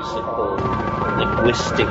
linguistic. 0.00 1.86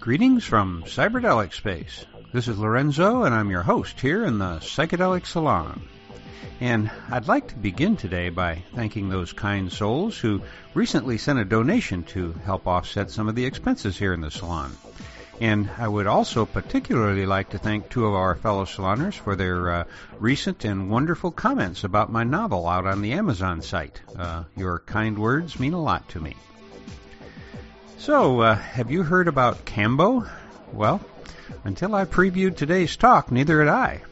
Greetings 0.00 0.44
from 0.44 0.82
Cyberdelic 0.84 1.52
Space. 1.52 2.06
This 2.32 2.48
is 2.48 2.58
Lorenzo, 2.58 3.24
and 3.24 3.34
I'm 3.34 3.50
your 3.50 3.62
host 3.62 4.00
here 4.00 4.24
in 4.24 4.38
the 4.38 4.60
Psychedelic 4.60 5.26
Salon. 5.26 5.82
And 6.60 6.90
I'd 7.10 7.28
like 7.28 7.48
to 7.48 7.56
begin 7.56 7.96
today 7.96 8.30
by 8.30 8.62
thanking 8.74 9.08
those 9.08 9.32
kind 9.32 9.72
souls 9.72 10.16
who 10.18 10.42
recently 10.74 11.18
sent 11.18 11.38
a 11.38 11.44
donation 11.44 12.04
to 12.04 12.32
help 12.44 12.66
offset 12.66 13.10
some 13.10 13.28
of 13.28 13.34
the 13.34 13.44
expenses 13.44 13.98
here 13.98 14.14
in 14.14 14.20
the 14.20 14.30
salon. 14.30 14.76
And 15.40 15.70
I 15.78 15.88
would 15.88 16.06
also 16.06 16.44
particularly 16.44 17.24
like 17.24 17.50
to 17.50 17.58
thank 17.58 17.88
two 17.88 18.06
of 18.06 18.12
our 18.12 18.34
fellow 18.34 18.66
saloners 18.66 19.14
for 19.14 19.36
their 19.36 19.70
uh, 19.70 19.84
recent 20.18 20.66
and 20.66 20.90
wonderful 20.90 21.30
comments 21.30 21.82
about 21.82 22.12
my 22.12 22.24
novel 22.24 22.68
out 22.68 22.86
on 22.86 23.00
the 23.00 23.12
Amazon 23.12 23.62
site. 23.62 24.02
Uh, 24.14 24.44
your 24.54 24.80
kind 24.80 25.18
words 25.18 25.58
mean 25.58 25.72
a 25.72 25.80
lot 25.80 26.06
to 26.10 26.20
me. 26.20 26.36
So, 27.96 28.40
uh, 28.40 28.54
have 28.54 28.90
you 28.90 29.02
heard 29.02 29.28
about 29.28 29.64
Kambo? 29.64 30.28
Well, 30.72 31.00
until 31.64 31.94
I 31.94 32.04
previewed 32.04 32.56
today's 32.56 32.96
talk, 32.96 33.32
neither 33.32 33.60
had 33.60 33.68
I. 33.68 34.02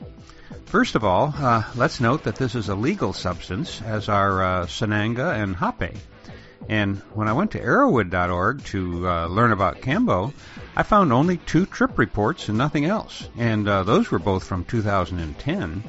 First 0.64 0.94
of 0.94 1.04
all, 1.04 1.34
uh, 1.36 1.62
let's 1.76 2.00
note 2.00 2.24
that 2.24 2.36
this 2.36 2.54
is 2.54 2.68
a 2.68 2.74
legal 2.74 3.12
substance, 3.12 3.80
as 3.82 4.08
are 4.08 4.42
uh, 4.42 4.66
Sananga 4.66 5.34
and 5.34 5.56
Hape. 5.56 5.96
And 6.68 6.98
when 7.14 7.28
I 7.28 7.32
went 7.32 7.52
to 7.52 7.60
Erowid.org 7.60 8.64
to 8.64 9.08
uh, 9.08 9.26
learn 9.28 9.52
about 9.52 9.80
Kambo, 9.80 10.34
I 10.78 10.84
found 10.84 11.12
only 11.12 11.38
two 11.38 11.66
trip 11.66 11.98
reports 11.98 12.48
and 12.48 12.56
nothing 12.56 12.84
else. 12.84 13.28
And 13.36 13.66
uh, 13.66 13.82
those 13.82 14.12
were 14.12 14.20
both 14.20 14.44
from 14.44 14.64
2010. 14.64 15.82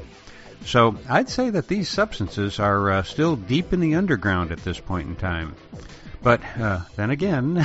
So 0.65 0.97
I'd 1.07 1.29
say 1.29 1.51
that 1.51 1.67
these 1.67 1.87
substances 1.87 2.59
are 2.59 2.89
uh, 2.89 3.03
still 3.03 3.35
deep 3.35 3.71
in 3.71 3.81
the 3.81 3.93
underground 3.93 4.51
at 4.51 4.63
this 4.63 4.79
point 4.79 5.07
in 5.07 5.15
time. 5.15 5.55
But 6.23 6.41
uh, 6.59 6.81
then 6.95 7.11
again, 7.11 7.63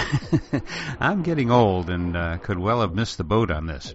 I'm 1.00 1.22
getting 1.22 1.50
old 1.50 1.88
and 1.88 2.14
uh, 2.14 2.36
could 2.42 2.58
well 2.58 2.82
have 2.82 2.94
missed 2.94 3.16
the 3.16 3.24
boat 3.24 3.50
on 3.50 3.64
this. 3.64 3.94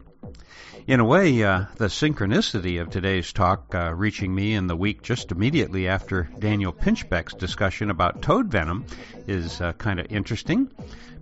In 0.90 1.00
a 1.00 1.06
way, 1.06 1.44
uh, 1.44 1.66
the 1.76 1.86
synchronicity 1.86 2.82
of 2.82 2.90
today's 2.90 3.32
talk 3.32 3.76
uh, 3.76 3.94
reaching 3.94 4.34
me 4.34 4.56
in 4.56 4.66
the 4.66 4.76
week 4.76 5.04
just 5.04 5.32
immediately 5.32 5.88
after 5.88 6.28
Daniel 6.40 6.74
Pinchbeck's 6.74 7.36
discussion 7.36 7.92
about 7.92 8.24
toad 8.24 8.48
venom 8.48 8.88
is 9.28 9.62
uh, 9.62 9.74
kind 9.74 10.00
of 10.00 10.12
interesting 10.12 10.68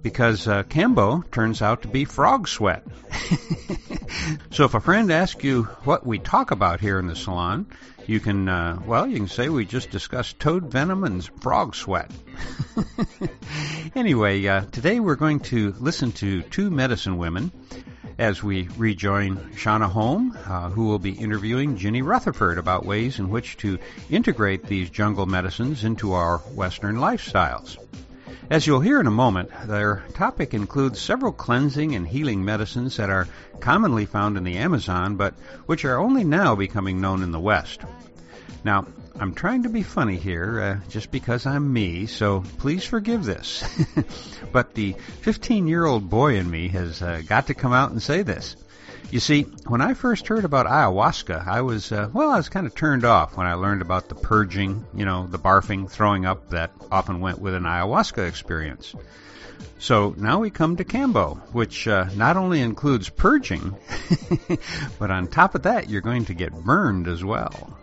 because 0.01 0.47
uh, 0.47 0.63
Kambo 0.63 1.29
turns 1.31 1.61
out 1.61 1.81
to 1.81 1.89
be 1.89 2.05
frog 2.05 2.47
sweat. 2.47 2.81
so 4.51 4.63
if 4.63 4.73
a 4.73 4.79
friend 4.79 5.11
asks 5.11 5.43
you 5.43 5.63
what 5.83 6.07
we 6.07 6.17
talk 6.17 6.51
about 6.51 6.79
here 6.79 6.97
in 6.97 7.07
the 7.07 7.15
salon, 7.17 7.65
you 8.05 8.21
can, 8.21 8.47
uh, 8.47 8.79
well, 8.85 9.05
you 9.05 9.17
can 9.17 9.27
say 9.27 9.49
we 9.49 9.65
just 9.65 9.89
discussed 9.89 10.39
toad 10.39 10.71
venom 10.71 11.03
and 11.03 11.29
frog 11.41 11.75
sweat. 11.75 12.09
anyway, 13.95 14.47
uh, 14.47 14.61
today 14.71 15.01
we're 15.01 15.15
going 15.15 15.41
to 15.41 15.75
listen 15.77 16.13
to 16.13 16.41
two 16.43 16.71
medicine 16.71 17.17
women 17.17 17.51
as 18.17 18.41
we 18.41 18.67
rejoin 18.77 19.37
Shonagh 19.55 19.91
Home, 19.91 20.37
uh, 20.45 20.69
who 20.69 20.85
will 20.85 20.99
be 20.99 21.11
interviewing 21.11 21.77
Ginny 21.77 22.01
Rutherford 22.01 22.57
about 22.57 22.85
ways 22.85 23.19
in 23.19 23.29
which 23.29 23.57
to 23.57 23.77
integrate 24.09 24.63
these 24.63 24.89
jungle 24.89 25.25
medicines 25.25 25.83
into 25.83 26.13
our 26.13 26.39
Western 26.39 26.95
lifestyles. 26.97 27.77
As 28.49 28.65
you'll 28.65 28.79
hear 28.79 28.99
in 28.99 29.07
a 29.07 29.11
moment, 29.11 29.51
their 29.65 30.03
topic 30.13 30.53
includes 30.53 30.99
several 30.99 31.33
cleansing 31.33 31.95
and 31.95 32.07
healing 32.07 32.45
medicines 32.45 32.95
that 32.97 33.09
are 33.09 33.27
commonly 33.59 34.05
found 34.05 34.37
in 34.37 34.43
the 34.45 34.57
Amazon, 34.57 35.15
but 35.15 35.33
which 35.65 35.83
are 35.85 35.99
only 35.99 36.23
now 36.23 36.55
becoming 36.55 37.01
known 37.01 37.23
in 37.23 37.31
the 37.31 37.39
West. 37.39 37.81
Now, 38.63 38.87
I'm 39.19 39.33
trying 39.33 39.63
to 39.63 39.69
be 39.69 39.81
funny 39.81 40.17
here, 40.17 40.61
uh, 40.61 40.89
just 40.89 41.09
because 41.09 41.47
I'm 41.47 41.73
me, 41.73 42.05
so 42.05 42.43
please 42.59 42.85
forgive 42.85 43.25
this. 43.25 43.63
but 44.51 44.75
the 44.75 44.93
15 45.21 45.67
year 45.67 45.85
old 45.85 46.07
boy 46.07 46.35
in 46.35 46.49
me 46.49 46.67
has 46.67 47.01
uh, 47.01 47.23
got 47.25 47.47
to 47.47 47.55
come 47.55 47.73
out 47.73 47.89
and 47.89 48.01
say 48.01 48.21
this. 48.21 48.55
You 49.09 49.19
see, 49.19 49.43
when 49.65 49.81
I 49.81 49.95
first 49.95 50.27
heard 50.27 50.45
about 50.45 50.67
ayahuasca, 50.67 51.47
I 51.47 51.61
was, 51.61 51.91
uh, 51.91 52.09
well, 52.13 52.29
I 52.29 52.37
was 52.37 52.49
kind 52.49 52.67
of 52.67 52.75
turned 52.75 53.05
off 53.05 53.37
when 53.37 53.47
I 53.47 53.55
learned 53.55 53.81
about 53.81 54.07
the 54.07 54.15
purging, 54.15 54.85
you 54.93 55.05
know, 55.05 55.25
the 55.25 55.39
barfing, 55.39 55.89
throwing 55.89 56.25
up 56.25 56.49
that 56.51 56.71
often 56.91 57.19
went 57.19 57.39
with 57.39 57.55
an 57.55 57.63
ayahuasca 57.63 58.27
experience. 58.27 58.93
So 59.79 60.13
now 60.15 60.41
we 60.41 60.51
come 60.51 60.75
to 60.75 60.85
Kambo, 60.85 61.37
which 61.53 61.87
uh, 61.87 62.09
not 62.15 62.37
only 62.37 62.61
includes 62.61 63.09
purging, 63.09 63.75
but 64.99 65.09
on 65.09 65.27
top 65.27 65.55
of 65.55 65.63
that, 65.63 65.89
you're 65.89 66.01
going 66.01 66.25
to 66.25 66.35
get 66.35 66.53
burned 66.53 67.07
as 67.07 67.23
well. 67.23 67.75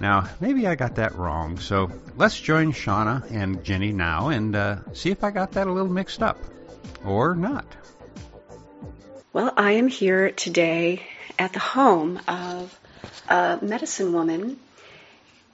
Now, 0.00 0.28
maybe 0.40 0.66
I 0.66 0.76
got 0.76 0.94
that 0.96 1.16
wrong, 1.16 1.58
so 1.58 1.90
let's 2.16 2.38
join 2.38 2.72
Shonagh 2.72 3.30
and 3.32 3.64
Ginny 3.64 3.92
now 3.92 4.28
and 4.28 4.54
uh, 4.54 4.76
see 4.92 5.10
if 5.10 5.24
I 5.24 5.30
got 5.30 5.52
that 5.52 5.66
a 5.66 5.72
little 5.72 5.90
mixed 5.90 6.22
up. 6.22 6.38
Or 7.04 7.34
not. 7.34 7.66
Well, 9.32 9.52
I 9.56 9.72
am 9.72 9.88
here 9.88 10.30
today 10.30 11.02
at 11.38 11.52
the 11.52 11.58
home 11.58 12.20
of 12.26 12.78
a 13.28 13.58
medicine 13.60 14.12
woman, 14.12 14.58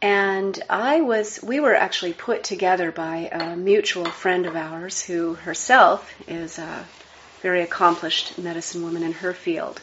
and 0.00 0.62
I 0.68 1.00
was, 1.00 1.42
we 1.42 1.60
were 1.60 1.74
actually 1.74 2.12
put 2.12 2.44
together 2.44 2.92
by 2.92 3.28
a 3.32 3.56
mutual 3.56 4.06
friend 4.06 4.46
of 4.46 4.56
ours 4.56 5.02
who 5.02 5.34
herself 5.34 6.10
is 6.28 6.58
a 6.58 6.86
very 7.42 7.62
accomplished 7.62 8.38
medicine 8.38 8.82
woman 8.82 9.02
in 9.02 9.12
her 9.12 9.32
field 9.32 9.80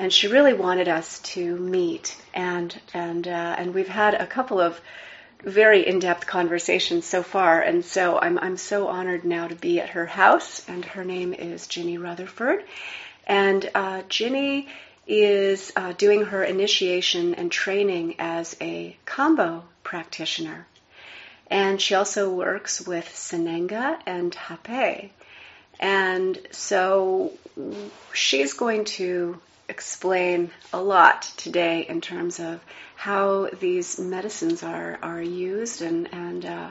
and 0.00 0.10
she 0.10 0.28
really 0.28 0.54
wanted 0.54 0.88
us 0.88 1.18
to 1.18 1.56
meet. 1.58 2.16
And 2.32 2.74
and 2.94 3.28
uh, 3.28 3.54
and 3.58 3.74
we've 3.74 3.86
had 3.86 4.14
a 4.14 4.26
couple 4.26 4.58
of 4.58 4.80
very 5.44 5.86
in-depth 5.86 6.26
conversations 6.26 7.04
so 7.04 7.22
far. 7.22 7.60
And 7.60 7.84
so 7.84 8.18
I'm 8.18 8.38
I'm 8.38 8.56
so 8.56 8.88
honored 8.88 9.24
now 9.24 9.46
to 9.46 9.54
be 9.54 9.78
at 9.78 9.90
her 9.90 10.06
house. 10.06 10.66
And 10.66 10.84
her 10.86 11.04
name 11.04 11.34
is 11.34 11.66
Ginny 11.66 11.98
Rutherford. 11.98 12.64
And 13.26 13.70
uh, 13.74 14.02
Ginny 14.08 14.68
is 15.06 15.70
uh, 15.76 15.92
doing 15.92 16.24
her 16.24 16.42
initiation 16.44 17.34
and 17.34 17.52
training 17.52 18.16
as 18.18 18.56
a 18.58 18.96
Kambo 19.04 19.64
practitioner. 19.84 20.66
And 21.48 21.78
she 21.78 21.94
also 21.94 22.32
works 22.32 22.80
with 22.80 23.04
Sananga 23.04 23.98
and 24.06 24.34
Hape. 24.34 25.12
And 25.78 26.38
so 26.52 27.32
she's 28.14 28.54
going 28.54 28.84
to 28.96 29.38
explain 29.70 30.50
a 30.72 30.82
lot 30.82 31.22
today 31.36 31.86
in 31.88 32.00
terms 32.00 32.40
of 32.40 32.60
how 32.96 33.48
these 33.60 33.98
medicines 33.98 34.62
are 34.62 34.98
are 35.02 35.22
used 35.22 35.80
and 35.80 36.12
and 36.12 36.44
uh, 36.44 36.70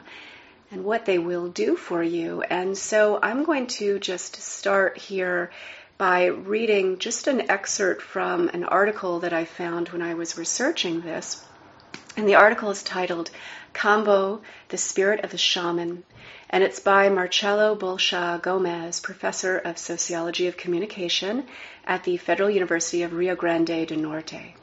and 0.72 0.84
what 0.84 1.06
they 1.06 1.18
will 1.18 1.48
do 1.48 1.76
for 1.76 2.04
you. 2.04 2.42
And 2.42 2.78
so 2.78 3.20
I'm 3.22 3.44
going 3.44 3.68
to 3.68 3.98
just 3.98 4.36
start 4.36 4.98
here 4.98 5.50
by 5.98 6.26
reading 6.28 7.00
just 7.00 7.28
an 7.28 7.50
excerpt 7.50 8.02
from 8.02 8.50
an 8.50 8.64
article 8.64 9.20
that 9.22 9.34
I 9.34 9.46
found 9.46 9.90
when 9.90 10.02
I 10.02 10.14
was 10.14 10.38
researching 10.38 11.02
this. 11.02 11.44
And 12.16 12.28
the 12.28 12.36
article 12.36 12.70
is 12.70 12.84
titled 12.84 13.32
Kambo, 13.74 14.42
the 14.70 14.78
Spirit 14.78 15.24
of 15.24 15.32
the 15.32 15.38
Shaman 15.38 16.04
and 16.50 16.64
it's 16.64 16.80
by 16.80 17.10
Marcelo 17.10 17.76
Bolshaw 17.76 18.42
Gomes, 18.42 19.00
professor 19.00 19.58
of 19.58 19.78
sociology 19.78 20.48
of 20.48 20.58
communication 20.58 21.46
at 21.86 22.04
the 22.04 22.18
Federal 22.18 22.50
University 22.50 23.04
of 23.04 23.14
Rio 23.14 23.36
Grande 23.36 23.88
do 23.88 23.96
Norte. 23.96 24.56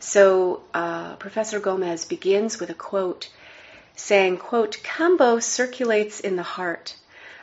So 0.00 0.62
uh, 0.74 1.14
Professor 1.16 1.60
Gomes 1.60 2.04
begins 2.04 2.58
with 2.58 2.70
a 2.70 2.74
quote 2.74 3.28
saying, 3.94 4.38
quote, 4.38 4.78
Kambo 4.82 5.40
circulates 5.40 6.18
in 6.18 6.34
the 6.34 6.42
heart. 6.42 6.96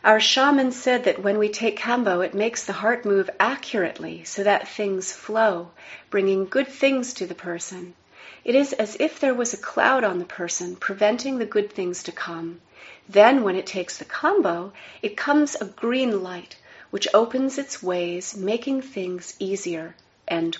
Our 0.03 0.19
shaman 0.19 0.73
said 0.73 1.05
that 1.05 1.23
when 1.23 1.37
we 1.37 1.47
take 1.47 1.79
Kambo, 1.79 2.25
it 2.25 2.33
makes 2.33 2.65
the 2.65 2.73
heart 2.73 3.05
move 3.05 3.29
accurately 3.39 4.25
so 4.25 4.43
that 4.43 4.67
things 4.67 5.13
flow, 5.13 5.71
bringing 6.09 6.45
good 6.45 6.67
things 6.67 7.13
to 7.13 7.25
the 7.25 7.35
person. 7.35 7.93
It 8.43 8.55
is 8.55 8.73
as 8.73 8.97
if 8.99 9.19
there 9.19 9.33
was 9.33 9.53
a 9.53 9.57
cloud 9.57 10.03
on 10.03 10.19
the 10.19 10.25
person, 10.25 10.75
preventing 10.75 11.37
the 11.37 11.45
good 11.45 11.71
things 11.71 12.03
to 12.03 12.11
come. 12.11 12.59
Then, 13.11 13.43
when 13.43 13.55
it 13.55 13.65
takes 13.65 13.97
the 13.97 14.05
Kambo, 14.05 14.71
it 15.01 15.17
comes 15.17 15.55
a 15.55 15.65
green 15.65 16.21
light, 16.21 16.57
which 16.91 17.07
opens 17.11 17.57
its 17.57 17.81
ways, 17.81 18.37
making 18.37 18.83
things 18.83 19.33
easier. 19.39 19.95
And 20.27 20.53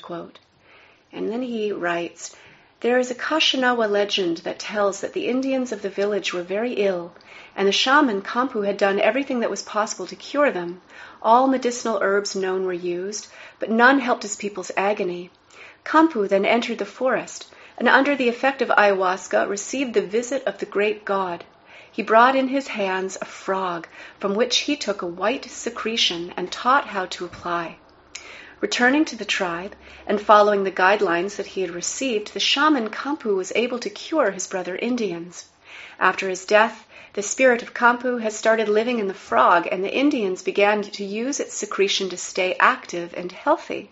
then 1.13 1.43
he 1.43 1.71
writes, 1.71 2.35
there 2.81 2.97
is 2.97 3.11
a 3.11 3.15
Kashinawa 3.15 3.87
legend 3.87 4.37
that 4.37 4.57
tells 4.57 5.01
that 5.01 5.13
the 5.13 5.27
Indians 5.27 5.71
of 5.71 5.83
the 5.83 5.89
village 5.89 6.33
were 6.33 6.41
very 6.41 6.73
ill, 6.73 7.11
and 7.55 7.67
the 7.67 7.71
shaman 7.71 8.23
Kampu 8.23 8.65
had 8.65 8.77
done 8.77 8.99
everything 8.99 9.41
that 9.41 9.49
was 9.51 9.61
possible 9.61 10.07
to 10.07 10.15
cure 10.15 10.49
them. 10.49 10.81
All 11.21 11.45
medicinal 11.45 11.99
herbs 12.01 12.35
known 12.35 12.65
were 12.65 12.73
used, 12.73 13.27
but 13.59 13.69
none 13.69 13.99
helped 13.99 14.23
his 14.23 14.37
people's 14.37 14.71
agony. 14.75 15.29
Kampu 15.83 16.27
then 16.27 16.45
entered 16.45 16.79
the 16.79 16.85
forest, 16.85 17.53
and 17.77 17.87
under 17.87 18.15
the 18.15 18.29
effect 18.29 18.63
of 18.63 18.69
ayahuasca 18.69 19.47
received 19.47 19.93
the 19.93 20.01
visit 20.01 20.43
of 20.45 20.57
the 20.57 20.65
great 20.65 21.05
god. 21.05 21.43
He 21.99 22.03
brought 22.03 22.33
in 22.33 22.47
his 22.47 22.69
hands 22.69 23.17
a 23.21 23.25
frog, 23.25 23.85
from 24.21 24.33
which 24.33 24.59
he 24.59 24.77
took 24.77 25.01
a 25.01 25.05
white 25.05 25.43
secretion 25.51 26.33
and 26.37 26.49
taught 26.49 26.87
how 26.87 27.07
to 27.07 27.25
apply. 27.25 27.75
Returning 28.61 29.03
to 29.03 29.17
the 29.17 29.25
tribe 29.25 29.75
and 30.07 30.21
following 30.21 30.63
the 30.63 30.71
guidelines 30.71 31.35
that 31.35 31.47
he 31.47 31.59
had 31.59 31.71
received, 31.71 32.33
the 32.33 32.39
shaman 32.39 32.89
Kampu 32.89 33.35
was 33.35 33.51
able 33.53 33.79
to 33.79 33.89
cure 33.89 34.31
his 34.31 34.47
brother 34.47 34.77
Indians. 34.77 35.49
After 35.99 36.29
his 36.29 36.45
death, 36.45 36.87
the 37.15 37.21
spirit 37.21 37.61
of 37.61 37.73
Kampu 37.73 38.21
has 38.21 38.33
started 38.33 38.69
living 38.69 38.99
in 38.99 39.09
the 39.09 39.13
frog, 39.13 39.67
and 39.69 39.83
the 39.83 39.93
Indians 39.93 40.41
began 40.41 40.81
to 40.83 41.03
use 41.03 41.41
its 41.41 41.53
secretion 41.53 42.07
to 42.11 42.17
stay 42.17 42.55
active 42.61 43.13
and 43.17 43.33
healthy. 43.33 43.91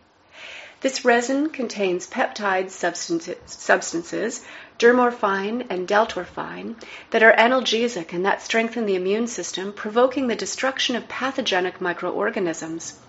This 0.80 1.04
resin 1.04 1.50
contains 1.50 2.08
peptide 2.08 2.70
substances, 2.70 4.46
dermorphine 4.80 5.66
and 5.70 5.88
deltorphine, 5.88 6.76
that 7.10 7.24
are 7.24 7.34
analgesic 7.34 8.14
and 8.14 8.26
that 8.26 8.42
strengthen 8.42 8.86
the 8.86 8.96
immune 8.96 9.28
system, 9.28 9.74
provoking 9.74 10.28
the 10.28 10.36
destruction 10.36 10.96
of 10.96 11.08
pathogenic 11.08 11.82
microorganisms. 11.82 13.00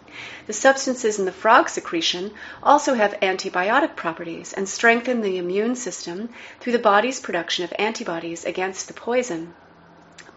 The 0.47 0.53
substances 0.53 1.19
in 1.19 1.26
the 1.26 1.32
frog 1.32 1.69
secretion 1.69 2.32
also 2.62 2.94
have 2.94 3.20
antibiotic 3.20 3.97
properties 3.97 4.53
and 4.53 4.69
strengthen 4.69 5.20
the 5.20 5.38
immune 5.38 5.76
system 5.76 6.31
through 6.61 6.73
the 6.73 6.79
body's 6.79 7.20
production 7.20 7.65
of 7.65 7.73
antibodies 7.79 8.44
against 8.44 8.88
the 8.88 8.94
poison. 8.94 9.55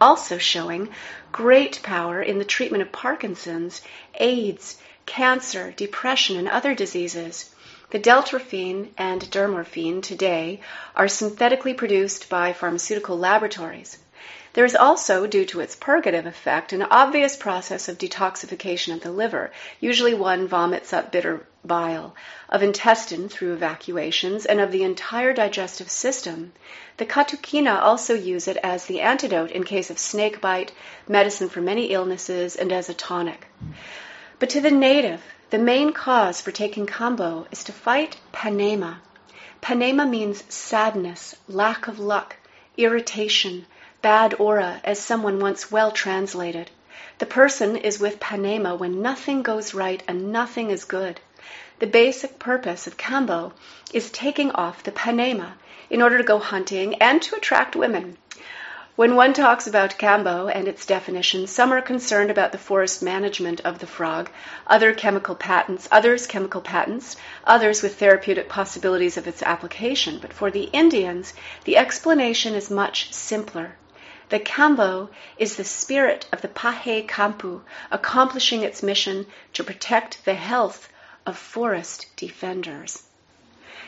Also 0.02 0.38
showing 0.38 0.90
great 1.32 1.82
power 1.84 2.22
in 2.22 2.40
the 2.40 2.46
treatment 2.46 2.82
of 2.82 2.92
Parkinson's, 2.92 3.82
AIDS, 4.16 4.78
cancer, 5.06 5.72
depression, 5.72 6.38
and 6.38 6.48
other 6.48 6.76
diseases. 6.76 7.51
The 7.92 8.00
deltorphine 8.00 8.92
and 8.98 9.30
dermorphine 9.32 10.02
today 10.02 10.62
are 10.96 11.10
synthetically 11.10 11.74
produced 11.74 12.30
by 12.30 12.54
pharmaceutical 12.54 13.18
laboratories. 13.18 13.98
There 14.54 14.64
is 14.64 14.78
also, 14.78 15.28
due 15.28 15.44
to 15.48 15.60
its 15.60 15.76
purgative 15.76 16.26
effect, 16.26 16.72
an 16.72 16.84
obvious 16.84 17.36
process 17.36 17.90
of 17.90 17.98
detoxification 17.98 18.94
of 18.94 19.02
the 19.02 19.12
liver. 19.12 19.52
Usually 19.82 20.14
one 20.14 20.48
vomits 20.48 20.94
up 20.94 21.12
bitter 21.12 21.46
bile, 21.66 22.16
of 22.48 22.64
intestine 22.64 23.28
through 23.28 23.56
evacuations, 23.56 24.46
and 24.46 24.62
of 24.62 24.72
the 24.72 24.84
entire 24.84 25.34
digestive 25.34 25.90
system. 25.90 26.54
The 26.96 27.06
Katukina 27.06 27.82
also 27.82 28.14
use 28.14 28.48
it 28.48 28.56
as 28.64 28.86
the 28.86 29.02
antidote 29.02 29.52
in 29.52 29.66
case 29.66 29.90
of 29.90 30.00
snake 30.00 30.40
bite, 30.40 30.72
medicine 31.10 31.50
for 31.50 31.60
many 31.60 31.92
illnesses, 31.92 32.56
and 32.56 32.72
as 32.72 32.88
a 32.88 32.94
tonic. 32.94 33.48
But 34.40 34.50
to 34.52 34.62
the 34.62 34.72
native, 34.72 35.22
the 35.52 35.60
main 35.60 35.92
cause 35.92 36.40
for 36.40 36.50
taking 36.50 36.86
Kambo 36.86 37.46
is 37.52 37.66
to 37.66 37.74
fight 37.74 38.16
panema. 38.32 39.00
Panema 39.62 40.10
means 40.10 40.46
sadness, 40.48 41.36
lack 41.50 41.90
of 41.90 42.00
luck, 42.00 42.38
irritation, 42.78 43.66
bad 44.02 44.34
aura, 44.40 44.80
as 44.86 44.98
someone 44.98 45.42
once 45.42 45.70
well 45.70 45.92
translated. 45.92 46.72
The 47.18 47.26
person 47.26 47.76
is 47.76 48.00
with 48.00 48.22
Panema 48.22 48.80
when 48.80 49.02
nothing 49.02 49.44
goes 49.44 49.74
right 49.74 50.02
and 50.08 50.32
nothing 50.32 50.72
is 50.72 50.86
good. 50.86 51.20
The 51.80 51.88
basic 51.88 52.40
purpose 52.40 52.88
of 52.88 52.96
Kambo 52.96 53.52
is 53.94 54.10
taking 54.10 54.52
off 54.52 54.84
the 54.84 54.94
Panema 54.94 55.56
in 55.90 56.02
order 56.02 56.18
to 56.18 56.24
go 56.24 56.40
hunting 56.40 56.96
and 56.96 57.22
to 57.24 57.36
attract 57.36 57.76
women. 57.76 58.18
When 58.98 59.16
one 59.16 59.32
talks 59.32 59.68
about 59.68 59.98
Kambo 59.98 60.52
and 60.54 60.68
its 60.68 60.86
definition, 60.86 61.48
some 61.48 61.72
are 61.72 61.82
concerned 61.82 62.30
about 62.30 62.52
the 62.52 62.58
forest 62.58 63.02
management 63.02 63.62
of 63.62 63.80
the 63.80 63.88
frog, 63.88 64.30
other 64.68 64.94
chemical 64.94 65.34
patents, 65.34 65.88
others 65.90 66.28
chemical 66.28 66.60
patents, 66.60 67.16
others 67.46 67.82
with 67.82 67.98
therapeutic 67.98 68.50
possibilities 68.50 69.16
of 69.16 69.30
its 69.30 69.42
application. 69.44 70.20
But 70.20 70.34
for 70.34 70.52
the 70.52 70.70
Indians, 70.74 71.34
the 71.64 71.78
explanation 71.78 72.54
is 72.54 72.70
much 72.70 73.14
simpler. 73.14 73.78
The 74.28 74.40
Kambo 74.40 75.08
is 75.38 75.56
the 75.56 75.64
spirit 75.64 76.26
of 76.34 76.42
the 76.42 76.50
Pahe 76.50 77.08
Kampu, 77.08 77.62
accomplishing 77.92 78.62
its 78.62 78.84
mission 78.84 79.26
to 79.54 79.64
protect 79.64 80.26
the 80.26 80.36
health 80.36 80.90
of 81.26 81.38
forest 81.38 82.08
defenders. 82.18 83.04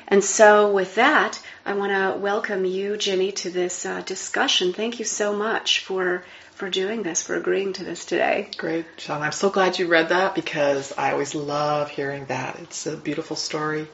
And 0.07 0.23
so, 0.23 0.71
with 0.71 0.95
that, 0.95 1.41
I 1.65 1.73
want 1.73 1.91
to 1.91 2.19
welcome 2.19 2.65
you, 2.65 2.97
Ginny, 2.97 3.31
to 3.33 3.49
this 3.49 3.85
uh, 3.85 4.01
discussion. 4.01 4.73
Thank 4.73 4.99
you 4.99 5.05
so 5.05 5.35
much 5.35 5.79
for 5.79 6.23
for 6.53 6.69
doing 6.69 7.03
this, 7.03 7.23
for 7.23 7.35
agreeing 7.35 7.73
to 7.73 7.83
this 7.83 8.05
today. 8.05 8.49
Great, 8.57 8.85
Sean. 8.97 9.21
I'm 9.21 9.31
so 9.31 9.49
glad 9.49 9.79
you 9.79 9.87
read 9.87 10.09
that 10.09 10.35
because 10.35 10.93
I 10.97 11.11
always 11.11 11.33
love 11.33 11.89
hearing 11.89 12.25
that. 12.25 12.59
It's 12.59 12.85
a 12.85 12.95
beautiful 12.95 13.35
story 13.35 13.87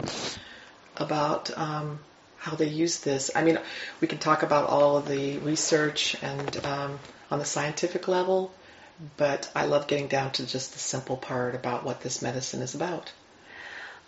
about 0.97 1.57
um, 1.57 1.99
how 2.37 2.55
they 2.55 2.67
use 2.67 2.99
this. 2.99 3.31
I 3.35 3.43
mean, 3.43 3.59
we 4.01 4.07
can 4.07 4.17
talk 4.17 4.43
about 4.43 4.69
all 4.69 4.97
of 4.97 5.07
the 5.07 5.37
research 5.39 6.15
and 6.21 6.65
um, 6.65 6.99
on 7.31 7.39
the 7.39 7.45
scientific 7.45 8.07
level, 8.07 8.51
but 9.17 9.49
I 9.55 9.65
love 9.65 9.87
getting 9.87 10.07
down 10.07 10.31
to 10.33 10.45
just 10.45 10.73
the 10.73 10.79
simple 10.79 11.17
part 11.17 11.55
about 11.55 11.85
what 11.85 12.01
this 12.01 12.21
medicine 12.21 12.61
is 12.61 12.75
about. 12.75 13.11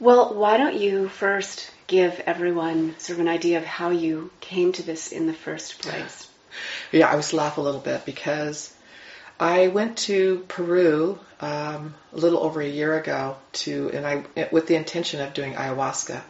Well, 0.02 0.34
why 0.34 0.58
don't 0.58 0.80
you 0.80 1.10
first 1.10 1.70
give 1.86 2.20
everyone 2.26 2.96
sort 2.98 3.20
of 3.20 3.22
an 3.22 3.28
idea 3.28 3.60
of 3.60 3.66
how 3.66 3.92
you 3.92 4.32
came 4.40 4.72
to 4.74 4.82
this 4.82 5.12
in 5.12 5.28
the 5.28 5.34
first 5.34 5.80
place? 5.80 6.28
Yeah, 6.92 7.08
I 7.08 7.16
was 7.16 7.34
laugh 7.34 7.60
a 7.60 7.62
little 7.62 7.80
bit 7.80 8.04
because 8.04 8.74
I 9.40 9.68
went 9.68 10.00
to 10.10 10.44
Peru 10.48 11.20
um, 11.40 11.94
a 12.14 12.18
little 12.18 12.40
over 12.40 12.62
a 12.62 12.68
year 12.68 12.98
ago 12.98 13.38
to, 13.64 13.92
and 13.94 14.08
I 14.08 14.48
with 14.52 14.66
the 14.66 14.76
intention 14.76 15.22
of 15.22 15.36
doing 15.36 15.54
ayahuasca 15.54 16.24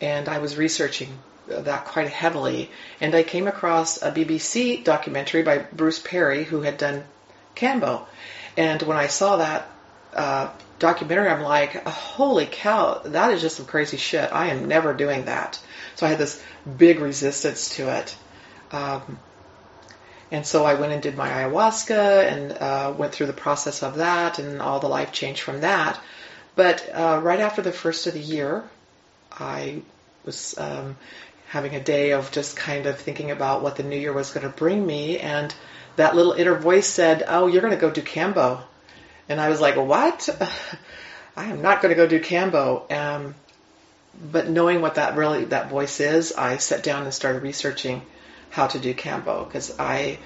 and 0.00 0.26
I 0.26 0.38
was 0.38 0.56
researching 0.56 1.10
that 1.46 1.84
quite 1.84 2.08
heavily. 2.08 2.70
And 3.02 3.14
I 3.14 3.22
came 3.22 3.48
across 3.48 4.00
a 4.00 4.10
BBC 4.12 4.82
documentary 4.82 5.42
by 5.42 5.58
Bruce 5.58 5.98
Parry 5.98 6.44
who 6.44 6.62
had 6.62 6.78
done 6.78 7.04
Kambo, 7.54 8.06
And 8.56 8.80
when 8.82 8.96
I 8.96 9.08
saw 9.08 9.36
that 9.36 9.68
uh, 10.14 10.48
documentary, 10.78 11.28
I'm 11.28 11.42
like, 11.42 11.84
holy 11.86 12.46
cow, 12.46 13.00
that 13.04 13.32
is 13.32 13.40
just 13.40 13.56
some 13.56 13.66
crazy 13.66 13.96
shit. 13.96 14.32
I 14.32 14.48
am 14.48 14.68
never 14.68 14.94
doing 14.94 15.24
that. 15.26 15.58
So 15.96 16.06
I 16.06 16.10
had 16.10 16.18
this 16.18 16.42
big 16.76 17.00
resistance 17.00 17.70
to 17.76 17.96
it. 17.96 18.16
Um, 18.70 19.18
and 20.30 20.46
so 20.46 20.64
I 20.64 20.74
went 20.74 20.92
and 20.92 21.02
did 21.02 21.16
my 21.16 21.28
ayahuasca 21.28 22.30
and 22.30 22.52
uh, 22.52 22.94
went 22.96 23.12
through 23.12 23.26
the 23.26 23.32
process 23.32 23.82
of 23.82 23.96
that 23.96 24.38
and 24.38 24.60
all 24.60 24.78
the 24.78 24.88
life 24.88 25.12
change 25.12 25.40
from 25.42 25.62
that. 25.62 25.98
But 26.54 26.88
uh, 26.92 27.20
right 27.22 27.40
after 27.40 27.62
the 27.62 27.72
first 27.72 28.06
of 28.06 28.14
the 28.14 28.20
year, 28.20 28.68
I 29.32 29.82
was 30.24 30.56
um, 30.58 30.96
having 31.48 31.74
a 31.74 31.80
day 31.80 32.12
of 32.12 32.30
just 32.30 32.56
kind 32.56 32.86
of 32.86 32.98
thinking 32.98 33.30
about 33.30 33.62
what 33.62 33.76
the 33.76 33.82
new 33.82 33.96
year 33.96 34.12
was 34.12 34.32
going 34.32 34.44
to 34.44 34.54
bring 34.54 34.84
me, 34.84 35.18
and 35.18 35.54
that 35.96 36.14
little 36.14 36.32
inner 36.32 36.54
voice 36.54 36.86
said, 36.86 37.24
"Oh, 37.26 37.46
you're 37.46 37.62
going 37.62 37.72
to 37.72 37.80
go 37.80 37.90
do 37.90 38.02
Kambo," 38.02 38.60
and 39.28 39.40
I 39.40 39.48
was 39.48 39.60
like, 39.60 39.76
"What? 39.76 40.28
I 41.36 41.44
am 41.44 41.62
not 41.62 41.80
going 41.82 41.90
to 41.90 41.96
go 41.96 42.06
do 42.06 42.20
Kambo. 42.20 42.90
Um, 42.90 43.34
but 44.32 44.48
knowing 44.48 44.80
what 44.80 44.96
that 44.96 45.16
really 45.16 45.44
that 45.46 45.70
voice 45.70 46.00
is, 46.00 46.32
I 46.32 46.56
sat 46.56 46.82
down 46.82 47.04
and 47.04 47.14
started 47.14 47.42
researching 47.42 48.02
how 48.50 48.66
to 48.66 48.78
do 48.78 48.94
Kambo 48.94 49.46
because 49.46 49.78
I 49.78 50.18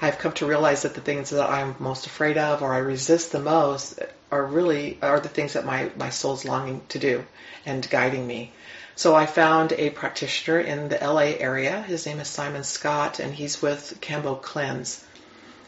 I've 0.00 0.18
come 0.18 0.32
to 0.34 0.46
realize 0.46 0.82
that 0.82 0.94
the 0.94 1.00
things 1.00 1.30
that 1.30 1.48
I'm 1.48 1.76
most 1.78 2.06
afraid 2.06 2.36
of 2.36 2.62
or 2.62 2.72
I 2.72 2.78
resist 2.78 3.32
the 3.32 3.40
most 3.40 4.00
are 4.30 4.44
really 4.44 4.98
are 5.02 5.20
the 5.20 5.28
things 5.28 5.54
that 5.54 5.64
my, 5.64 5.90
my 5.96 6.10
soul's 6.10 6.44
longing 6.44 6.82
to 6.90 6.98
do 6.98 7.24
and 7.64 7.88
guiding 7.88 8.26
me. 8.26 8.52
So 8.96 9.14
I 9.14 9.26
found 9.26 9.72
a 9.72 9.90
practitioner 9.90 10.60
in 10.60 10.88
the 10.88 10.98
LA 10.98 11.34
area. 11.38 11.82
His 11.82 12.06
name 12.06 12.20
is 12.20 12.28
Simon 12.28 12.64
Scott 12.64 13.18
and 13.18 13.34
he's 13.34 13.62
with 13.62 13.98
Kambo 14.00 14.40
Cleanse. 14.40 15.04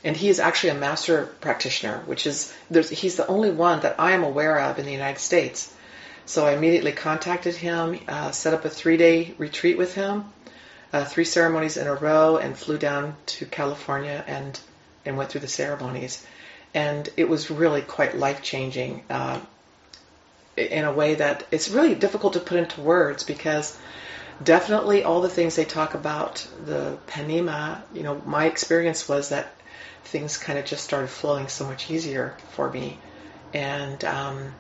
And 0.05 0.17
he 0.17 0.29
is 0.29 0.39
actually 0.39 0.71
a 0.71 0.75
master 0.75 1.27
practitioner, 1.41 2.03
which 2.07 2.27
is 2.27 2.55
he's 2.71 3.17
the 3.17 3.27
only 3.27 3.51
one 3.51 3.81
that 3.81 3.99
I 3.99 4.13
am 4.13 4.23
aware 4.23 4.59
of 4.61 4.79
in 4.79 4.87
the 4.87 4.93
United 4.93 5.21
States. 5.21 5.73
So 6.27 6.47
I 6.47 6.53
immediately 6.53 6.93
contacted 6.93 7.55
him, 7.55 8.01
uh, 8.09 8.33
set 8.33 8.55
up 8.55 8.65
a 8.65 8.71
three-day 8.71 9.35
retreat 9.39 9.79
with 9.79 9.95
him, 9.95 10.25
uh, 10.93 11.05
three 11.05 11.25
ceremonies 11.25 11.77
in 11.77 11.87
a 11.87 11.95
row 11.95 12.37
and 12.37 12.57
flew 12.57 12.79
down 12.79 13.17
to 13.27 13.47
California 13.47 14.25
and 14.27 14.59
and 15.05 15.17
went 15.17 15.31
through 15.31 15.41
the 15.41 15.49
ceremonies, 15.49 16.27
and 16.75 17.09
it 17.17 17.29
was 17.29 17.49
really 17.49 17.81
quite 17.81 18.17
life 18.17 18.43
changing 18.43 19.05
uh, 19.09 19.39
in 20.57 20.85
a 20.85 20.93
way 20.93 21.15
that 21.15 21.47
it's 21.51 21.69
really 21.69 21.95
difficult 21.95 22.33
to 22.33 22.41
put 22.41 22.59
into 22.59 22.81
words 22.81 23.23
because 23.23 23.79
definitely 24.43 25.05
all 25.05 25.21
the 25.21 25.29
things 25.29 25.55
they 25.55 25.65
talk 25.65 25.95
about 25.95 26.47
the 26.65 26.99
panema, 27.07 27.81
you 27.93 28.03
know, 28.03 28.21
my 28.27 28.47
experience 28.47 29.09
was 29.09 29.29
that 29.29 29.53
things 30.07 30.37
kind 30.37 30.59
of 30.59 30.65
just 30.65 30.85
started 30.85 31.09
flowing 31.09 31.49
so 31.49 31.67
much 31.67 31.91
easier 31.91 32.37
for 32.53 32.71
me, 32.71 32.99
and 33.53 34.05
um, 34.05 34.55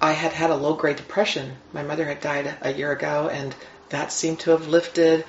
I 0.00 0.12
had 0.12 0.32
had 0.32 0.50
a 0.50 0.56
low 0.56 0.74
grade 0.74 0.96
depression. 0.96 1.56
My 1.72 1.82
mother 1.82 2.04
had 2.04 2.20
died 2.20 2.54
a 2.60 2.72
year 2.72 2.92
ago, 2.92 3.28
and 3.32 3.54
that 3.90 4.12
seemed 4.12 4.40
to 4.40 4.50
have 4.50 4.68
lifted. 4.68 5.24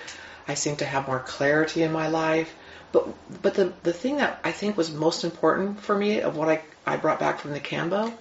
I 0.48 0.54
seemed 0.56 0.80
to 0.80 0.86
have 0.86 1.08
more 1.08 1.20
clarity 1.20 1.84
in 1.84 1.92
my 1.92 2.08
life. 2.08 2.54
But 2.92 3.08
but 3.42 3.54
the 3.54 3.74
the 3.84 3.94
thing 3.94 4.18
that 4.18 4.40
I 4.44 4.52
think 4.52 4.78
was 4.78 4.92
most 4.92 5.24
important 5.24 5.82
for 5.82 5.96
me 5.96 6.22
of 6.22 6.38
what 6.38 6.50
I, 6.50 6.62
I 6.86 6.98
brought 6.98 7.20
back 7.20 7.40
from 7.40 7.52
the 7.52 7.60
Kambo 7.60 8.14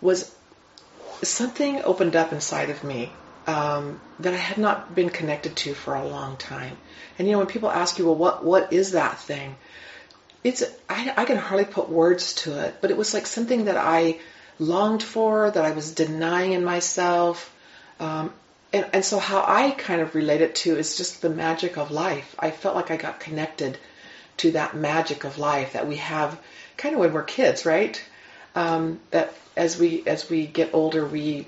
was 0.00 0.34
something 1.22 1.82
opened 1.82 2.16
up 2.16 2.32
inside 2.32 2.70
of 2.70 2.82
me 2.84 3.12
um, 3.46 4.00
that 4.20 4.34
I 4.34 4.38
had 4.38 4.58
not 4.58 4.94
been 4.94 5.10
connected 5.10 5.56
to 5.56 5.74
for 5.74 5.94
a 5.94 6.06
long 6.06 6.36
time. 6.36 6.76
And 7.18 7.26
you 7.26 7.32
know, 7.32 7.38
when 7.38 7.46
people 7.48 7.70
ask 7.70 7.98
you, 7.98 8.06
well, 8.06 8.14
what 8.14 8.44
what 8.44 8.72
is 8.72 8.92
that 8.92 9.18
thing? 9.18 9.56
It's 10.44 10.62
I, 10.88 11.12
I 11.16 11.24
can 11.24 11.36
hardly 11.36 11.64
put 11.64 11.88
words 11.88 12.34
to 12.34 12.64
it, 12.64 12.76
but 12.80 12.90
it 12.90 12.96
was 12.96 13.14
like 13.14 13.26
something 13.26 13.66
that 13.66 13.76
I 13.76 14.18
longed 14.58 15.02
for, 15.02 15.50
that 15.50 15.64
I 15.64 15.72
was 15.72 15.94
denying 15.94 16.52
in 16.52 16.64
myself. 16.64 17.54
Um, 18.00 18.32
and, 18.72 18.86
and 18.92 19.04
so 19.04 19.18
how 19.18 19.44
I 19.46 19.70
kind 19.70 20.00
of 20.00 20.14
relate 20.14 20.40
it 20.40 20.54
to 20.56 20.76
is 20.76 20.96
just 20.96 21.22
the 21.22 21.30
magic 21.30 21.76
of 21.76 21.90
life. 21.90 22.34
I 22.38 22.50
felt 22.50 22.74
like 22.74 22.90
I 22.90 22.96
got 22.96 23.20
connected 23.20 23.78
to 24.38 24.52
that 24.52 24.74
magic 24.74 25.24
of 25.24 25.38
life 25.38 25.74
that 25.74 25.86
we 25.86 25.96
have 25.96 26.40
kind 26.76 26.94
of 26.94 27.00
when 27.00 27.12
we're 27.12 27.22
kids, 27.22 27.66
right? 27.66 28.02
Um, 28.54 29.00
that 29.10 29.34
as 29.56 29.78
we 29.78 30.02
as 30.06 30.28
we 30.28 30.46
get 30.46 30.70
older, 30.72 31.06
we 31.06 31.46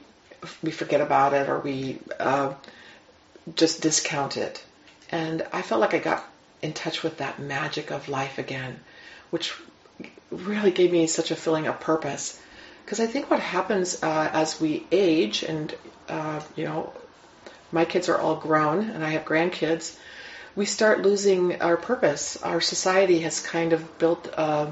we 0.62 0.70
forget 0.70 1.00
about 1.00 1.32
it 1.32 1.48
or 1.48 1.58
we 1.58 1.98
uh, 2.20 2.52
just 3.56 3.80
discount 3.80 4.36
it. 4.36 4.62
And 5.10 5.46
I 5.52 5.62
felt 5.62 5.80
like 5.80 5.94
I 5.94 5.98
got 5.98 6.24
in 6.64 6.73
touch 6.73 7.02
with 7.02 7.18
that 7.18 7.38
magic 7.38 7.90
of 7.90 8.09
life 8.09 8.38
again, 8.38 8.80
which 9.30 9.54
really 10.30 10.71
gave 10.71 10.90
me 10.90 11.06
such 11.06 11.30
a 11.30 11.37
feeling 11.37 11.66
of 11.66 11.78
purpose. 11.78 12.40
Because 12.85 13.00
I 13.00 13.06
think 13.06 13.30
what 13.30 13.40
happens 13.40 14.02
uh, 14.02 14.30
as 14.33 14.61
we 14.61 14.87
age, 14.90 15.42
and 15.42 15.75
uh, 16.09 16.40
you 16.56 16.64
know, 16.64 16.92
my 17.71 17.85
kids 17.85 18.09
are 18.09 18.18
all 18.18 18.37
grown, 18.37 18.90
and 18.90 19.04
I 19.04 19.11
have 19.11 19.25
grandkids, 19.25 19.97
we 20.56 20.64
start 20.64 21.02
losing 21.02 21.61
our 21.61 21.76
purpose. 21.76 22.42
Our 22.42 22.61
society 22.61 23.21
has 23.21 23.40
kind 23.40 23.73
of 23.73 23.99
built 23.99 24.33
uh, 24.37 24.71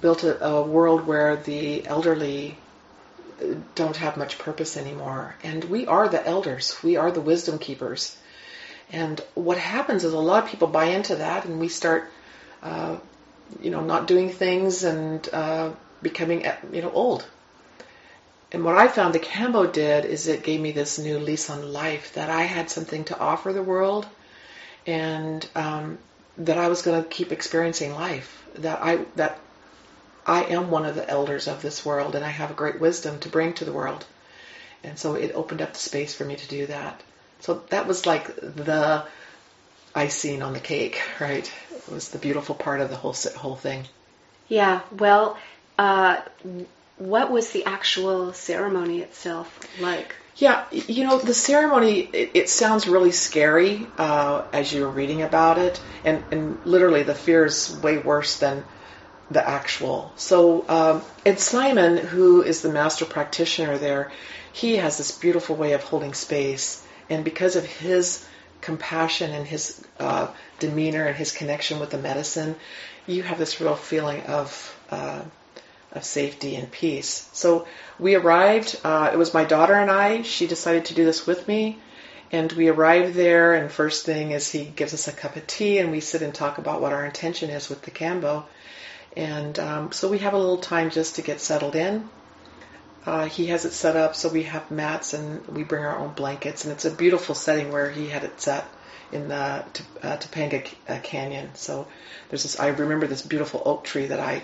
built 0.00 0.22
a, 0.22 0.44
a 0.44 0.62
world 0.62 1.06
where 1.06 1.36
the 1.36 1.86
elderly 1.86 2.56
don't 3.74 3.96
have 3.96 4.16
much 4.16 4.38
purpose 4.38 4.76
anymore, 4.76 5.34
and 5.42 5.64
we 5.64 5.86
are 5.86 6.08
the 6.08 6.24
elders. 6.24 6.80
We 6.82 6.96
are 6.96 7.10
the 7.10 7.20
wisdom 7.20 7.58
keepers. 7.58 8.16
And 8.92 9.20
what 9.34 9.56
happens 9.56 10.04
is 10.04 10.12
a 10.12 10.18
lot 10.18 10.44
of 10.44 10.50
people 10.50 10.68
buy 10.68 10.86
into 10.86 11.16
that, 11.16 11.46
and 11.46 11.58
we 11.58 11.68
start, 11.68 12.10
uh, 12.62 12.98
you 13.60 13.70
know, 13.70 13.80
not 13.80 14.06
doing 14.06 14.28
things 14.30 14.84
and 14.84 15.26
uh, 15.32 15.70
becoming, 16.02 16.46
you 16.72 16.82
know, 16.82 16.92
old. 16.92 17.26
And 18.52 18.66
what 18.66 18.76
I 18.76 18.88
found 18.88 19.14
the 19.14 19.18
Kambo 19.18 19.72
did 19.72 20.04
is 20.04 20.28
it 20.28 20.42
gave 20.42 20.60
me 20.60 20.72
this 20.72 20.98
new 20.98 21.18
lease 21.18 21.48
on 21.48 21.72
life 21.72 22.12
that 22.14 22.28
I 22.28 22.42
had 22.42 22.68
something 22.68 23.04
to 23.04 23.18
offer 23.18 23.54
the 23.54 23.62
world, 23.62 24.06
and 24.86 25.48
um, 25.54 25.98
that 26.36 26.58
I 26.58 26.68
was 26.68 26.82
going 26.82 27.02
to 27.02 27.08
keep 27.08 27.32
experiencing 27.32 27.94
life. 27.94 28.44
That 28.56 28.82
I 28.82 29.06
that 29.16 29.38
I 30.26 30.44
am 30.44 30.70
one 30.70 30.84
of 30.84 30.94
the 30.94 31.08
elders 31.08 31.48
of 31.48 31.62
this 31.62 31.84
world, 31.84 32.14
and 32.14 32.22
I 32.22 32.28
have 32.28 32.50
a 32.50 32.54
great 32.54 32.78
wisdom 32.78 33.18
to 33.20 33.30
bring 33.30 33.54
to 33.54 33.64
the 33.64 33.72
world. 33.72 34.04
And 34.84 34.98
so 34.98 35.14
it 35.14 35.32
opened 35.34 35.62
up 35.62 35.72
the 35.72 35.78
space 35.78 36.14
for 36.14 36.24
me 36.24 36.36
to 36.36 36.48
do 36.48 36.66
that. 36.66 37.02
So 37.42 37.62
that 37.70 37.86
was 37.86 38.06
like 38.06 38.34
the 38.36 39.04
icing 39.94 40.42
on 40.42 40.52
the 40.54 40.60
cake, 40.60 41.02
right? 41.20 41.52
It 41.70 41.92
was 41.92 42.08
the 42.08 42.18
beautiful 42.18 42.54
part 42.54 42.80
of 42.80 42.88
the 42.88 42.96
whole 42.96 43.14
whole 43.36 43.56
thing. 43.56 43.84
Yeah. 44.48 44.80
Well, 44.90 45.36
uh, 45.78 46.20
what 46.98 47.30
was 47.30 47.50
the 47.50 47.64
actual 47.64 48.32
ceremony 48.32 49.00
itself 49.00 49.58
like? 49.80 50.14
Yeah, 50.36 50.64
you 50.70 51.04
know, 51.04 51.18
the 51.18 51.34
ceremony, 51.34 52.00
it, 52.00 52.30
it 52.34 52.48
sounds 52.48 52.88
really 52.88 53.12
scary 53.12 53.86
uh, 53.98 54.44
as 54.52 54.72
you're 54.72 54.88
reading 54.88 55.22
about 55.22 55.58
it. 55.58 55.80
And, 56.04 56.24
and 56.30 56.58
literally, 56.64 57.02
the 57.02 57.14
fear 57.14 57.44
is 57.44 57.78
way 57.82 57.98
worse 57.98 58.38
than 58.38 58.64
the 59.30 59.46
actual. 59.46 60.12
So, 60.16 60.64
um, 60.68 61.02
Ed 61.26 61.38
Simon, 61.38 61.98
who 61.98 62.42
is 62.42 62.62
the 62.62 62.72
master 62.72 63.04
practitioner 63.04 63.76
there, 63.78 64.10
he 64.52 64.76
has 64.76 64.96
this 64.98 65.12
beautiful 65.12 65.54
way 65.54 65.72
of 65.72 65.82
holding 65.82 66.14
space. 66.14 66.82
And 67.12 67.24
because 67.24 67.56
of 67.56 67.64
his 67.66 68.24
compassion 68.60 69.32
and 69.32 69.46
his 69.46 69.84
uh, 69.98 70.28
demeanor 70.58 71.04
and 71.04 71.16
his 71.16 71.32
connection 71.32 71.78
with 71.80 71.90
the 71.90 71.98
medicine, 71.98 72.56
you 73.06 73.22
have 73.22 73.38
this 73.38 73.60
real 73.60 73.76
feeling 73.76 74.22
of 74.22 74.76
uh, 74.90 75.22
of 75.92 76.04
safety 76.04 76.56
and 76.56 76.70
peace. 76.70 77.28
So 77.32 77.66
we 77.98 78.14
arrived. 78.14 78.80
Uh, 78.82 79.10
it 79.12 79.18
was 79.18 79.34
my 79.34 79.44
daughter 79.44 79.74
and 79.74 79.90
I. 79.90 80.22
She 80.22 80.46
decided 80.46 80.86
to 80.86 80.94
do 80.94 81.04
this 81.04 81.26
with 81.26 81.46
me, 81.46 81.78
and 82.30 82.50
we 82.52 82.68
arrived 82.68 83.14
there. 83.14 83.54
And 83.54 83.70
first 83.70 84.06
thing 84.06 84.30
is 84.30 84.50
he 84.50 84.64
gives 84.64 84.94
us 84.94 85.06
a 85.06 85.12
cup 85.12 85.36
of 85.36 85.46
tea, 85.46 85.78
and 85.78 85.90
we 85.90 86.00
sit 86.00 86.22
and 86.22 86.34
talk 86.34 86.56
about 86.56 86.80
what 86.80 86.94
our 86.94 87.04
intention 87.04 87.50
is 87.50 87.68
with 87.68 87.82
the 87.82 87.90
Kambo. 87.90 88.44
And 89.16 89.58
um, 89.58 89.92
so 89.92 90.08
we 90.08 90.20
have 90.20 90.32
a 90.32 90.38
little 90.38 90.58
time 90.58 90.88
just 90.90 91.16
to 91.16 91.22
get 91.22 91.40
settled 91.40 91.76
in. 91.76 92.08
Uh, 93.04 93.26
he 93.26 93.46
has 93.46 93.64
it 93.64 93.72
set 93.72 93.96
up 93.96 94.14
so 94.14 94.28
we 94.28 94.44
have 94.44 94.70
mats 94.70 95.12
and 95.12 95.44
we 95.48 95.64
bring 95.64 95.84
our 95.84 95.98
own 95.98 96.12
blankets, 96.12 96.64
and 96.64 96.72
it's 96.72 96.84
a 96.84 96.90
beautiful 96.90 97.34
setting 97.34 97.72
where 97.72 97.90
he 97.90 98.08
had 98.08 98.22
it 98.22 98.40
set 98.40 98.64
in 99.10 99.28
the 99.28 99.34
uh, 99.34 99.62
Topanga 100.16 100.66
uh, 100.88 100.98
Canyon. 101.02 101.50
So 101.54 101.86
there's 102.28 102.44
this. 102.44 102.58
I 102.60 102.68
remember 102.68 103.06
this 103.06 103.22
beautiful 103.22 103.62
oak 103.64 103.84
tree 103.84 104.06
that 104.06 104.20
I 104.20 104.42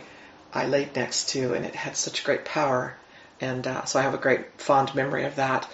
I 0.53 0.67
laid 0.67 0.97
next 0.97 1.31
to, 1.31 1.55
and 1.55 1.65
it 1.65 1.75
had 1.75 1.97
such 1.97 2.25
great 2.25 2.45
power, 2.45 2.97
and 3.41 3.67
uh, 3.67 3.85
so 3.85 3.99
I 3.99 4.03
have 4.03 4.15
a 4.15 4.19
great 4.19 4.61
fond 4.61 4.95
memory 4.95 5.25
of 5.25 5.37
that. 5.37 5.69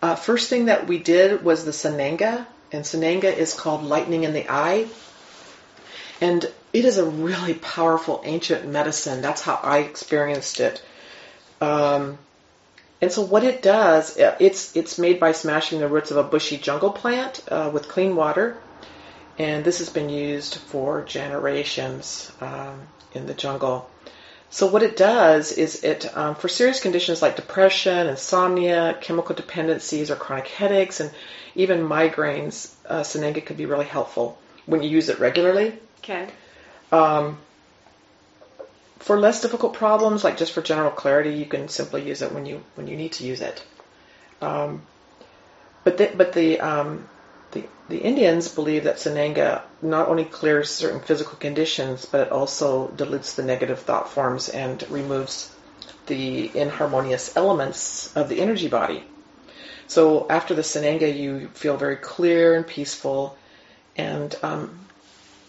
Uh, 0.00 0.14
first 0.16 0.48
thing 0.48 0.66
that 0.66 0.86
we 0.86 0.98
did 0.98 1.44
was 1.44 1.64
the 1.64 1.70
Sananga, 1.70 2.46
and 2.72 2.84
Sananga 2.84 3.32
is 3.32 3.54
called 3.54 3.84
lightning 3.84 4.24
in 4.24 4.32
the 4.32 4.46
eye, 4.48 4.88
and 6.20 6.44
it 6.72 6.84
is 6.84 6.98
a 6.98 7.04
really 7.04 7.54
powerful 7.54 8.22
ancient 8.24 8.66
medicine. 8.66 9.20
That's 9.20 9.42
how 9.42 9.60
I 9.62 9.78
experienced 9.78 10.58
it. 10.60 10.82
Um, 11.62 12.18
and 13.00 13.10
so 13.10 13.22
what 13.22 13.44
it 13.44 13.62
does, 13.62 14.16
it's 14.16 14.76
it's 14.76 14.98
made 14.98 15.20
by 15.20 15.32
smashing 15.32 15.80
the 15.80 15.88
roots 15.88 16.10
of 16.10 16.16
a 16.16 16.22
bushy 16.22 16.56
jungle 16.56 16.90
plant 16.90 17.40
uh, 17.48 17.70
with 17.72 17.88
clean 17.88 18.16
water, 18.16 18.56
and 19.38 19.64
this 19.64 19.78
has 19.78 19.88
been 19.88 20.08
used 20.08 20.56
for 20.56 21.02
generations 21.04 22.32
um, 22.40 22.86
in 23.12 23.26
the 23.26 23.34
jungle. 23.34 23.88
So 24.50 24.66
what 24.66 24.82
it 24.82 24.96
does 24.96 25.52
is 25.52 25.82
it 25.82 26.14
um, 26.16 26.34
for 26.34 26.48
serious 26.48 26.80
conditions 26.80 27.22
like 27.22 27.36
depression, 27.36 28.06
insomnia, 28.08 28.98
chemical 29.00 29.34
dependencies, 29.34 30.10
or 30.10 30.16
chronic 30.16 30.48
headaches, 30.48 31.00
and 31.00 31.10
even 31.54 31.80
migraines, 31.80 32.72
uh, 32.86 33.00
Sananga 33.00 33.44
could 33.44 33.56
be 33.56 33.66
really 33.66 33.86
helpful 33.86 34.38
when 34.66 34.82
you 34.82 34.90
use 34.90 35.08
it 35.08 35.18
regularly. 35.20 35.78
Okay. 36.00 36.26
Um, 36.90 37.38
for 39.02 39.18
less 39.18 39.42
difficult 39.42 39.74
problems, 39.74 40.22
like 40.22 40.36
just 40.36 40.52
for 40.52 40.62
general 40.62 40.92
clarity, 40.92 41.34
you 41.34 41.44
can 41.44 41.68
simply 41.68 42.06
use 42.08 42.22
it 42.22 42.32
when 42.32 42.46
you 42.46 42.62
when 42.76 42.86
you 42.86 42.96
need 42.96 43.12
to 43.12 43.24
use 43.24 43.40
it. 43.40 43.62
Um, 44.40 44.82
but 45.84 45.98
the, 45.98 46.12
but 46.16 46.32
the, 46.32 46.60
um, 46.60 47.08
the 47.50 47.64
the 47.88 47.98
Indians 47.98 48.48
believe 48.48 48.84
that 48.84 48.96
Sananga 48.96 49.62
not 49.82 50.08
only 50.08 50.24
clears 50.24 50.70
certain 50.70 51.00
physical 51.00 51.36
conditions, 51.36 52.06
but 52.06 52.28
it 52.28 52.32
also 52.32 52.88
dilutes 52.88 53.34
the 53.34 53.42
negative 53.42 53.80
thought 53.80 54.08
forms 54.08 54.48
and 54.48 54.88
removes 54.88 55.52
the 56.06 56.50
inharmonious 56.54 57.36
elements 57.36 58.16
of 58.16 58.28
the 58.28 58.40
energy 58.40 58.68
body. 58.68 59.02
So 59.88 60.28
after 60.30 60.54
the 60.54 60.62
Sananga, 60.62 61.12
you 61.12 61.48
feel 61.48 61.76
very 61.76 61.96
clear 61.96 62.54
and 62.54 62.64
peaceful, 62.64 63.36
and 63.96 64.34
um, 64.44 64.86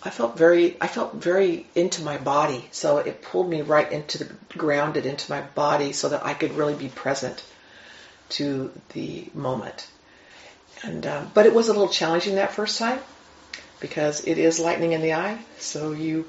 I 0.06 0.10
felt 0.10 0.38
very, 0.38 0.76
I 0.82 0.88
felt 0.88 1.16
very 1.16 1.66
into 1.76 2.04
my 2.04 2.18
body. 2.18 2.68
So 2.72 2.98
it 2.98 3.22
pulled 3.22 3.50
me 3.50 3.62
right 3.62 3.90
into 3.92 4.18
the, 4.18 4.34
grounded 4.58 5.06
into 5.06 5.32
my 5.32 5.42
body 5.42 5.94
so 5.94 6.10
that 6.10 6.26
I 6.26 6.34
could 6.34 6.54
really 6.54 6.76
be 6.76 6.90
present 6.90 7.44
to 8.30 8.72
the 8.94 9.30
moment. 9.34 9.88
And, 10.84 11.06
um, 11.06 11.32
but 11.34 11.46
it 11.46 11.54
was 11.54 11.70
a 11.70 11.74
little 11.74 11.90
challenging 11.90 12.36
that 12.36 12.52
first 12.52 12.78
time 12.78 13.00
because 13.80 14.26
it 14.26 14.38
is 14.38 14.60
lightning 14.60 14.92
in 14.92 15.02
the 15.02 15.14
eye. 15.14 15.38
So 15.60 15.94
you, 15.94 16.26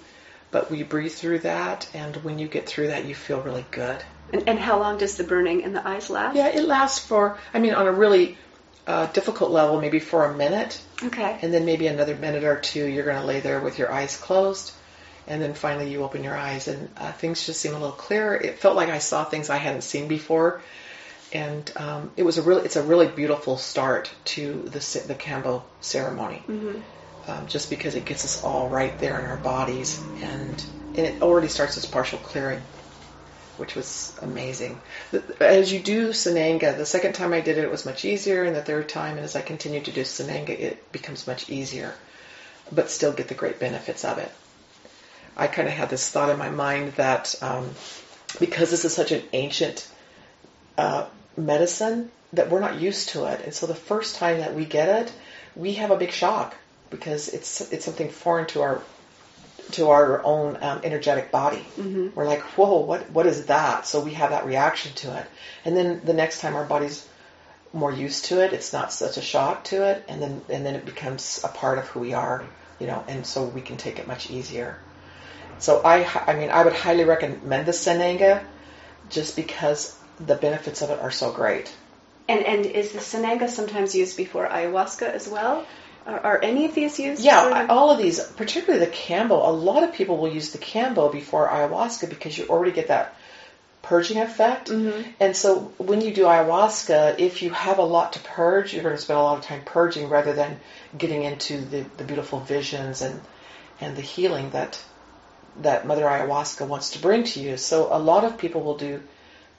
but 0.53 0.71
we 0.71 0.85
breathe 0.85 1.13
through 1.13 1.41
that. 1.41 1.89
And 1.95 2.17
when 2.17 2.39
you 2.39 2.47
get 2.47 2.69
through 2.69 2.89
that, 2.89 3.05
you 3.07 3.15
feel 3.15 3.41
really 3.41 3.67
good. 3.71 4.03
And, 4.33 4.49
and 4.49 4.59
how 4.59 4.79
long 4.79 4.99
does 4.99 5.17
the 5.17 5.25
burning 5.25 5.63
in 5.63 5.73
the 5.73 5.87
eyes 5.87 6.11
last? 6.11 6.37
Yeah, 6.37 6.49
it 6.49 6.65
lasts 6.65 7.05
for, 7.05 7.39
I 7.53 7.59
mean, 7.59 7.75
on 7.75 7.87
a 7.87 7.93
really 7.93 8.39
uh, 8.87 9.07
difficult 9.07 9.51
level, 9.51 9.81
maybe 9.81 9.99
for 9.99 10.25
a 10.25 10.37
minute. 10.37 10.81
Okay. 11.03 11.39
And 11.43 11.53
then 11.53 11.65
maybe 11.65 11.87
another 11.87 12.15
minute 12.15 12.45
or 12.45 12.57
two, 12.57 12.87
you're 12.87 13.05
going 13.05 13.21
to 13.21 13.27
lay 13.27 13.41
there 13.41 13.61
with 13.61 13.79
your 13.79 13.93
eyes 13.93 14.17
closed. 14.17 14.73
And 15.27 15.41
then 15.41 15.55
finally, 15.55 15.91
you 15.91 16.03
open 16.03 16.23
your 16.23 16.37
eyes, 16.37 16.69
and 16.69 16.91
uh, 16.99 17.13
things 17.13 17.47
just 17.47 17.59
seem 17.59 17.73
a 17.73 17.79
little 17.79 17.93
clearer. 17.93 18.37
It 18.37 18.59
felt 18.59 18.77
like 18.77 18.91
I 18.91 18.99
saw 18.99 19.25
things 19.25 19.49
I 19.49 19.57
hadn't 19.57 19.81
seen 19.81 20.07
before, 20.07 20.61
and 21.33 21.73
um, 21.77 22.11
it 22.19 22.25
was 22.25 22.37
a 22.37 22.43
really, 22.43 22.67
it's 22.67 22.77
a 22.77 22.83
really 22.83 23.07
beautiful 23.07 23.57
start 23.57 24.13
to 24.27 24.65
the 24.65 24.81
the 25.09 25.15
Kambo 25.15 25.63
ceremony. 25.81 26.43
Mm-hmm. 26.47 26.79
Um, 27.27 27.47
just 27.47 27.71
because 27.71 27.95
it 27.95 28.05
gets 28.05 28.27
us 28.27 28.45
all 28.45 28.69
right 28.69 28.99
there 28.99 29.19
in 29.19 29.25
our 29.25 29.39
bodies, 29.39 29.99
and 30.21 30.63
and 30.89 30.99
it 30.99 31.23
already 31.23 31.49
starts 31.49 31.77
this 31.77 31.87
partial 31.87 32.19
clearing 32.19 32.61
which 33.57 33.75
was 33.75 34.13
amazing. 34.23 34.81
As 35.41 35.73
you 35.73 35.81
do 35.81 36.09
Sananga, 36.11 36.77
the 36.77 36.87
second 36.87 37.15
time 37.15 37.33
I 37.33 37.41
did 37.41 37.59
it, 37.59 37.65
it 37.65 37.71
was 37.71 37.87
much 37.87 38.05
easier, 38.05 38.45
and 38.45 38.55
the 38.55 38.63
third 38.63 38.89
time, 38.89 39.17
and 39.17 39.25
as 39.25 39.37
I 39.37 39.43
continue 39.43 39.81
to 39.81 39.93
do 39.93 40.03
Sananga, 40.03 40.51
it 40.51 40.93
becomes 40.93 41.27
much 41.27 41.51
easier, 41.51 41.95
but 42.73 42.91
still 42.91 43.13
get 43.13 43.29
the 43.29 43.35
great 43.35 43.59
benefits 43.59 44.05
of 44.05 44.19
it. 44.19 44.31
I 45.37 45.47
kind 45.47 45.69
of 45.69 45.75
had 45.75 45.91
this 45.91 46.09
thought 46.09 46.31
in 46.31 46.39
my 46.39 46.51
mind 46.51 46.93
that 46.95 47.35
um, 47.43 47.71
because 48.39 48.71
this 48.71 48.85
is 48.85 48.95
such 48.95 49.13
an 49.13 49.23
ancient 49.33 49.89
uh, 50.79 51.07
medicine, 51.37 52.11
that 52.33 52.51
we're 52.51 52.61
not 52.61 52.81
used 52.81 53.11
to 53.11 53.27
it, 53.27 53.41
and 53.45 53.55
so 53.55 53.67
the 53.67 53.75
first 53.75 54.17
time 54.17 54.39
that 54.39 54.55
we 54.55 54.65
get 54.65 54.89
it, 54.89 55.13
we 55.57 55.75
have 55.75 55.91
a 55.91 55.97
big 55.97 56.11
shock 56.11 56.57
because 56.91 57.29
it's 57.29 57.61
it's 57.73 57.85
something 57.85 58.11
foreign 58.11 58.47
to 58.47 58.63
our 58.63 58.83
to 59.73 59.91
our 59.91 60.25
own 60.25 60.59
um, 60.61 60.81
energetic 60.85 61.31
body. 61.31 61.65
Mm-hmm. 61.77 62.09
We're 62.15 62.27
like, 62.27 62.43
whoa, 62.57 62.81
what 62.81 63.11
what 63.11 63.27
is 63.27 63.47
that? 63.47 63.87
So 63.87 64.01
we 64.01 64.13
have 64.15 64.31
that 64.31 64.47
reaction 64.47 64.93
to 64.97 65.19
it, 65.19 65.27
and 65.65 65.77
then 65.77 66.01
the 66.05 66.13
next 66.13 66.41
time 66.41 66.55
our 66.55 66.65
body's 66.65 67.07
more 67.73 67.93
used 67.93 68.27
to 68.27 68.43
it, 68.45 68.53
it's 68.53 68.73
not 68.73 68.93
such 68.93 69.17
a 69.17 69.23
shock 69.23 69.65
to 69.65 69.85
it, 69.85 70.05
and 70.09 70.23
then 70.23 70.41
and 70.49 70.65
then 70.65 70.75
it 70.75 70.85
becomes 70.85 71.41
a 71.45 71.49
part 71.49 71.79
of 71.79 71.87
who 71.89 72.01
we 72.01 72.15
are, 72.15 72.45
you 72.79 72.87
know, 72.87 73.05
and 73.09 73.27
so 73.27 73.45
we 73.45 73.61
can 73.61 73.77
take 73.77 73.99
it 73.99 74.07
much 74.07 74.31
easier. 74.31 74.79
So 75.59 75.81
I, 75.85 76.07
I 76.27 76.35
mean, 76.35 76.51
I 76.51 76.65
would 76.65 76.73
highly 76.73 77.05
recommend 77.05 77.67
the 77.67 77.73
Sananga, 77.73 78.45
just 79.11 79.37
because 79.37 79.97
the 80.19 80.35
benefits 80.35 80.83
of 80.83 80.91
it 80.91 81.01
are 81.01 81.11
so 81.11 81.33
great. 81.33 81.75
And 82.29 82.45
and 82.45 82.67
is 82.67 82.93
the 82.93 83.01
Sananga 83.01 83.49
sometimes 83.49 83.95
used 83.95 84.17
before 84.17 84.47
ayahuasca 84.47 85.03
as 85.03 85.29
well? 85.29 85.67
Are, 86.07 86.21
are 86.21 86.43
any 86.43 86.67
of 86.67 86.75
these 86.75 86.99
used? 86.99 87.23
Yeah, 87.23 87.41
I- 87.43 87.67
the- 87.67 87.73
all 87.73 87.91
of 87.91 87.99
these, 87.99 88.21
particularly 88.21 88.85
the 88.85 88.91
Kambo, 88.91 89.47
a 89.47 89.51
lot 89.51 89.83
of 89.83 89.93
people 89.93 90.17
will 90.19 90.33
use 90.33 90.53
the 90.53 90.59
Kambo 90.59 91.11
before 91.11 91.49
ayahuasca 91.49 92.09
because 92.09 92.37
you 92.37 92.47
already 92.49 92.73
get 92.73 92.89
that 92.89 93.15
purging 93.83 94.19
effect. 94.19 94.71
Mhm. 94.71 95.05
And 95.21 95.37
so 95.37 95.73
when 95.79 96.01
you 96.01 96.13
do 96.13 96.25
ayahuasca, 96.25 97.19
if 97.19 97.43
you 97.43 97.51
have 97.51 97.79
a 97.79 97.83
lot 97.85 98.15
to 98.15 98.19
purge, 98.21 98.73
you're 98.73 98.83
going 98.83 98.97
to 98.97 99.01
spend 99.01 99.19
a 99.19 99.23
lot 99.23 99.39
of 99.39 99.45
time 99.45 99.63
purging 99.65 100.09
rather 100.09 100.33
than 100.33 100.59
getting 100.97 101.23
into 101.23 101.59
the, 101.61 101.85
the 101.99 102.05
beautiful 102.05 102.41
visions 102.41 103.03
and, 103.03 103.21
and 103.81 103.97
the 103.97 104.03
healing 104.03 104.51
that 104.51 104.79
that 105.63 105.87
Mother 105.87 106.03
Ayahuasca 106.05 106.67
wants 106.67 106.91
to 106.91 106.99
bring 106.99 107.23
to 107.23 107.41
you. 107.41 107.57
So 107.57 107.89
a 107.93 107.99
lot 107.99 108.25
of 108.25 108.39
people 108.39 108.63
will 108.63 108.77
do 108.77 109.01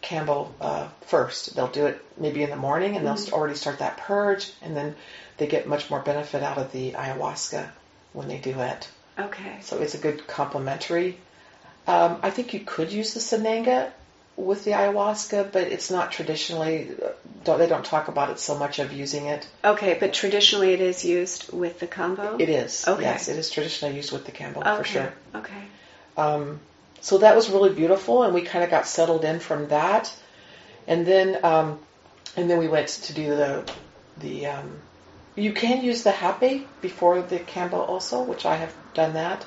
Kambo 0.03 0.49
uh, 0.59 0.87
first. 1.07 1.55
They'll 1.55 1.69
do 1.69 1.85
it 1.85 2.03
maybe 2.17 2.43
in 2.43 2.49
the 2.49 2.57
morning 2.57 2.97
and 2.97 3.07
they'll 3.07 3.33
already 3.33 3.55
start 3.55 3.79
that 3.79 3.95
purge 3.97 4.51
and 4.61 4.75
then 4.75 4.95
they 5.37 5.47
get 5.47 5.67
much 5.67 5.89
more 5.89 5.99
benefit 5.99 6.43
out 6.43 6.57
of 6.57 6.71
the 6.71 6.91
ayahuasca 6.91 7.67
when 8.13 8.27
they 8.27 8.37
do 8.37 8.59
it. 8.59 8.87
Okay. 9.17 9.57
So 9.61 9.79
it's 9.79 9.95
a 9.95 9.97
good 9.97 10.27
complementary. 10.27 11.17
Um, 11.87 12.19
I 12.23 12.31
think 12.31 12.53
you 12.53 12.61
could 12.61 12.91
use 12.91 13.13
the 13.13 13.19
Sananga 13.19 13.91
with 14.37 14.65
the 14.65 14.71
ayahuasca, 14.71 15.51
but 15.51 15.63
it's 15.63 15.91
not 15.91 16.11
traditionally. 16.11 16.89
Don't, 17.43 17.59
they 17.59 17.67
don't 17.67 17.85
talk 17.85 18.07
about 18.07 18.29
it 18.31 18.39
so 18.39 18.57
much 18.57 18.79
of 18.79 18.91
using 18.91 19.27
it. 19.27 19.47
Okay, 19.63 19.95
but 19.99 20.13
traditionally 20.13 20.73
it 20.73 20.81
is 20.81 21.05
used 21.05 21.53
with 21.53 21.79
the 21.79 21.87
Kambo. 21.87 22.39
It 22.39 22.49
is. 22.49 22.85
Okay. 22.87 23.03
Yes, 23.03 23.27
it 23.27 23.37
is 23.37 23.49
traditionally 23.49 23.95
used 23.95 24.11
with 24.11 24.25
the 24.25 24.31
Kambo 24.31 24.57
okay. 24.57 24.77
for 24.77 24.83
sure. 24.83 25.13
Okay. 25.35 25.63
Um, 26.17 26.59
so 27.01 27.19
that 27.19 27.35
was 27.35 27.49
really 27.49 27.73
beautiful, 27.73 28.23
and 28.23 28.33
we 28.33 28.41
kind 28.41 28.63
of 28.63 28.69
got 28.69 28.87
settled 28.87 29.23
in 29.23 29.39
from 29.39 29.67
that, 29.67 30.13
and 30.87 31.05
then 31.05 31.43
um, 31.45 31.79
and 32.35 32.49
then 32.49 32.57
we 32.57 32.67
went 32.67 32.87
to 32.87 33.13
do 33.13 33.29
the 33.29 33.71
the. 34.17 34.47
Um, 34.47 34.81
you 35.35 35.51
can 35.53 35.83
use 35.83 36.03
the 36.03 36.11
hape 36.11 36.67
before 36.81 37.21
the 37.21 37.39
Kambo 37.39 37.73
also, 37.87 38.23
which 38.23 38.45
I 38.45 38.55
have 38.55 38.73
done 38.93 39.13
that, 39.13 39.45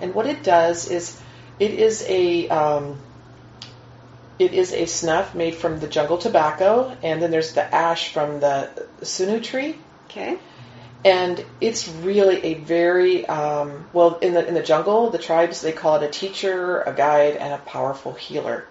and 0.00 0.14
what 0.14 0.26
it 0.26 0.42
does 0.42 0.90
is 0.90 1.20
it 1.58 1.72
is 1.72 2.04
a 2.08 2.48
um, 2.48 2.96
it 4.38 4.52
is 4.52 4.72
a 4.72 4.86
snuff 4.86 5.34
made 5.34 5.54
from 5.54 5.80
the 5.80 5.86
jungle 5.86 6.18
tobacco, 6.18 6.96
and 7.02 7.22
then 7.22 7.30
there's 7.30 7.52
the 7.52 7.74
ash 7.74 8.12
from 8.12 8.40
the 8.40 8.70
sunu 9.02 9.42
tree, 9.42 9.76
Okay. 10.10 10.38
and 11.04 11.44
it's 11.60 11.88
really 11.88 12.42
a 12.44 12.54
very 12.54 13.26
um, 13.26 13.86
well 13.92 14.18
in 14.18 14.34
the 14.34 14.46
in 14.46 14.54
the 14.54 14.62
jungle 14.62 15.10
the 15.10 15.18
tribes 15.18 15.60
they 15.60 15.72
call 15.72 15.96
it 15.96 16.02
a 16.02 16.08
teacher 16.08 16.80
a 16.82 16.92
guide 16.92 17.36
and 17.36 17.52
a 17.52 17.58
powerful 17.58 18.12
healer. 18.12 18.64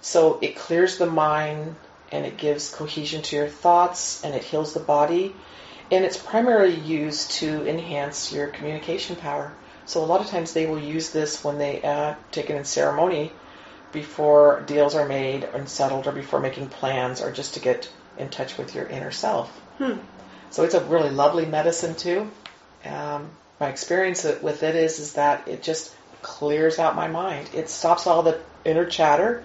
So 0.00 0.38
it 0.42 0.56
clears 0.56 0.98
the 0.98 1.06
mind 1.06 1.76
and 2.10 2.26
it 2.26 2.36
gives 2.36 2.70
cohesion 2.74 3.22
to 3.22 3.36
your 3.36 3.48
thoughts 3.48 4.24
and 4.24 4.34
it 4.34 4.42
heals 4.42 4.74
the 4.74 4.80
body 4.80 5.34
and 5.92 6.06
it's 6.06 6.16
primarily 6.16 6.74
used 6.74 7.32
to 7.32 7.68
enhance 7.68 8.32
your 8.32 8.46
communication 8.48 9.14
power 9.14 9.52
so 9.84 10.02
a 10.02 10.06
lot 10.06 10.22
of 10.22 10.26
times 10.26 10.54
they 10.54 10.66
will 10.66 10.78
use 10.78 11.10
this 11.10 11.44
when 11.44 11.58
they 11.58 11.82
uh, 11.82 12.14
take 12.30 12.48
it 12.48 12.56
in 12.56 12.64
ceremony 12.64 13.30
before 13.92 14.62
deals 14.66 14.94
are 14.94 15.06
made 15.06 15.44
and 15.44 15.68
settled 15.68 16.06
or 16.06 16.12
before 16.12 16.40
making 16.40 16.66
plans 16.66 17.20
or 17.20 17.30
just 17.30 17.54
to 17.54 17.60
get 17.60 17.90
in 18.16 18.30
touch 18.30 18.56
with 18.56 18.74
your 18.74 18.86
inner 18.86 19.10
self 19.10 19.50
Hmm. 19.78 19.98
so 20.50 20.64
it's 20.64 20.74
a 20.74 20.84
really 20.84 21.10
lovely 21.10 21.46
medicine 21.46 21.94
too. 21.94 22.30
Um, 22.84 23.30
my 23.58 23.68
experience 23.68 24.24
with 24.24 24.62
it 24.62 24.76
is 24.76 24.98
is 24.98 25.14
that 25.14 25.48
it 25.48 25.62
just 25.62 25.94
clears 26.20 26.78
out 26.78 26.94
my 26.94 27.08
mind. 27.08 27.48
It 27.54 27.68
stops 27.68 28.06
all 28.06 28.22
the 28.22 28.38
inner 28.64 28.84
chatter 28.84 29.42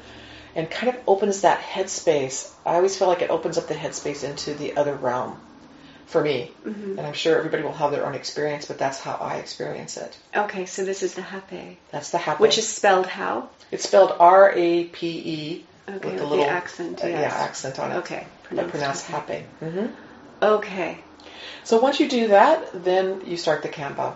and 0.55 0.69
kind 0.69 0.93
of 0.93 1.01
opens 1.07 1.41
that 1.41 1.59
headspace. 1.59 2.51
I 2.65 2.75
always 2.75 2.97
feel 2.97 3.07
like 3.07 3.21
it 3.21 3.29
opens 3.29 3.57
up 3.57 3.67
the 3.67 3.73
headspace 3.73 4.23
into 4.23 4.53
the 4.53 4.75
other 4.75 4.95
realm 4.95 5.39
for 6.07 6.21
me. 6.23 6.51
Mhm. 6.65 6.97
And 6.97 7.01
I'm 7.05 7.13
sure 7.13 7.37
everybody 7.37 7.63
will 7.63 7.73
have 7.73 7.91
their 7.91 8.05
own 8.05 8.15
experience, 8.15 8.65
but 8.65 8.77
that's 8.79 8.99
how 8.99 9.17
I 9.21 9.35
experience 9.37 9.97
it. 9.97 10.17
Okay, 10.35 10.65
so 10.65 10.83
this 10.83 11.03
is 11.03 11.13
the 11.13 11.21
hape, 11.21 11.77
That's 11.91 12.09
the 12.11 12.17
hape. 12.17 12.39
which 12.39 12.57
is 12.57 12.67
spelled 12.67 13.05
how? 13.07 13.49
it's 13.71 13.83
spelled 13.83 14.15
R 14.19 14.51
A 14.55 14.85
P 14.85 15.07
E 15.25 15.65
Okay, 15.89 15.93
with 15.95 16.03
with 16.05 16.13
the 16.15 16.19
the 16.19 16.25
little 16.25 16.45
accent, 16.49 17.03
uh, 17.03 17.07
yes. 17.07 17.33
yeah 17.33 17.43
accent 17.43 17.79
on 17.79 17.91
it. 17.91 17.95
Okay, 17.97 18.25
But 18.51 18.69
pronounced 18.69 19.05
hape. 19.05 19.15
happy. 19.15 19.45
hmm 19.59 19.87
Okay. 20.41 20.97
So 21.63 21.79
once 21.79 21.99
you 21.99 22.07
do 22.09 22.29
that, 22.29 22.83
then 22.85 23.21
you 23.25 23.35
start 23.37 23.61
the 23.63 23.69
Kambo. 23.69 24.15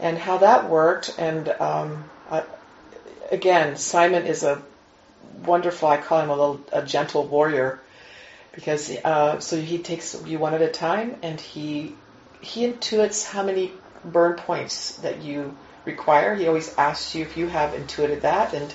And 0.00 0.18
how 0.18 0.38
that 0.38 0.68
worked, 0.68 1.14
and 1.18 1.48
um, 1.60 2.04
uh, 2.30 2.42
again, 3.32 3.76
Simon 3.76 4.26
is 4.26 4.42
a 4.44 4.62
wonderful. 5.44 5.88
I 5.88 5.96
call 5.96 6.20
him 6.20 6.28
a 6.30 6.36
little 6.36 6.60
a 6.72 6.82
gentle 6.82 7.24
warrior 7.26 7.80
because 8.58 8.90
uh, 9.04 9.38
so 9.38 9.56
he 9.56 9.78
takes 9.78 10.20
you 10.26 10.40
one 10.40 10.52
at 10.52 10.60
a 10.60 10.68
time, 10.68 11.14
and 11.22 11.40
he 11.40 11.94
he 12.40 12.66
intuits 12.66 13.24
how 13.24 13.44
many 13.44 13.70
burn 14.04 14.34
points 14.34 14.96
that 14.96 15.22
you 15.22 15.56
require. 15.84 16.34
He 16.34 16.48
always 16.48 16.76
asks 16.76 17.14
you 17.14 17.22
if 17.22 17.36
you 17.36 17.46
have 17.46 17.72
intuited 17.74 18.22
that, 18.22 18.54
and 18.54 18.74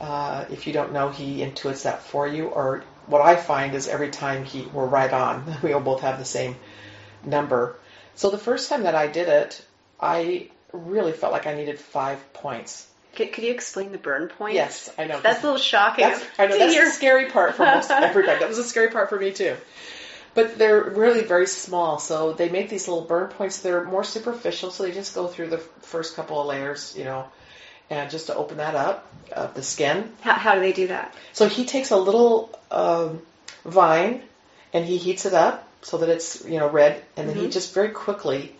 uh, 0.00 0.46
if 0.50 0.66
you 0.66 0.72
don't 0.72 0.92
know, 0.92 1.10
he 1.10 1.38
intuits 1.38 1.84
that 1.84 2.02
for 2.02 2.26
you. 2.26 2.48
Or 2.48 2.82
what 3.06 3.20
I 3.22 3.36
find 3.36 3.76
is 3.76 3.86
every 3.86 4.10
time 4.10 4.44
he 4.44 4.62
we're 4.72 4.86
right 4.86 5.12
on, 5.12 5.56
we 5.62 5.72
all 5.72 5.80
both 5.80 6.00
have 6.00 6.18
the 6.18 6.24
same 6.24 6.56
number. 7.24 7.76
So 8.16 8.30
the 8.30 8.38
first 8.38 8.68
time 8.68 8.82
that 8.82 8.96
I 8.96 9.06
did 9.06 9.28
it, 9.28 9.64
I 10.00 10.50
really 10.72 11.12
felt 11.12 11.32
like 11.32 11.46
I 11.46 11.54
needed 11.54 11.78
five 11.78 12.32
points. 12.32 12.88
Could, 13.16 13.32
could 13.32 13.44
you 13.44 13.50
explain 13.52 13.92
the 13.92 13.98
burn 13.98 14.28
point? 14.28 14.54
Yes, 14.54 14.90
I 14.98 15.06
know. 15.06 15.20
That's 15.20 15.40
a 15.42 15.46
little 15.46 15.58
shocking. 15.58 16.04
That's, 16.06 16.24
I 16.38 16.46
know 16.46 16.58
that's 16.58 16.72
hear. 16.72 16.84
the 16.84 16.90
scary 16.90 17.30
part 17.30 17.54
for 17.54 17.64
most 17.64 17.90
everybody. 17.90 18.38
That 18.38 18.48
was 18.48 18.58
a 18.58 18.64
scary 18.64 18.90
part 18.90 19.08
for 19.08 19.18
me 19.18 19.32
too. 19.32 19.56
But 20.34 20.58
they're 20.58 20.82
really 20.84 21.22
very 21.22 21.46
small, 21.46 21.98
so 21.98 22.34
they 22.34 22.50
make 22.50 22.68
these 22.68 22.86
little 22.88 23.04
burn 23.04 23.28
points. 23.28 23.60
They're 23.60 23.84
more 23.84 24.04
superficial, 24.04 24.70
so 24.70 24.82
they 24.82 24.92
just 24.92 25.14
go 25.14 25.26
through 25.28 25.48
the 25.48 25.58
first 25.58 26.14
couple 26.14 26.38
of 26.38 26.46
layers, 26.46 26.94
you 26.96 27.04
know, 27.04 27.24
and 27.88 28.10
just 28.10 28.26
to 28.26 28.34
open 28.36 28.58
that 28.58 28.74
up 28.74 29.06
of 29.32 29.54
the 29.54 29.62
skin. 29.62 30.12
How, 30.20 30.34
how 30.34 30.54
do 30.54 30.60
they 30.60 30.72
do 30.74 30.88
that? 30.88 31.14
So 31.32 31.48
he 31.48 31.64
takes 31.64 31.90
a 31.90 31.96
little 31.96 32.56
um, 32.70 33.22
vine 33.64 34.22
and 34.74 34.84
he 34.84 34.98
heats 34.98 35.24
it 35.24 35.32
up 35.32 35.66
so 35.80 35.96
that 35.98 36.10
it's 36.10 36.44
you 36.44 36.58
know 36.58 36.68
red, 36.68 37.02
and 37.16 37.28
then 37.28 37.36
he 37.36 37.46
Mhm. 37.46 37.52
just 37.52 37.72
very 37.72 37.90
quickly 37.90 38.54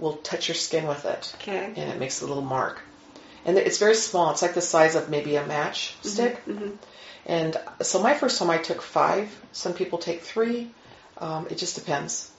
will 0.00 0.14
touch 0.16 0.48
your 0.48 0.56
skin 0.56 0.88
with 0.88 1.04
it, 1.04 1.32
Okay. 1.42 1.66
and 1.76 1.88
it 1.90 1.98
makes 2.00 2.20
a 2.20 2.26
little 2.26 2.42
mark. 2.42 2.80
And 3.44 3.58
it's 3.58 3.78
very 3.78 3.94
small. 3.94 4.30
It's 4.30 4.42
like 4.42 4.54
the 4.54 4.60
size 4.60 4.94
of 4.94 5.08
maybe 5.08 5.36
a 5.36 5.46
match 5.46 5.96
stick. 6.02 6.38
hmm 6.40 6.70
And 7.26 7.56
so 7.80 8.02
my 8.02 8.14
first 8.14 8.38
time 8.38 8.50
I 8.50 8.58
took 8.58 8.82
five. 8.82 9.28
Some 9.52 9.74
people 9.74 9.98
take 9.98 10.22
three. 10.22 10.70
Um, 11.18 11.46
it 11.50 11.58
just 11.58 11.74
depends. 11.74 12.30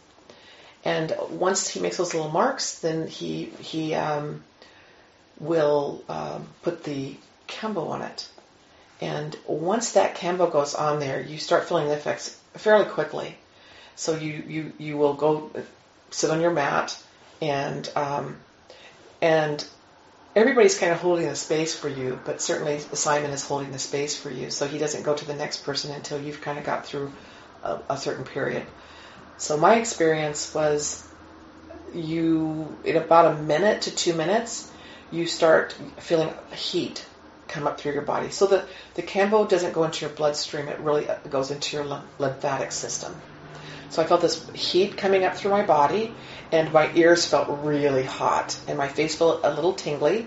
And 0.86 1.16
once 1.30 1.70
he 1.70 1.80
makes 1.80 1.98
those 1.98 2.14
little 2.14 2.32
marks, 2.32 2.80
then 2.80 3.08
he 3.08 3.46
he 3.60 3.94
um, 3.96 4.44
will 5.40 6.04
um, 6.10 6.48
put 6.62 6.84
the 6.84 7.16
Kambo 7.48 7.90
on 7.90 8.02
it. 8.02 8.28
And 9.00 9.38
once 9.48 9.94
that 9.94 10.16
Kambo 10.16 10.52
goes 10.52 10.76
on 10.76 11.00
there, 11.00 11.22
you 11.22 11.38
start 11.38 11.68
feeling 11.68 11.88
the 11.88 11.94
effects 11.94 12.38
fairly 12.54 12.86
quickly. 12.86 13.38
So 13.96 14.16
you 14.16 14.44
you 14.48 14.74
you 14.78 14.98
will 14.98 15.14
go 15.14 15.52
sit 16.12 16.30
on 16.30 16.42
your 16.42 16.52
mat 16.52 17.02
and 17.42 17.90
um, 17.96 18.38
and 19.22 19.66
everybody's 20.36 20.78
kind 20.78 20.92
of 20.92 21.00
holding 21.00 21.28
the 21.28 21.36
space 21.36 21.76
for 21.76 21.90
you, 21.90 22.20
but 22.26 22.42
certainly 22.42 22.80
Simon 22.80 23.32
is 23.32 23.46
holding 23.46 23.72
the 23.72 23.80
space 23.80 24.18
for 24.18 24.30
you. 24.30 24.50
So 24.50 24.68
he 24.68 24.78
doesn't 24.78 25.04
go 25.04 25.14
to 25.14 25.26
the 25.26 25.36
next 25.36 25.64
person 25.64 25.92
until 25.92 26.22
you've 26.22 26.42
kind 26.42 26.58
of 26.58 26.66
got 26.66 26.86
through 26.86 27.12
a, 27.64 27.80
a 27.90 27.98
certain 27.98 28.26
period. 28.26 28.66
So 29.38 29.58
my 29.58 29.76
experience 29.76 30.54
was 30.54 31.08
you, 31.94 32.76
in 32.84 32.98
about 32.98 33.36
a 33.36 33.42
minute 33.42 33.84
to 33.84 33.96
two 33.96 34.14
minutes, 34.14 34.72
you 35.12 35.28
start 35.28 35.76
feeling 35.98 36.34
heat 36.56 37.06
come 37.48 37.68
up 37.68 37.80
through 37.80 37.94
your 37.94 38.02
body. 38.02 38.30
So 38.30 38.48
the, 38.48 38.66
the 38.96 39.04
Kambo 39.04 39.48
doesn't 39.48 39.74
go 39.74 39.84
into 39.84 40.06
your 40.06 40.16
bloodstream, 40.16 40.68
it 40.68 40.80
really 40.80 41.08
uh, 41.08 41.18
goes 41.30 41.52
into 41.52 41.78
your 41.78 42.02
lymphatic 42.18 42.72
system. 42.72 43.16
So 43.94 44.02
I 44.02 44.06
felt 44.06 44.22
this 44.22 44.50
heat 44.56 44.98
coming 44.98 45.24
up 45.24 45.36
through 45.36 45.52
my 45.52 45.64
body, 45.64 46.16
and 46.52 46.74
my 46.74 46.92
ears 46.96 47.28
felt 47.28 47.48
really 47.62 48.02
hot, 48.02 48.58
and 48.68 48.76
my 48.76 48.88
face 48.88 49.16
felt 49.16 49.42
a 49.44 49.54
little 49.54 49.74
tingly. 49.74 50.26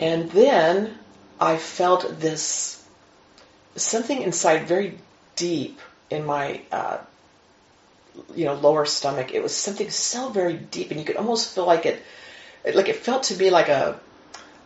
And 0.00 0.28
then 0.32 0.98
I 1.38 1.58
felt 1.58 2.18
this 2.18 2.84
something 3.76 4.20
inside 4.20 4.66
very 4.66 4.98
deep 5.36 5.78
in 6.10 6.26
my 6.26 6.60
uh, 6.72 6.98
you 8.34 8.46
know 8.46 8.54
lower 8.54 8.84
stomach. 8.84 9.32
It 9.32 9.40
was 9.40 9.54
something 9.54 9.88
so 9.88 10.28
very 10.28 10.54
deep, 10.54 10.90
and 10.90 10.98
you 10.98 11.06
could 11.06 11.16
almost 11.16 11.54
feel 11.54 11.66
like 11.66 11.86
it 11.86 12.02
like 12.74 12.88
it 12.88 12.96
felt 12.96 13.22
to 13.24 13.36
me 13.36 13.50
like 13.50 13.68
a 13.68 14.00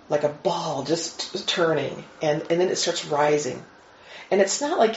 like 0.09 0.25
a 0.25 0.31
ball 0.31 0.85
just 0.85 1.47
turning, 1.47 2.03
and 2.23 2.41
and 2.49 2.59
then 2.59 2.71
it 2.71 2.77
starts 2.77 3.05
rising, 3.05 3.62
and 4.31 4.41
it's 4.41 4.62
not 4.62 4.79
like 4.79 4.97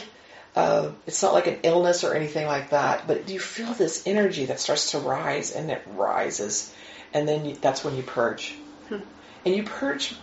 uh, 0.56 0.92
it's 1.06 1.22
not 1.22 1.34
like 1.34 1.48
an 1.48 1.60
illness 1.64 2.04
or 2.04 2.14
anything 2.14 2.48
like 2.48 2.70
that, 2.70 3.08
but 3.08 3.30
you 3.30 3.40
feel 3.40 3.74
this 3.74 4.04
energy 4.06 4.46
that 4.46 4.60
starts 4.60 4.92
to 4.92 5.00
rise, 5.00 5.52
and 5.52 5.70
it 5.70 5.82
rises, 5.96 6.74
and 7.14 7.28
then 7.28 7.46
you, 7.46 7.56
that's 7.56 7.84
when 7.84 7.96
you 7.96 8.04
purge, 8.04 8.56
Hmm. 8.90 9.00
and 9.46 9.56
you 9.56 9.64
purge 9.64 10.16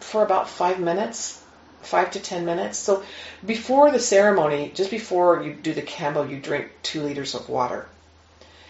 for 0.00 0.22
about 0.22 0.48
five 0.48 0.78
minutes, 0.78 1.42
five 1.82 2.10
to 2.12 2.20
ten 2.20 2.44
minutes. 2.44 2.78
So 2.78 3.02
before 3.44 3.90
the 3.90 3.98
ceremony, 3.98 4.70
just 4.74 4.90
before 4.90 5.42
you 5.42 5.54
do 5.54 5.74
the 5.74 5.82
Kambo, 5.82 6.30
you 6.30 6.38
drink 6.38 6.70
two 6.82 7.02
liters 7.02 7.34
of 7.34 7.48
water, 7.48 7.86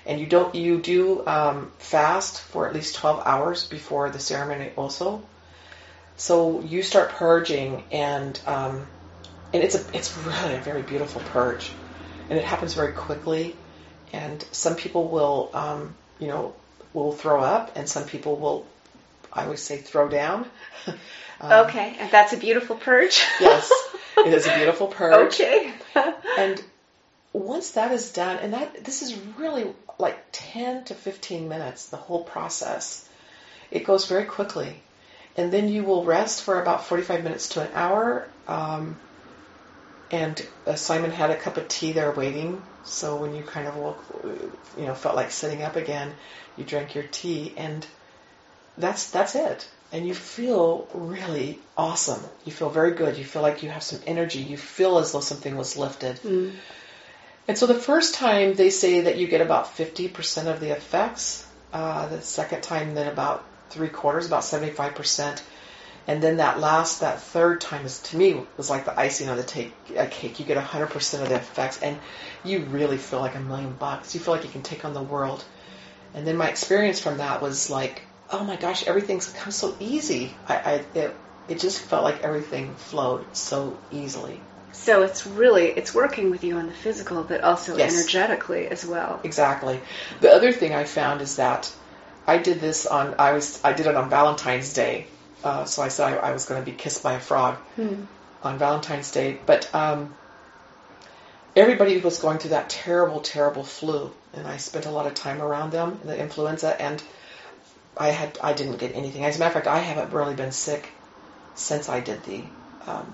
and 0.06 0.20
you 0.20 0.26
don't 0.26 0.54
you 0.54 0.78
do 0.78 1.26
um, 1.26 1.70
fast 1.78 2.40
for 2.40 2.66
at 2.66 2.74
least 2.74 2.96
twelve 2.96 3.22
hours 3.26 3.66
before 3.66 4.10
the 4.10 4.18
ceremony 4.18 4.70
also. 4.76 5.22
So 6.16 6.60
you 6.60 6.82
start 6.82 7.10
purging, 7.10 7.82
and 7.90 8.40
um, 8.46 8.86
and 9.54 9.62
it's 9.62 9.76
a 9.76 9.96
it's 9.96 10.16
really 10.18 10.56
a 10.56 10.60
very 10.60 10.82
beautiful 10.82 11.22
purge, 11.32 11.70
and 12.28 12.38
it 12.38 12.44
happens 12.44 12.74
very 12.74 12.92
quickly. 12.92 13.56
And 14.12 14.44
some 14.52 14.76
people 14.76 15.08
will 15.08 15.50
um, 15.54 15.94
you 16.18 16.26
know 16.26 16.54
will 16.92 17.12
throw 17.12 17.40
up, 17.40 17.72
and 17.76 17.88
some 17.88 18.04
people 18.04 18.36
will 18.36 18.66
I 19.32 19.44
always 19.44 19.62
say 19.62 19.78
throw 19.78 20.08
down. 20.08 20.46
Um, 21.40 21.66
Okay, 21.66 21.96
and 21.98 22.08
that's 22.12 22.32
a 22.32 22.36
beautiful 22.36 22.76
purge. 22.76 23.20
Yes, 23.40 23.68
it 24.18 24.32
is 24.32 24.46
a 24.46 24.54
beautiful 24.56 24.86
purge. 24.86 25.34
okay. 25.34 25.72
And 26.38 26.62
once 27.32 27.72
that 27.72 27.90
is 27.90 28.12
done, 28.12 28.38
and 28.38 28.52
that 28.54 28.84
this 28.84 29.02
is 29.02 29.16
really 29.36 29.66
like 29.98 30.16
10 30.30 30.84
to 30.84 30.94
15 30.94 31.48
minutes, 31.48 31.88
the 31.88 31.96
whole 31.96 32.22
process. 32.22 33.06
It 33.72 33.84
goes 33.84 34.06
very 34.06 34.24
quickly. 34.26 34.80
And 35.36 35.52
then 35.52 35.68
you 35.68 35.82
will 35.82 36.04
rest 36.04 36.44
for 36.44 36.62
about 36.62 36.84
45 36.86 37.24
minutes 37.24 37.48
to 37.50 37.62
an 37.62 37.68
hour. 37.74 38.28
Um, 38.46 38.96
and 40.10 40.46
uh, 40.66 40.74
Simon 40.74 41.10
had 41.10 41.30
a 41.30 41.36
cup 41.36 41.56
of 41.56 41.68
tea 41.68 41.92
there 41.92 42.10
waiting. 42.10 42.62
So 42.84 43.16
when 43.16 43.34
you 43.34 43.42
kind 43.42 43.66
of 43.66 43.76
woke, 43.76 44.04
you 44.78 44.86
know, 44.86 44.94
felt 44.94 45.16
like 45.16 45.30
sitting 45.30 45.62
up 45.62 45.76
again, 45.76 46.12
you 46.56 46.64
drank 46.64 46.94
your 46.94 47.04
tea, 47.04 47.54
and 47.56 47.86
that's 48.76 49.10
that's 49.10 49.34
it. 49.34 49.68
And 49.92 50.06
you 50.06 50.14
feel 50.14 50.88
really 50.92 51.60
awesome. 51.76 52.20
You 52.44 52.52
feel 52.52 52.70
very 52.70 52.92
good. 52.92 53.16
You 53.16 53.24
feel 53.24 53.42
like 53.42 53.62
you 53.62 53.70
have 53.70 53.82
some 53.82 54.00
energy. 54.06 54.40
You 54.40 54.56
feel 54.56 54.98
as 54.98 55.12
though 55.12 55.20
something 55.20 55.56
was 55.56 55.76
lifted. 55.76 56.16
Mm. 56.22 56.52
And 57.46 57.58
so 57.58 57.66
the 57.66 57.74
first 57.74 58.14
time 58.14 58.54
they 58.54 58.70
say 58.70 59.02
that 59.02 59.18
you 59.18 59.28
get 59.28 59.40
about 59.40 59.76
50% 59.76 60.46
of 60.46 60.60
the 60.60 60.70
effects. 60.70 61.46
Uh, 61.72 62.08
the 62.08 62.20
second 62.22 62.62
time, 62.62 62.94
then 62.94 63.08
about 63.08 63.44
three 63.70 63.88
quarters, 63.88 64.26
about 64.26 64.42
75%. 64.42 65.42
And 66.06 66.22
then 66.22 66.36
that 66.36 66.60
last, 66.60 67.00
that 67.00 67.20
third 67.22 67.60
time 67.60 67.86
is, 67.86 67.98
to 68.00 68.16
me, 68.16 68.42
was 68.56 68.68
like 68.68 68.84
the 68.84 68.98
icing 68.98 69.28
on 69.30 69.36
the 69.36 69.42
take, 69.42 69.72
uh, 69.96 70.06
cake. 70.10 70.38
You 70.38 70.44
get 70.44 70.58
100% 70.58 71.22
of 71.22 71.28
the 71.28 71.36
effects 71.36 71.80
and 71.80 71.98
you 72.44 72.60
really 72.60 72.98
feel 72.98 73.20
like 73.20 73.34
a 73.34 73.40
million 73.40 73.72
bucks. 73.72 74.14
You 74.14 74.20
feel 74.20 74.34
like 74.34 74.44
you 74.44 74.50
can 74.50 74.62
take 74.62 74.84
on 74.84 74.92
the 74.92 75.02
world. 75.02 75.42
And 76.14 76.26
then 76.26 76.36
my 76.36 76.48
experience 76.48 77.00
from 77.00 77.18
that 77.18 77.40
was 77.40 77.70
like, 77.70 78.02
oh 78.30 78.44
my 78.44 78.56
gosh, 78.56 78.86
everything's 78.86 79.30
come 79.32 79.52
so 79.52 79.74
easy. 79.80 80.34
I, 80.48 80.56
I 80.56 80.72
it, 80.98 81.16
it 81.48 81.60
just 81.60 81.80
felt 81.80 82.04
like 82.04 82.22
everything 82.22 82.74
flowed 82.74 83.24
so 83.34 83.76
easily. 83.90 84.40
So 84.72 85.02
it's 85.02 85.26
really 85.26 85.66
it's 85.66 85.94
working 85.94 86.30
with 86.30 86.44
you 86.44 86.56
on 86.56 86.66
the 86.66 86.72
physical, 86.72 87.22
but 87.22 87.42
also 87.42 87.76
Yes. 87.76 87.94
energetically 87.94 88.66
as 88.68 88.84
well. 88.84 89.20
Exactly. 89.24 89.80
The 90.20 90.30
other 90.30 90.52
thing 90.52 90.74
I 90.74 90.84
found 90.84 91.20
is 91.20 91.36
that 91.36 91.72
I 92.26 92.38
did 92.38 92.60
this 92.60 92.86
on 92.86 93.14
I 93.18 93.32
was 93.32 93.60
I 93.64 93.72
did 93.72 93.86
it 93.86 93.94
on 93.94 94.10
Valentine's 94.10 94.72
Day. 94.72 95.06
Uh, 95.44 95.64
so 95.66 95.82
I 95.82 95.88
said 95.88 96.14
I, 96.14 96.30
I 96.30 96.32
was 96.32 96.46
going 96.46 96.60
to 96.64 96.68
be 96.70 96.76
kissed 96.76 97.02
by 97.02 97.12
a 97.14 97.20
frog 97.20 97.56
Hmm. 97.76 98.04
on 98.42 98.58
Valentine's 98.58 99.10
Day, 99.10 99.38
but 99.46 99.72
um, 99.74 100.14
everybody 101.54 101.98
was 101.98 102.18
going 102.18 102.38
through 102.38 102.50
that 102.50 102.70
terrible, 102.70 103.20
terrible 103.20 103.62
flu, 103.62 104.10
and 104.32 104.46
I 104.46 104.56
spent 104.56 104.86
a 104.86 104.90
lot 104.90 105.06
of 105.06 105.14
time 105.14 105.40
around 105.42 105.70
them, 105.70 106.00
the 106.04 106.18
influenza, 106.18 106.80
and 106.80 107.02
I 107.96 108.08
had 108.08 108.38
I 108.42 108.52
didn't 108.54 108.78
get 108.78 108.94
anything. 108.96 109.24
As 109.24 109.36
a 109.36 109.38
matter 109.38 109.50
of 109.58 109.64
fact, 109.64 109.66
I 109.66 109.78
haven't 109.78 110.12
really 110.12 110.34
been 110.34 110.52
sick 110.52 110.88
since 111.54 111.88
I 111.88 112.00
did 112.00 112.22
the 112.24 112.42
um, 112.86 113.06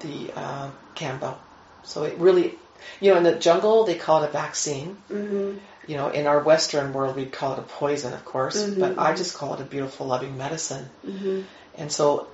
the 0.00 0.30
uh, 0.34 0.70
Kambo. 0.96 1.34
So 1.82 2.04
it 2.04 2.16
really, 2.18 2.54
you 3.00 3.10
know, 3.10 3.18
in 3.18 3.22
the 3.24 3.34
jungle 3.34 3.84
they 3.84 3.96
call 3.96 4.22
it 4.22 4.28
a 4.28 4.32
vaccine. 4.32 4.96
hmm 5.08 5.54
You 5.86 5.96
know, 5.96 6.08
in 6.08 6.26
our 6.26 6.40
Western 6.40 6.92
world 6.92 7.16
we 7.16 7.26
call 7.26 7.52
it 7.54 7.58
a 7.58 7.62
poison, 7.62 8.12
of 8.12 8.24
course, 8.24 8.62
Mhm, 8.62 8.78
but 8.80 8.98
I 8.98 9.14
just 9.14 9.34
call 9.36 9.54
it 9.54 9.60
a 9.60 9.64
beautiful, 9.64 10.06
loving 10.06 10.36
medicine. 10.38 10.88
hmm 11.04 11.42
And 11.76 11.90
so 11.90 12.28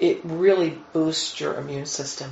it 0.00 0.20
really 0.24 0.78
boosts 0.92 1.40
your 1.40 1.54
immune 1.54 1.86
system 1.86 2.30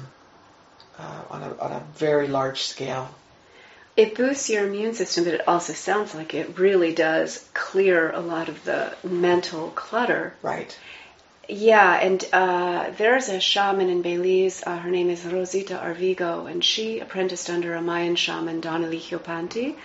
uh, 0.98 1.22
on, 1.30 1.42
a, 1.42 1.56
on 1.58 1.72
a 1.72 1.82
very 1.96 2.28
large 2.28 2.62
scale. 2.62 3.08
It 3.96 4.16
boosts 4.16 4.48
your 4.48 4.66
immune 4.66 4.94
system, 4.94 5.24
but 5.24 5.34
it 5.34 5.48
also 5.48 5.72
sounds 5.72 6.14
like 6.14 6.32
it 6.34 6.58
really 6.58 6.94
does 6.94 7.44
clear 7.54 8.10
a 8.12 8.20
lot 8.20 8.48
of 8.48 8.64
the 8.64 8.94
mental 9.04 9.68
clutter. 9.70 10.34
Right. 10.42 10.76
Yeah, 11.48 11.98
and 12.00 12.24
uh, 12.32 12.90
there's 12.96 13.28
a 13.28 13.40
shaman 13.40 13.88
in 13.90 14.02
Belize. 14.02 14.62
Uh, 14.64 14.76
her 14.78 14.90
name 14.90 15.10
is 15.10 15.24
Rosita 15.24 15.74
Arvigo, 15.74 16.48
and 16.50 16.64
she 16.64 17.00
apprenticed 17.00 17.50
under 17.50 17.74
a 17.74 17.82
Mayan 17.82 18.14
shaman, 18.14 18.60
Don 18.60 18.84
Eligio 18.84 19.18
Panti, 19.18 19.76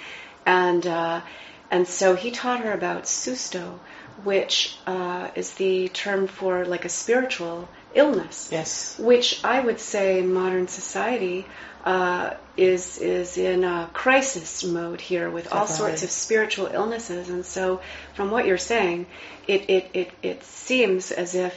and 0.45 0.85
uh, 0.85 1.21
and 1.71 1.87
so 1.87 2.15
he 2.15 2.31
taught 2.31 2.59
her 2.61 2.71
about 2.71 3.03
susto, 3.03 3.79
which 4.23 4.77
uh, 4.87 5.29
is 5.35 5.53
the 5.53 5.89
term 5.89 6.27
for 6.27 6.65
like 6.65 6.85
a 6.85 6.89
spiritual 6.89 7.67
illness 7.93 8.49
Yes. 8.51 8.99
which 8.99 9.41
I 9.43 9.61
would 9.61 9.79
say 9.79 10.21
modern 10.21 10.67
society 10.67 11.45
uh, 11.85 12.31
is 12.57 12.97
is 12.97 13.37
in 13.37 13.63
a 13.63 13.89
crisis 13.93 14.63
mode 14.63 14.99
here 15.01 15.29
with 15.29 15.51
all 15.53 15.65
Definitely. 15.67 15.87
sorts 15.89 16.03
of 16.03 16.09
spiritual 16.11 16.67
illnesses. 16.67 17.29
And 17.29 17.45
so, 17.45 17.81
from 18.15 18.31
what 18.31 18.45
you're 18.45 18.57
saying, 18.57 19.05
it 19.47 19.69
it 19.69 19.89
it, 19.93 20.11
it 20.21 20.43
seems 20.43 21.11
as 21.11 21.35
if. 21.35 21.53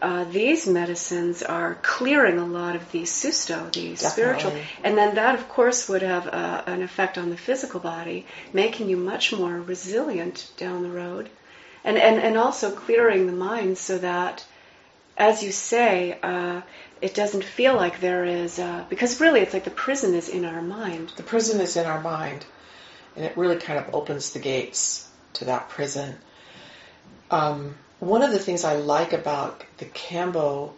Uh, 0.00 0.24
these 0.24 0.66
medicines 0.66 1.42
are 1.42 1.76
clearing 1.82 2.38
a 2.38 2.46
lot 2.46 2.76
of 2.76 2.92
these 2.92 3.10
susto, 3.10 3.72
these 3.72 4.00
spiritual, 4.00 4.52
and 4.84 4.96
then 4.96 5.16
that, 5.16 5.34
of 5.34 5.48
course, 5.48 5.88
would 5.88 6.02
have 6.02 6.28
uh, 6.28 6.62
an 6.66 6.82
effect 6.82 7.18
on 7.18 7.30
the 7.30 7.36
physical 7.36 7.80
body, 7.80 8.24
making 8.52 8.88
you 8.88 8.96
much 8.96 9.32
more 9.32 9.60
resilient 9.60 10.50
down 10.56 10.82
the 10.82 10.90
road, 10.90 11.28
and 11.82 11.98
and 11.98 12.20
and 12.20 12.36
also 12.36 12.70
clearing 12.70 13.26
the 13.26 13.32
mind 13.32 13.76
so 13.76 13.98
that 13.98 14.44
as 15.18 15.42
you 15.42 15.50
say, 15.50 16.16
uh, 16.22 16.60
it 17.00 17.12
doesn't 17.12 17.42
feel 17.42 17.74
like 17.74 18.00
there 18.00 18.24
is, 18.24 18.58
uh, 18.60 18.84
because 18.88 19.20
really 19.20 19.40
it's 19.40 19.52
like 19.52 19.64
the 19.64 19.70
prison 19.70 20.14
is 20.14 20.28
in 20.28 20.44
our 20.44 20.62
mind. 20.62 21.12
The 21.16 21.24
prison 21.24 21.60
is 21.60 21.76
in 21.76 21.86
our 21.86 22.00
mind, 22.00 22.46
and 23.16 23.24
it 23.24 23.36
really 23.36 23.56
kind 23.56 23.80
of 23.80 23.92
opens 23.94 24.30
the 24.30 24.38
gates 24.38 25.08
to 25.34 25.46
that 25.46 25.68
prison. 25.68 26.16
Um, 27.32 27.74
one 28.00 28.22
of 28.22 28.30
the 28.30 28.38
things 28.38 28.64
I 28.64 28.76
like 28.76 29.12
about 29.12 29.62
the 29.78 29.86
Kambo, 29.86 30.72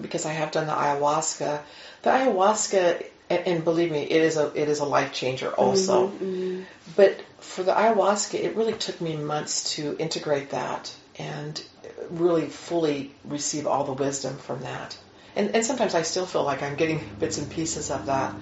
because 0.00 0.24
I 0.24 0.32
have 0.32 0.52
done 0.52 0.66
the 0.66 0.72
ayahuasca, 0.72 1.60
the 2.02 2.10
ayahuasca, 2.10 3.04
and, 3.28 3.46
and 3.46 3.64
believe 3.64 3.90
me, 3.90 4.02
it 4.02 4.22
is 4.22 4.36
a 4.36 4.52
it 4.54 4.68
is 4.68 4.80
a 4.80 4.84
life 4.84 5.12
changer 5.12 5.50
also. 5.50 6.08
Mhm. 6.08 6.64
But 6.96 7.20
for 7.38 7.62
the 7.62 7.72
ayahuasca, 7.72 8.34
it 8.34 8.56
really 8.56 8.74
took 8.74 9.00
me 9.00 9.16
months 9.16 9.74
to 9.76 9.96
integrate 9.98 10.50
that 10.50 10.92
and 11.18 11.62
really 12.10 12.46
fully 12.46 13.14
receive 13.24 13.66
all 13.66 13.84
the 13.84 13.92
wisdom 13.92 14.36
from 14.38 14.62
that. 14.62 14.96
And, 15.36 15.54
and 15.54 15.64
sometimes 15.64 15.94
I 15.94 16.02
still 16.02 16.26
feel 16.26 16.44
like 16.44 16.62
I'm 16.62 16.74
getting 16.76 17.00
bits 17.18 17.38
and 17.38 17.48
pieces 17.48 17.90
of 17.90 18.06
that. 18.06 18.34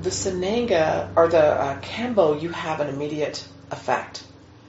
The 0.00 0.10
Sananga 0.10 1.08
or 1.16 1.28
the 1.28 1.42
uh, 1.42 1.80
Kambo, 1.80 2.40
you 2.40 2.50
have 2.50 2.80
an 2.80 2.88
immediate 2.88 3.44
effect. 3.70 4.22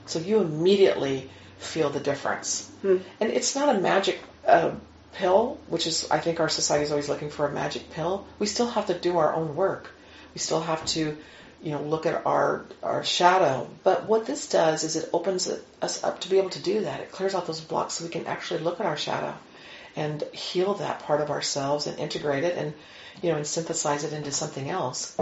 So 0.06 0.18
you 0.18 0.40
immediately 0.40 1.30
feel 1.60 1.90
the 1.90 2.00
difference. 2.00 2.68
Hmm. 2.82 2.96
And 3.20 3.30
it's 3.30 3.54
not 3.54 3.74
a 3.74 3.78
magic 3.78 4.20
uh, 4.46 4.72
pill, 5.12 5.58
which 5.68 5.86
is, 5.86 6.10
I 6.10 6.18
think 6.18 6.40
our 6.40 6.48
society 6.48 6.84
is 6.84 6.90
always 6.90 7.08
looking 7.08 7.30
for 7.30 7.46
a 7.46 7.52
magic 7.52 7.90
pill. 7.90 8.26
We 8.38 8.46
still 8.46 8.68
have 8.68 8.86
to 8.86 8.98
do 8.98 9.18
our 9.18 9.34
own 9.34 9.54
work. 9.54 9.90
We 10.34 10.40
still 10.40 10.60
have 10.60 10.84
to, 10.86 11.16
you 11.62 11.70
know, 11.70 11.82
look 11.82 12.06
at 12.06 12.24
our 12.26 12.64
our 12.82 13.04
shadow. 13.04 13.68
But 13.84 14.06
what 14.06 14.26
this 14.26 14.48
does 14.48 14.84
is 14.84 14.96
it 14.96 15.10
opens 15.12 15.50
us 15.82 16.02
up 16.02 16.20
to 16.20 16.30
be 16.30 16.38
able 16.38 16.50
to 16.50 16.62
do 16.62 16.82
that. 16.82 17.00
It 17.00 17.12
clears 17.12 17.34
out 17.34 17.46
those 17.46 17.60
blocks 17.60 17.94
so 17.94 18.04
we 18.04 18.10
can 18.10 18.26
actually 18.26 18.60
look 18.60 18.80
at 18.80 18.86
our 18.86 18.96
shadow 18.96 19.34
and 19.96 20.22
heal 20.32 20.74
that 20.74 21.00
part 21.00 21.20
of 21.20 21.30
ourselves 21.30 21.86
and 21.86 21.98
integrate 21.98 22.44
it 22.44 22.56
and, 22.56 22.72
you 23.22 23.30
know, 23.30 23.36
and 23.36 23.46
synthesize 23.46 24.04
it 24.04 24.12
into 24.12 24.30
something 24.30 24.70
else. 24.70 25.16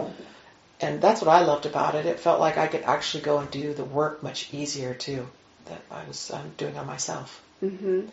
And 0.80 1.00
that's 1.00 1.22
what 1.22 1.30
I 1.30 1.42
loved 1.42 1.66
about 1.66 1.94
it. 1.94 2.06
It 2.06 2.20
felt 2.20 2.38
like 2.38 2.58
I 2.58 2.68
could 2.68 2.82
actually 2.82 3.24
go 3.24 3.38
and 3.38 3.50
do 3.50 3.72
the 3.72 3.84
work 3.84 4.22
much 4.22 4.52
easier 4.52 4.94
too 4.94 5.26
that 5.68 5.82
I 5.90 6.06
was 6.06 6.30
um, 6.30 6.52
doing 6.56 6.76
on 6.76 6.86
myself. 6.86 7.42
Mm-hmm. 7.62 8.06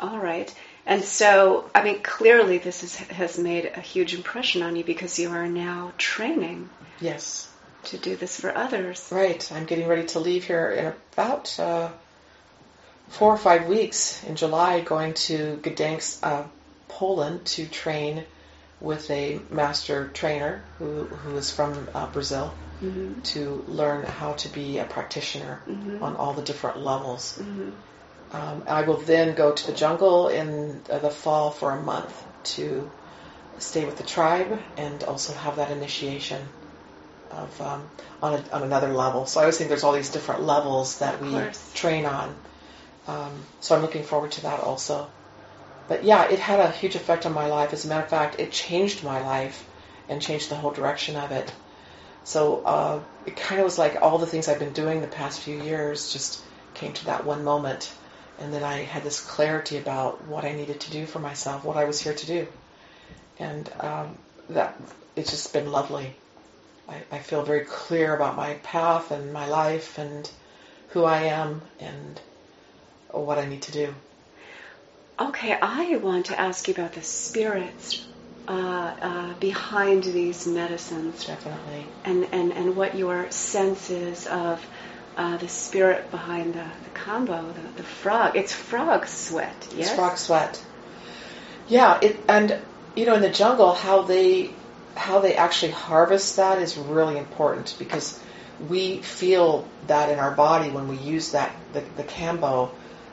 All 0.00 0.18
right. 0.18 0.52
And 0.86 1.04
so, 1.04 1.70
I 1.74 1.82
mean, 1.82 2.02
clearly 2.02 2.58
this 2.58 2.82
is, 2.82 2.96
has 2.96 3.38
made 3.38 3.66
a 3.76 3.80
huge 3.80 4.14
impression 4.14 4.62
on 4.62 4.76
you 4.76 4.84
because 4.84 5.18
you 5.18 5.30
are 5.30 5.46
now 5.46 5.92
training 5.98 6.68
Yes. 7.00 7.48
to 7.84 7.96
do 7.98 8.16
this 8.16 8.40
for 8.40 8.56
others. 8.56 9.08
Right. 9.10 9.50
I'm 9.52 9.66
getting 9.66 9.86
ready 9.86 10.06
to 10.08 10.20
leave 10.20 10.44
here 10.44 10.70
in 10.70 10.92
about 11.12 11.58
uh, 11.58 11.88
four 13.08 13.32
or 13.32 13.38
five 13.38 13.66
weeks 13.68 14.22
in 14.24 14.36
July 14.36 14.80
going 14.80 15.14
to 15.14 15.58
Gdansk, 15.62 16.18
uh, 16.22 16.44
Poland 16.88 17.44
to 17.46 17.66
train 17.66 18.24
with 18.80 19.10
a 19.10 19.40
master 19.50 20.08
trainer 20.08 20.62
who, 20.78 21.04
who 21.04 21.36
is 21.36 21.50
from 21.50 21.88
uh, 21.94 22.06
Brazil 22.08 22.52
Mm-hmm. 22.82 23.20
to 23.22 23.62
learn 23.68 24.04
how 24.04 24.32
to 24.32 24.48
be 24.48 24.78
a 24.78 24.84
practitioner 24.84 25.60
Mhm. 25.68 26.00
on 26.00 26.16
all 26.16 26.32
the 26.32 26.42
different 26.42 26.78
levels. 26.82 27.38
Mm-hmm. 27.38 27.70
Um, 28.32 28.62
I 28.66 28.82
will 28.82 28.96
then 28.96 29.34
go 29.34 29.52
to 29.52 29.66
the 29.66 29.72
jungle 29.72 30.28
in 30.28 30.80
uh, 30.88 30.98
the 30.98 31.10
fall 31.10 31.50
for 31.50 31.72
a 31.72 31.80
month 31.82 32.14
to 32.54 32.90
stay 33.58 33.84
with 33.84 33.98
the 33.98 34.04
tribe 34.04 34.58
and 34.78 35.04
also 35.04 35.34
have 35.34 35.56
that 35.56 35.70
initiation 35.70 36.40
of 37.30 37.60
um, 37.60 37.82
on, 38.22 38.34
a, 38.34 38.42
on 38.52 38.62
another 38.62 38.88
level. 38.88 39.26
So 39.26 39.40
I 39.40 39.42
always 39.44 39.58
think 39.58 39.68
there's 39.68 39.84
all 39.84 39.92
these 39.92 40.10
different 40.10 40.42
levels 40.42 40.98
that 40.98 41.20
we 41.20 41.34
train 41.74 42.06
on. 42.06 42.34
Um, 43.06 43.32
so 43.60 43.74
I'm 43.76 43.82
looking 43.82 44.04
forward 44.04 44.32
to 44.32 44.42
that 44.42 44.60
also. 44.60 45.06
But 45.88 46.04
yeah, 46.04 46.30
it 46.30 46.38
had 46.38 46.60
a 46.60 46.70
huge 46.70 46.94
effect 46.94 47.26
on 47.26 47.32
my 47.34 47.46
life. 47.46 47.72
As 47.72 47.84
a 47.84 47.88
matter 47.88 48.04
of 48.04 48.08
fact, 48.10 48.38
it 48.40 48.52
changed 48.52 49.04
my 49.04 49.20
life 49.20 49.66
and 50.08 50.22
changed 50.22 50.48
the 50.48 50.54
whole 50.56 50.70
direction 50.70 51.16
of 51.16 51.30
it. 51.32 51.52
So 52.24 52.62
uh, 52.64 53.00
it 53.26 53.36
kind 53.36 53.60
of 53.60 53.64
was 53.64 53.78
like 53.78 54.02
all 54.02 54.18
the 54.18 54.26
things 54.26 54.48
I've 54.48 54.58
been 54.58 54.72
doing 54.72 55.00
the 55.00 55.06
past 55.06 55.40
few 55.40 55.60
years 55.60 56.12
just 56.12 56.42
came 56.74 56.92
to 56.92 57.06
that 57.06 57.24
one 57.24 57.44
moment. 57.44 57.92
And 58.38 58.52
then 58.52 58.62
I 58.62 58.78
had 58.82 59.02
this 59.02 59.20
clarity 59.20 59.76
about 59.76 60.24
what 60.26 60.44
I 60.44 60.52
needed 60.52 60.80
to 60.80 60.90
do 60.90 61.06
for 61.06 61.18
myself, 61.18 61.64
what 61.64 61.76
I 61.76 61.84
was 61.84 62.00
here 62.00 62.14
to 62.14 62.26
do. 62.26 62.46
And 63.38 63.70
um, 63.80 64.16
that 64.50 64.80
it's 65.16 65.30
just 65.30 65.52
been 65.52 65.70
lovely. 65.70 66.14
I, 66.88 67.02
I 67.12 67.18
feel 67.18 67.42
very 67.42 67.64
clear 67.64 68.14
about 68.14 68.36
my 68.36 68.54
path 68.62 69.10
and 69.10 69.32
my 69.32 69.46
life 69.46 69.98
and 69.98 70.30
who 70.88 71.04
I 71.04 71.24
am 71.24 71.62
and 71.78 72.20
what 73.10 73.38
I 73.38 73.46
need 73.46 73.62
to 73.62 73.72
do. 73.72 73.94
Okay, 75.18 75.52
I 75.60 75.96
want 75.96 76.26
to 76.26 76.40
ask 76.40 76.66
you 76.66 76.74
about 76.74 76.94
the 76.94 77.02
spirits 77.02 78.06
uh, 78.50 78.96
uh, 79.00 79.34
behind 79.34 80.02
these 80.02 80.44
medicines 80.44 81.24
Definitely. 81.24 81.86
and, 82.04 82.26
and, 82.32 82.52
and 82.52 82.76
what 82.76 82.96
your 82.96 83.30
sense 83.30 83.90
is 83.90 84.26
of 84.26 84.60
uh, 85.16 85.36
the 85.36 85.46
spirit 85.46 86.10
behind 86.10 86.54
the, 86.54 86.64
the 86.64 86.98
Kambo, 86.98 87.54
the, 87.54 87.76
the 87.76 87.82
frog. 87.84 88.36
It's 88.36 88.52
frog 88.52 89.06
sweat, 89.06 89.54
yes? 89.76 89.86
It's 89.86 89.90
frog 89.90 90.18
sweat. 90.18 90.60
Yeah, 91.68 92.00
it, 92.02 92.18
and 92.28 92.58
you 92.96 93.06
know, 93.06 93.14
in 93.14 93.22
the 93.22 93.30
jungle, 93.30 93.72
how 93.72 94.02
they 94.02 94.50
how 94.96 95.20
they 95.20 95.36
actually 95.36 95.70
harvest 95.70 96.36
that 96.36 96.60
is 96.60 96.76
really 96.76 97.16
important 97.16 97.76
because 97.78 98.18
we 98.68 98.98
feel 98.98 99.66
that 99.86 100.10
in 100.10 100.18
our 100.18 100.32
body 100.32 100.70
when 100.70 100.88
we 100.88 100.96
use 100.96 101.30
that 101.32 101.54
the, 101.72 101.84
the 101.96 102.02
Kambo 102.02 102.70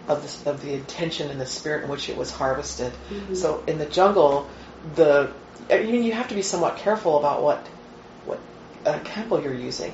of 0.08 0.44
the, 0.44 0.50
of 0.50 0.62
the 0.62 0.74
intention 0.74 1.30
and 1.30 1.40
the 1.40 1.46
spirit 1.46 1.84
in 1.84 1.90
which 1.90 2.10
it 2.10 2.18
was 2.18 2.32
harvested. 2.32 2.92
Mhm. 3.12 3.38
So 3.38 3.64
in 3.68 3.78
the 3.78 3.86
jungle, 3.86 4.50
the 4.96 5.32
I 5.70 5.84
mean, 5.84 6.04
you 6.04 6.14
have 6.14 6.30
to 6.30 6.36
be 6.36 6.42
somewhat 6.42 6.78
careful 6.78 7.18
about 7.18 7.44
what 7.44 7.58
what 8.26 8.40
uh, 8.86 9.00
Kambo 9.00 9.44
you're 9.44 9.54
using 9.54 9.94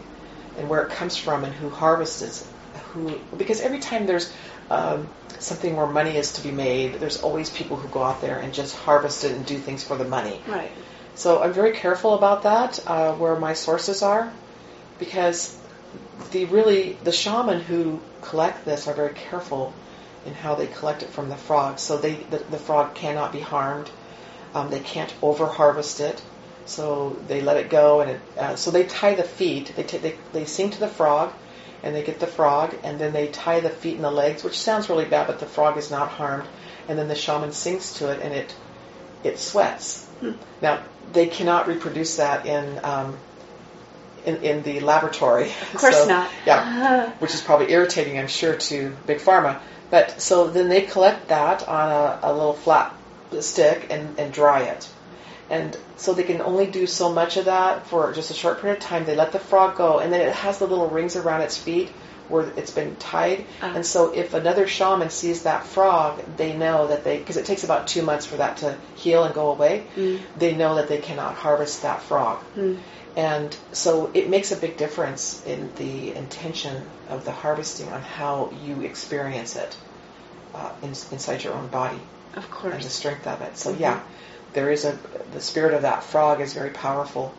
and 0.58 0.70
where 0.70 0.84
it 0.84 0.92
comes 0.92 1.18
from 1.18 1.44
and 1.44 1.54
who 1.54 1.70
harvests 1.70 2.22
it. 2.22 2.48
Who 2.94 3.20
because 3.38 3.62
every 3.62 3.80
time 3.80 4.06
there's 4.06 4.32
um, 4.70 5.08
something 5.40 5.76
where 5.76 5.88
money 5.88 6.16
is 6.18 6.34
to 6.34 6.44
be 6.44 6.52
made, 6.52 6.96
there's 6.96 7.22
always 7.22 7.50
people 7.50 7.78
who 7.78 7.88
go 7.90 8.04
out 8.04 8.22
there 8.22 8.40
and 8.40 8.54
just 8.54 8.76
harvest 8.76 9.24
it 9.24 9.32
and 9.32 9.46
do 9.46 9.58
things 9.58 9.84
for 9.84 9.98
the 9.98 10.06
money. 10.06 10.42
Right. 10.48 10.72
So 11.16 11.44
I'm 11.44 11.54
very 11.54 11.74
careful 11.74 12.16
about 12.16 12.44
that, 12.44 12.80
uh, 12.88 13.14
where 13.14 13.36
my 13.36 13.54
sources 13.54 14.02
are, 14.02 14.34
because 14.98 15.56
the 16.32 16.46
really 16.46 16.98
the 17.04 17.12
shaman 17.12 17.62
who 17.62 18.00
collect 18.22 18.66
this 18.66 18.88
are 18.88 18.94
very 18.94 19.14
careful 19.14 19.74
in 20.26 20.34
how 20.34 20.56
they 20.56 20.68
collect 20.68 21.04
it 21.04 21.10
from 21.10 21.30
the 21.30 21.36
frog. 21.36 21.80
So 21.80 21.98
they 21.98 22.16
the, 22.16 22.38
the 22.38 22.58
frog 22.58 22.96
cannot 22.96 23.32
be 23.32 23.40
harmed. 23.40 23.90
Um, 24.54 24.70
they 24.70 24.80
can't 24.80 25.14
over 25.22 25.46
harvest 25.48 26.00
it. 26.00 26.22
So 26.66 27.18
they 27.28 27.42
let 27.42 27.58
it 27.58 27.70
go, 27.70 28.02
and 28.02 28.12
it, 28.12 28.22
uh, 28.38 28.56
so 28.56 28.72
they 28.72 28.86
tie 28.86 29.16
the 29.16 29.24
feet. 29.24 29.74
They, 29.76 29.84
t- 29.84 29.98
they 29.98 30.16
they 30.32 30.46
sing 30.46 30.70
to 30.72 30.80
the 30.80 30.88
frog, 30.88 31.34
and 31.84 31.94
they 31.94 32.04
get 32.04 32.20
the 32.20 32.28
frog, 32.28 32.74
and 32.84 33.00
then 33.00 33.12
they 33.12 33.28
tie 33.28 33.60
the 33.60 33.70
feet 33.70 33.96
and 33.96 34.04
the 34.04 34.12
legs, 34.12 34.44
which 34.44 34.58
sounds 34.58 34.90
really 34.90 35.06
bad, 35.06 35.28
but 35.28 35.40
the 35.40 35.46
frog 35.46 35.78
is 35.78 35.92
not 35.92 36.10
harmed. 36.10 36.48
And 36.88 36.98
then 36.98 37.08
the 37.10 37.16
shaman 37.16 37.52
sings 37.52 37.94
to 37.96 38.12
it, 38.12 38.22
and 38.22 38.34
it 38.34 38.56
it 39.24 39.40
sweats. 39.40 40.06
Hmm. 40.22 40.34
Now 40.62 40.84
they 41.12 41.28
cannot 41.28 41.68
reproduce 41.68 42.18
that 42.18 42.46
in 42.46 42.80
um, 42.84 43.18
in, 44.26 44.38
in 44.38 44.64
the 44.64 44.80
laboratory. 44.80 45.50
Of 45.50 45.76
course 45.76 45.98
So, 45.98 46.08
not. 46.08 46.30
Yeah, 46.46 47.10
which 47.20 47.34
is 47.34 47.42
probably 47.42 47.72
irritating, 47.72 48.18
I'm 48.18 48.28
sure, 48.28 48.56
to 48.56 48.96
big 49.06 49.20
pharma. 49.20 49.60
But 49.90 50.22
so 50.22 50.48
then 50.48 50.70
they 50.70 50.82
collect 50.82 51.28
that 51.28 51.68
on 51.68 51.90
a, 51.92 52.20
a 52.24 52.34
little 52.34 52.54
flat 52.54 52.96
stick 53.42 53.88
and, 53.90 54.20
and 54.20 54.34
dry 54.34 54.64
it. 54.64 54.90
And 55.50 55.78
so 55.98 56.14
they 56.14 56.24
can 56.24 56.42
only 56.42 56.68
do 56.68 56.88
so 56.88 57.12
much 57.12 57.38
of 57.38 57.46
that 57.46 57.86
for 57.88 58.14
just 58.14 58.32
a 58.32 58.34
short 58.34 58.62
period 58.62 58.78
of 58.78 58.84
time. 58.84 59.06
They 59.06 59.16
let 59.16 59.32
the 59.32 59.40
frog 59.40 59.76
go, 59.76 60.00
and 60.00 60.12
then 60.12 60.22
it 60.22 60.34
has 60.34 60.58
the 60.60 60.68
little 60.68 60.90
rings 60.90 61.16
around 61.16 61.42
its 61.42 61.58
feet 61.58 61.90
where 62.30 62.50
it's 62.56 62.72
been 62.72 62.96
tied. 62.96 63.46
Ah. 63.62 63.74
And 63.76 63.86
so 63.86 64.14
if 64.14 64.34
another 64.34 64.68
shaman 64.68 65.10
sees 65.10 65.44
that 65.44 65.66
frog, 65.66 66.24
they 66.38 66.54
know 66.56 66.88
that 66.88 67.04
they, 67.04 67.18
because 67.18 67.38
it 67.38 67.46
takes 67.46 67.64
about 67.64 67.88
two 67.88 68.02
months 68.02 68.26
for 68.26 68.38
that 68.38 68.58
to 68.58 68.78
heal 68.96 69.26
and 69.26 69.36
go 69.36 69.52
away, 69.52 69.84
Mm. 69.96 70.22
they 70.38 70.56
know 70.56 70.76
that 70.76 70.88
they 70.88 71.00
cannot 71.00 71.36
harvest 71.36 71.82
that 71.82 72.02
frog. 72.02 72.40
Mm. 72.56 72.80
And 73.16 73.56
so 73.74 74.10
it 74.14 74.30
makes 74.30 74.52
a 74.52 74.56
big 74.56 74.78
difference 74.78 75.44
in 75.46 75.70
the 75.76 76.16
intention 76.16 76.82
of 77.10 77.26
the 77.26 77.32
harvesting 77.32 77.90
on 77.90 78.02
how 78.02 78.52
you 78.66 78.82
experience 78.82 79.56
it 79.56 79.78
uh, 80.56 80.72
in, 80.82 80.90
inside 80.90 81.44
your 81.44 81.54
own 81.54 81.68
body 81.68 82.00
Of 82.36 82.50
course. 82.50 82.74
and 82.74 82.84
the 82.84 82.90
strength 82.90 83.28
of 83.28 83.42
it. 83.42 83.58
So 83.58 83.74
Mhm. 83.74 83.80
yeah, 83.80 84.00
there 84.54 84.72
is 84.72 84.86
a 84.86 84.98
the 85.34 85.42
spirit 85.42 85.74
of 85.74 85.82
that 85.84 86.04
frog 86.04 86.42
is 86.42 86.54
very 86.54 86.70
powerful, 86.72 87.34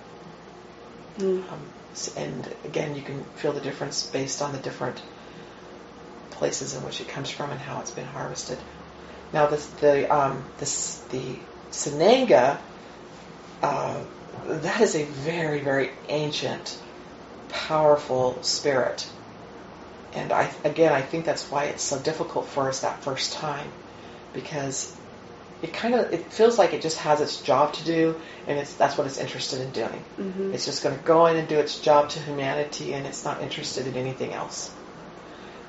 Mm. 1.18 1.42
um, 1.52 1.61
and 2.16 2.48
again 2.64 2.94
you 2.94 3.02
can 3.02 3.22
feel 3.37 3.52
the 3.52 3.61
difference 3.61 4.04
based 4.07 4.42
on 4.42 4.52
the 4.52 4.59
different 4.59 5.00
places 6.30 6.74
in 6.74 6.85
which 6.85 7.00
it 7.00 7.09
comes 7.09 7.30
from 7.30 7.50
and 7.50 7.61
how 7.61 7.80
it's 7.80 7.92
been 7.92 8.07
harvested. 8.07 8.59
Now 9.33 9.46
the 9.46 9.61
the 9.80 10.14
um, 10.14 10.44
this 10.59 11.00
the 11.11 11.37
Sananga, 11.72 12.59
uh, 13.62 14.00
that 14.46 14.80
is 14.80 14.94
a 14.96 15.04
very 15.04 15.61
very 15.61 15.90
ancient, 16.09 16.78
powerful 17.48 18.42
spirit, 18.42 19.09
and 20.12 20.33
I 20.33 20.50
again 20.64 20.92
I 20.92 21.02
think 21.02 21.24
that's 21.24 21.50
why 21.50 21.64
it's 21.64 21.83
so 21.83 21.98
difficult 21.98 22.46
for 22.48 22.68
us 22.68 22.80
that 22.80 23.02
first 23.02 23.33
time, 23.33 23.68
because 24.35 25.01
it 25.62 25.73
kind 25.75 25.94
of 25.94 26.12
it 26.12 26.33
feels 26.33 26.59
like 26.59 26.75
it 26.75 26.83
just 26.83 26.99
has 26.99 27.20
its 27.23 27.40
job 27.42 27.75
to 27.75 27.85
do, 27.85 28.20
and 28.47 28.59
it's 28.59 28.75
that's 28.77 28.99
what 28.99 29.07
it's 29.07 29.18
interested 29.18 29.61
in 29.62 29.73
doing. 29.73 30.05
hmm 30.16 30.53
It's 30.53 30.66
just 30.66 30.83
going 30.83 30.97
to 30.97 31.03
go 31.05 31.27
in 31.27 31.37
and 31.37 31.49
do 31.49 31.59
its 31.59 31.81
job 31.81 32.11
to 32.11 32.20
humanity, 32.20 32.94
and 32.94 33.07
it's 33.07 33.25
not 33.25 33.42
interested 33.42 33.87
in 33.87 33.97
anything 33.97 34.33
else. 34.35 34.73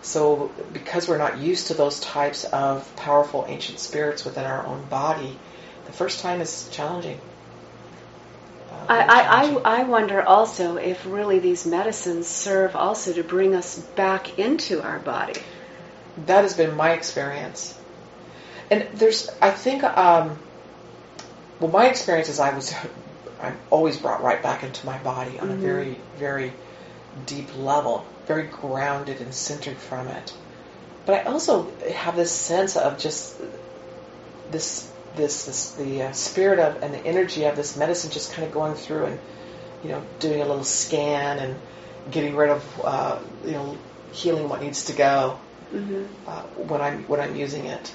So, 0.02 0.54
because 0.72 1.08
we're 1.10 1.18
not 1.18 1.40
used 1.40 1.68
to 1.68 1.74
those 1.74 2.00
types 2.00 2.44
of 2.46 2.96
powerful 2.96 3.46
ancient 3.50 3.80
spirits 3.80 4.26
within 4.26 4.46
our 4.46 4.66
own 4.66 4.86
body, 4.88 5.42
the 5.86 5.94
first 5.94 6.22
time 6.22 6.42
is 6.42 6.70
challenging. 6.72 7.20
Uh, 8.72 8.86
I, 8.90 9.00
I, 9.02 9.24
challenging. 9.24 9.62
I, 9.66 9.82
I 9.82 9.84
wonder 9.84 10.24
also 10.24 10.78
if 10.78 11.06
really 11.06 11.40
these 11.40 11.66
medicines 11.66 12.28
serve 12.28 12.76
also 12.76 13.14
to 13.14 13.24
bring 13.24 13.56
us 13.56 13.80
back 13.80 14.38
into 14.40 14.82
our 14.82 15.00
body. 15.00 15.42
that 16.28 16.44
has 16.44 16.54
been 16.56 16.76
my 16.76 16.92
experience. 16.92 17.76
And 18.72 18.88
there's, 18.96 19.30
I 19.42 19.52
think, 19.52 19.84
um, 19.84 20.40
well, 21.60 21.72
my 21.72 21.88
experience 21.88 22.30
is 22.30 22.40
I 22.40 22.54
was, 22.56 22.74
I'm 23.42 23.58
always 23.70 23.98
brought 23.98 24.24
right 24.24 24.42
back 24.42 24.64
into 24.64 24.86
my 24.86 24.98
body 25.00 25.40
on 25.40 25.50
a 25.52 25.54
Mhm. 25.54 25.60
very, 25.62 25.98
very 26.18 26.54
deep 27.26 27.56
level, 27.58 28.08
very 28.28 28.48
grounded 28.48 29.22
and 29.22 29.34
centered 29.34 29.78
from 29.78 30.08
it. 30.08 30.34
But 31.06 31.22
I 31.28 31.32
also 31.32 31.72
have 31.96 32.16
this 32.16 32.32
sense 32.32 32.78
of 32.78 32.98
just 33.00 33.42
this, 34.52 34.92
this, 35.16 35.46
this 35.46 35.72
the 35.74 36.04
uh, 36.04 36.12
spirit 36.14 36.60
of 36.60 36.84
and 36.84 36.94
the 36.94 37.06
energy 37.06 37.46
of 37.46 37.56
this 37.56 37.78
medicine 37.78 38.12
just 38.12 38.34
kind 38.34 38.48
of 38.48 38.54
going 38.54 38.76
through 38.76 39.06
and, 39.06 39.20
you 39.84 39.90
know, 39.90 40.04
doing 40.20 40.42
a 40.42 40.46
little 40.46 40.64
scan 40.64 41.40
and 41.40 41.56
getting 42.12 42.36
rid 42.36 42.50
of, 42.50 42.82
uh, 42.84 43.20
you 43.46 43.52
know, 43.54 43.78
healing 44.12 44.50
what 44.50 44.62
needs 44.62 44.86
to 44.86 44.94
go 44.94 45.40
hmm 45.72 46.04
uh, 46.28 46.44
when 46.56 46.82
I'm 46.82 47.04
when 47.06 47.20
I'm 47.22 47.36
using 47.36 47.66
it. 47.66 47.94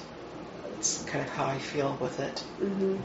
It's 0.81 1.03
kind 1.05 1.23
of 1.23 1.29
how 1.29 1.45
I 1.45 1.59
feel 1.59 1.95
with 2.01 2.19
it. 2.19 2.43
hmm 2.57 2.97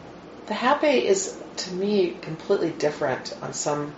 The 0.46 0.54
hape 0.54 1.04
is 1.12 1.36
to 1.56 1.74
me 1.74 2.12
completely 2.22 2.70
different 2.70 3.34
on 3.42 3.52
some 3.52 3.92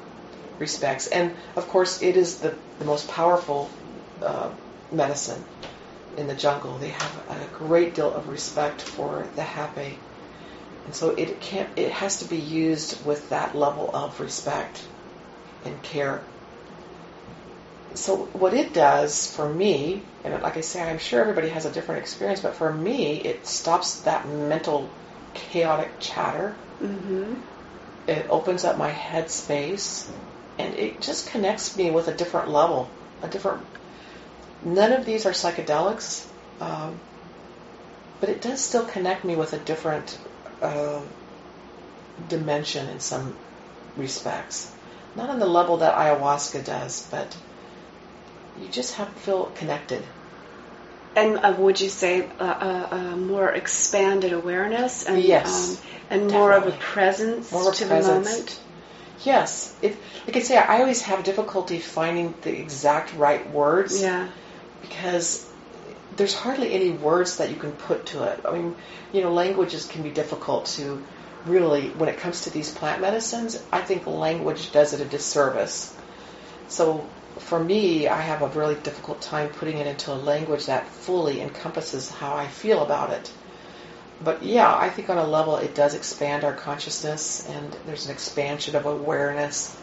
respects, 0.58 1.06
and 1.06 1.36
of 1.54 1.68
course 1.68 2.02
it 2.02 2.16
is 2.16 2.38
the, 2.38 2.56
the 2.80 2.84
most 2.84 3.06
powerful 3.08 3.70
uh, 4.20 4.50
medicine 4.90 5.44
in 6.16 6.26
the 6.26 6.34
jungle. 6.34 6.76
They 6.78 6.88
have 6.88 7.14
a 7.28 7.46
great 7.56 7.94
deal 7.94 8.12
of 8.12 8.28
respect 8.28 8.82
for 8.82 9.28
the 9.36 9.44
hape. 9.44 10.00
and 10.84 10.92
so 10.92 11.10
it 11.10 11.40
can't. 11.40 11.68
It 11.76 11.92
has 11.92 12.18
to 12.18 12.24
be 12.24 12.38
used 12.38 13.06
with 13.06 13.28
that 13.28 13.54
level 13.54 13.94
of 13.94 14.18
respect 14.18 14.88
and 15.64 15.80
care. 15.84 16.24
So 17.94 18.16
what 18.16 18.54
it 18.54 18.72
does 18.72 19.34
for 19.34 19.48
me, 19.52 20.02
and 20.24 20.42
like 20.42 20.56
I 20.56 20.60
say, 20.60 20.82
I'm 20.82 20.98
sure 20.98 21.20
everybody 21.20 21.48
has 21.48 21.64
a 21.64 21.70
different 21.70 22.00
experience, 22.00 22.40
but 22.40 22.54
for 22.54 22.72
me, 22.72 23.20
it 23.20 23.46
stops 23.46 24.00
that 24.00 24.28
mental 24.28 24.88
chaotic 25.34 25.90
chatter. 26.00 26.54
Mm-hmm. 26.82 27.34
It 28.06 28.26
opens 28.30 28.64
up 28.64 28.78
my 28.78 28.88
head 28.88 29.30
space, 29.30 30.10
and 30.58 30.74
it 30.74 31.00
just 31.00 31.30
connects 31.30 31.76
me 31.76 31.90
with 31.90 32.08
a 32.08 32.14
different 32.14 32.50
level, 32.50 32.88
a 33.22 33.28
different. 33.28 33.64
None 34.64 34.92
of 34.92 35.04
these 35.04 35.26
are 35.26 35.32
psychedelics, 35.32 36.26
um, 36.60 36.98
but 38.20 38.28
it 38.28 38.42
does 38.42 38.60
still 38.60 38.84
connect 38.84 39.24
me 39.24 39.36
with 39.36 39.52
a 39.52 39.58
different 39.58 40.18
uh, 40.60 41.00
dimension 42.28 42.88
in 42.88 43.00
some 43.00 43.36
respects. 43.96 44.72
Not 45.14 45.30
on 45.30 45.38
the 45.38 45.46
level 45.46 45.78
that 45.78 45.94
ayahuasca 45.94 46.64
does, 46.64 47.06
but 47.10 47.36
you 48.62 48.68
just 48.68 48.94
have 48.94 49.12
to 49.12 49.20
feel 49.20 49.46
connected. 49.46 50.02
And 51.16 51.38
uh, 51.38 51.54
would 51.58 51.80
you 51.80 51.88
say 51.88 52.20
a 52.20 52.42
uh, 52.42 52.88
uh, 52.90 53.16
more 53.16 53.50
expanded 53.50 54.32
awareness 54.32 55.06
and 55.06 55.22
Yes, 55.22 55.80
um, 56.10 56.20
and 56.20 56.30
more 56.30 56.52
of 56.52 56.66
a 56.66 56.72
presence 56.72 57.50
More 57.50 57.72
to 57.72 57.86
presence. 57.86 57.88
the 57.88 58.14
moment? 58.14 58.60
Yes, 59.24 59.76
it, 59.82 59.96
like 60.26 60.36
I 60.36 60.40
say, 60.40 60.56
I 60.56 60.80
always 60.80 61.02
have 61.02 61.24
difficulty 61.24 61.80
finding 61.80 62.34
the 62.42 62.56
exact 62.56 63.14
right 63.14 63.50
words 63.50 64.00
Yeah. 64.00 64.28
because 64.80 65.44
there's 66.16 66.34
hardly 66.34 66.72
any 66.72 66.90
words 66.90 67.38
that 67.38 67.50
you 67.50 67.56
can 67.56 67.72
put 67.72 68.06
to 68.06 68.24
it. 68.24 68.40
I 68.44 68.52
mean, 68.52 68.76
you 69.12 69.22
know, 69.22 69.32
languages 69.32 69.86
can 69.86 70.02
be 70.02 70.10
difficult 70.10 70.66
to 70.76 71.02
really, 71.46 71.88
when 71.88 72.08
it 72.08 72.18
comes 72.18 72.42
to 72.42 72.50
these 72.50 72.70
plant 72.70 73.00
medicines, 73.00 73.60
I 73.72 73.80
think 73.80 74.06
language 74.06 74.70
does 74.72 74.92
it 74.92 75.00
a 75.00 75.04
disservice. 75.04 75.94
So 76.68 77.04
for 77.38 77.62
me, 77.62 78.08
I 78.08 78.20
have 78.20 78.42
a 78.42 78.48
really 78.48 78.74
difficult 78.76 79.20
time 79.22 79.48
putting 79.50 79.78
it 79.78 79.86
into 79.86 80.12
a 80.12 80.14
language 80.14 80.66
that 80.66 80.86
fully 80.86 81.40
encompasses 81.40 82.10
how 82.10 82.34
I 82.34 82.46
feel 82.46 82.82
about 82.82 83.10
it. 83.10 83.32
But 84.20 84.42
yeah, 84.42 84.74
I 84.74 84.90
think 84.90 85.10
on 85.10 85.18
a 85.18 85.24
level 85.26 85.56
it 85.56 85.74
does 85.74 85.94
expand 85.94 86.44
our 86.44 86.52
consciousness 86.52 87.48
and 87.48 87.76
there's 87.86 88.06
an 88.06 88.12
expansion 88.12 88.74
of 88.74 88.86
awareness. 88.86 89.80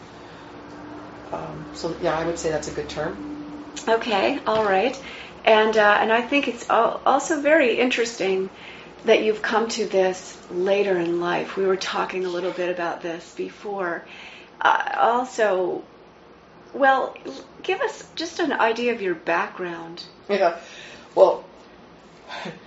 Um, 1.32 1.66
so 1.74 1.96
yeah, 2.02 2.18
I 2.18 2.26
would 2.26 2.38
say 2.38 2.50
that's 2.52 2.68
a 2.68 2.72
good 2.72 2.90
term. 2.90 3.18
Okay. 3.88 4.40
All 4.46 4.64
right. 4.64 5.02
And 5.46 5.78
uh, 5.78 5.98
and 6.02 6.12
I 6.12 6.22
think 6.22 6.48
it's 6.48 6.70
also 6.70 7.42
very 7.42 7.80
interesting 7.80 8.50
that 9.06 9.24
you've 9.24 9.42
come 9.42 9.70
to 9.70 9.86
this 9.86 10.38
later 10.50 10.98
in 10.98 11.22
life. 11.22 11.56
We 11.56 11.66
were 11.66 11.78
talking 11.78 12.26
a 12.26 12.30
little 12.30 12.52
bit 12.52 12.70
about 12.70 13.02
this 13.02 13.34
before. 13.36 14.06
Uh, 14.60 14.96
also, 14.98 15.84
well, 16.76 17.16
give 17.64 17.80
us 17.82 18.04
just 18.16 18.40
an 18.40 18.52
idea 18.52 18.94
of 18.94 19.02
your 19.02 19.16
background, 19.16 20.04
Yeah. 20.30 20.60
Well, 21.16 21.46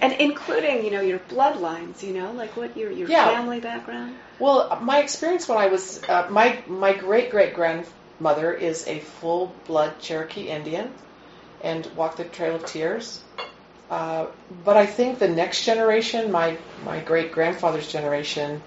and 0.00 0.12
including 0.14 0.84
you 0.84 0.90
know 0.90 1.02
your 1.02 1.18
bloodlines. 1.18 2.02
You 2.02 2.14
know, 2.14 2.32
like 2.32 2.56
what 2.56 2.76
your 2.76 2.90
your 2.90 3.08
Yeah. 3.08 3.26
family 3.26 3.60
background. 3.60 4.14
Well, 4.38 4.78
my 4.80 5.00
experience 5.00 5.48
when 5.48 5.58
I 5.58 5.66
was 5.66 6.02
uh, 6.08 6.26
my 6.30 6.58
my 6.66 6.94
great 6.94 7.30
great 7.30 7.54
grandmother 7.54 8.52
is 8.52 8.86
a 8.88 8.98
full 9.00 9.52
blood 9.66 9.98
Cherokee 10.00 10.48
Indian, 10.48 10.90
and 11.62 11.86
walked 11.94 12.16
the 12.16 12.24
Trail 12.24 12.56
of 12.56 12.64
Tears. 12.64 13.20
Uh, 13.90 14.26
but 14.64 14.76
I 14.76 14.86
think 14.86 15.18
the 15.18 15.28
next 15.28 15.64
generation, 15.64 16.30
my 16.32 16.56
my 16.84 17.00
great 17.00 17.32
grandfather's 17.32 17.90
generation, 17.90 18.62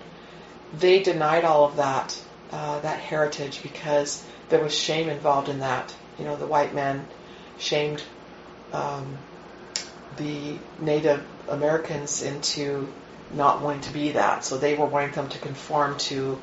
they 0.80 1.02
denied 1.02 1.46
all 1.46 1.66
of 1.66 1.78
that 1.78 2.20
uh, 2.52 2.80
that 2.82 3.00
heritage 3.00 3.64
because 3.64 4.24
there 4.52 4.64
was 4.64 4.76
shame 4.76 5.10
involved 5.10 5.50
in 5.50 5.60
that. 5.60 5.96
You 6.20 6.26
know, 6.26 6.36
the 6.36 6.46
white 6.46 6.76
man 6.76 7.06
shamed 7.58 8.04
um, 8.72 9.18
the 10.18 10.58
Native 10.80 11.26
Americans 11.50 12.22
into 12.22 12.88
not 13.34 13.62
wanting 13.62 13.82
to 13.82 13.94
be 13.94 14.12
that. 14.12 14.44
So 14.46 14.58
they 14.58 14.76
were 14.76 14.86
wanting 14.86 15.12
them 15.14 15.30
to 15.30 15.40
conform 15.40 15.98
to 16.00 16.38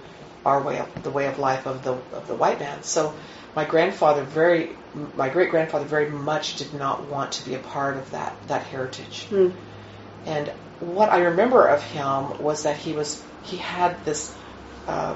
our 0.45 0.63
way 0.63 0.79
of 0.79 1.03
the 1.03 1.11
way 1.11 1.27
of 1.27 1.39
life 1.39 1.67
of 1.67 1.85
the 1.85 1.93
of 1.93 2.27
the 2.27 2.35
white 2.35 2.59
man. 2.59 2.83
So 2.83 3.15
my 3.55 3.65
grandfather 3.65 4.23
very 4.23 4.71
my 5.17 5.29
great 5.29 5.51
grandfather 5.51 5.85
very 5.85 6.11
much 6.11 6.57
did 6.57 6.73
not 6.75 7.07
want 7.09 7.33
to 7.33 7.45
be 7.45 7.55
a 7.55 7.59
part 7.59 7.97
of 7.97 8.11
that 8.13 8.35
that 8.49 8.63
heritage. 8.63 9.25
Hmm. 9.25 9.51
And 10.27 10.49
what 10.81 11.11
I 11.11 11.19
remember 11.19 11.67
of 11.67 11.83
him 11.83 12.43
was 12.43 12.63
that 12.63 12.77
he 12.77 12.93
was 12.93 13.23
he 13.43 13.59
had 13.59 14.03
this 14.05 14.35
uh, 14.87 15.15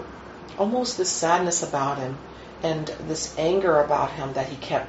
almost 0.59 0.99
this 0.99 1.11
sadness 1.11 1.63
about 1.63 1.99
him 1.99 2.19
and 2.63 2.87
this 3.09 3.35
anger 3.39 3.81
about 3.81 4.13
him 4.13 4.33
that 4.35 4.49
he 4.49 4.57
kept 4.57 4.89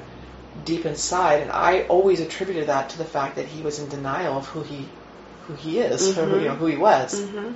deep 0.66 0.86
inside. 0.86 1.42
And 1.42 1.52
I 1.52 1.84
always 1.84 2.20
attributed 2.20 2.68
that 2.68 2.90
to 2.90 2.98
the 2.98 3.06
fact 3.06 3.36
that 3.36 3.46
he 3.46 3.62
was 3.62 3.80
in 3.80 3.90
denial 3.90 4.38
of 4.38 4.48
who 4.48 4.62
he 4.62 4.88
who 5.48 5.56
he 5.56 5.80
is, 5.80 6.18
or 6.18 6.26
who, 6.26 6.40
you 6.40 6.48
know, 6.48 6.56
who 6.56 6.68
he 6.68 6.78
was. 6.78 7.20
Mm-hmm. 7.20 7.54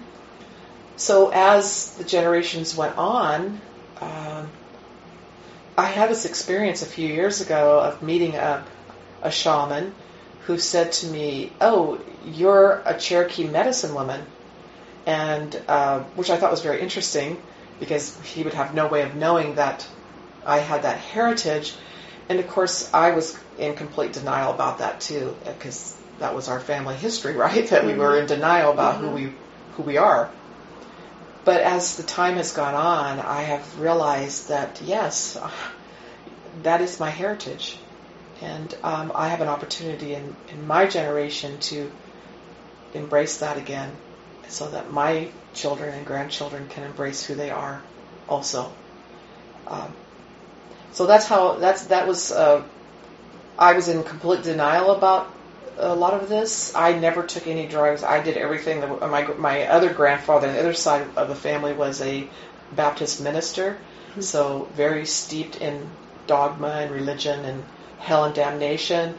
So 0.97 1.29
as 1.29 1.91
the 1.95 2.03
generations 2.03 2.75
went 2.75 2.97
on, 2.97 3.61
um, 4.01 4.49
I 5.77 5.85
had 5.85 6.09
this 6.09 6.25
experience 6.25 6.81
a 6.81 6.85
few 6.85 7.07
years 7.07 7.39
ago 7.39 7.79
of 7.79 8.01
meeting 8.01 8.35
a, 8.35 8.65
a 9.21 9.31
shaman 9.31 9.93
who 10.41 10.57
said 10.57 10.91
to 10.93 11.07
me, 11.07 11.53
"Oh, 11.61 11.99
you're 12.25 12.81
a 12.85 12.97
Cherokee 12.97 13.47
medicine 13.47 13.93
woman," 13.93 14.25
and 15.05 15.61
uh, 15.67 15.99
which 16.15 16.29
I 16.29 16.37
thought 16.37 16.51
was 16.51 16.61
very 16.61 16.81
interesting 16.81 17.41
because 17.79 18.19
he 18.21 18.43
would 18.43 18.55
have 18.55 18.73
no 18.73 18.87
way 18.87 19.03
of 19.03 19.15
knowing 19.15 19.55
that 19.55 19.87
I 20.47 20.59
had 20.59 20.83
that 20.83 20.97
heritage. 20.97 21.75
And 22.29 22.39
of 22.39 22.47
course, 22.47 22.89
I 22.93 23.11
was 23.11 23.37
in 23.57 23.75
complete 23.75 24.13
denial 24.13 24.51
about 24.53 24.79
that 24.79 25.01
too, 25.01 25.35
because 25.45 25.95
that 26.19 26.33
was 26.33 26.47
our 26.47 26.59
family 26.59 26.95
history, 26.95 27.35
right? 27.45 27.67
That 27.69 27.85
we 27.85 27.93
were 27.93 28.17
in 28.19 28.25
denial 28.25 28.71
about 28.71 28.95
who 28.95 29.09
we 29.09 29.33
who 29.75 29.83
we 29.83 29.97
are. 29.97 30.29
But 31.45 31.61
as 31.61 31.95
the 31.95 32.03
time 32.03 32.35
has 32.35 32.51
gone 32.51 32.73
on, 32.73 33.19
I 33.19 33.43
have 33.43 33.79
realized 33.79 34.49
that 34.49 34.81
yes, 34.83 35.37
that 36.63 36.81
is 36.81 36.99
my 36.99 37.09
heritage, 37.09 37.77
and 38.41 38.75
um, 38.83 39.11
I 39.13 39.29
have 39.29 39.41
an 39.41 39.47
opportunity 39.47 40.13
in, 40.15 40.35
in 40.49 40.67
my 40.67 40.87
generation 40.87 41.59
to 41.59 41.91
embrace 42.93 43.37
that 43.37 43.57
again, 43.57 43.91
so 44.47 44.69
that 44.69 44.91
my 44.91 45.29
children 45.53 45.93
and 45.93 46.05
grandchildren 46.05 46.67
can 46.69 46.83
embrace 46.83 47.25
who 47.25 47.35
they 47.35 47.49
are, 47.49 47.81
also. 48.27 48.71
Um, 49.67 49.93
so 50.91 51.05
that's 51.05 51.25
how 51.25 51.55
that's 51.55 51.87
that 51.87 52.07
was. 52.07 52.31
Uh, 52.31 52.63
I 53.59 53.73
was 53.73 53.87
in 53.87 54.03
complete 54.03 54.43
denial 54.43 54.91
about 54.91 55.29
a 55.77 55.95
lot 55.95 56.13
of 56.13 56.29
this. 56.29 56.73
I 56.75 56.93
never 56.93 57.23
took 57.23 57.47
any 57.47 57.67
drugs. 57.67 58.03
I 58.03 58.21
did 58.21 58.37
everything. 58.37 58.81
That, 58.81 59.09
my 59.09 59.23
my 59.37 59.67
other 59.67 59.93
grandfather, 59.93 60.51
the 60.51 60.59
other 60.59 60.73
side 60.73 61.07
of 61.15 61.27
the 61.27 61.35
family, 61.35 61.73
was 61.73 62.01
a 62.01 62.27
Baptist 62.75 63.21
minister, 63.21 63.77
so 64.19 64.67
very 64.75 65.05
steeped 65.05 65.57
in 65.57 65.89
dogma 66.27 66.67
and 66.67 66.91
religion 66.91 67.45
and 67.45 67.63
hell 67.99 68.25
and 68.25 68.35
damnation. 68.35 69.17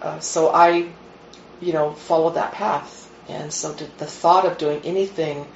Uh, 0.00 0.18
so 0.20 0.50
I, 0.50 0.88
you 1.60 1.72
know, 1.72 1.92
followed 1.92 2.34
that 2.34 2.52
path, 2.52 3.10
and 3.28 3.52
so 3.52 3.74
did 3.74 3.96
the 3.98 4.06
thought 4.06 4.44
of 4.44 4.58
doing 4.58 4.80
anything, 4.84 5.46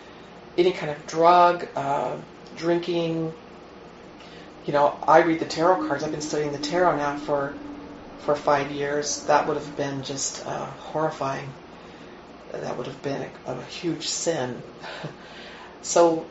any 0.58 0.72
kind 0.72 0.90
of 0.90 1.06
drug, 1.06 1.68
uh, 1.76 2.16
drinking. 2.56 3.32
You 4.66 4.72
know, 4.72 4.98
I 5.06 5.22
read 5.22 5.40
the 5.40 5.46
tarot 5.46 5.86
cards. 5.86 6.04
I've 6.04 6.10
been 6.10 6.20
studying 6.20 6.52
the 6.52 6.58
tarot 6.58 6.96
now 6.96 7.16
for 7.16 7.54
for 8.20 8.36
five 8.36 8.70
years, 8.70 9.24
that 9.24 9.48
would 9.48 9.56
have 9.56 9.76
been 9.76 10.02
just 10.02 10.46
uh, 10.46 10.66
horrifying. 10.66 11.48
That 12.52 12.76
would 12.76 12.86
have 12.86 13.02
been 13.02 13.26
a, 13.46 13.52
a 13.52 13.62
huge 13.64 14.06
sin. 14.06 14.62
so, 15.82 16.26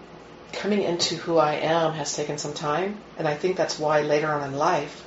coming 0.54 0.84
into 0.84 1.16
who 1.16 1.38
I 1.38 1.54
am 1.54 1.94
has 1.94 2.16
taken 2.16 2.38
some 2.38 2.54
time, 2.54 2.98
and 3.18 3.28
I 3.28 3.34
think 3.34 3.58
that's 3.58 3.80
why 3.80 4.02
later 4.02 4.28
on 4.28 4.48
in 4.48 4.58
life, 4.58 5.04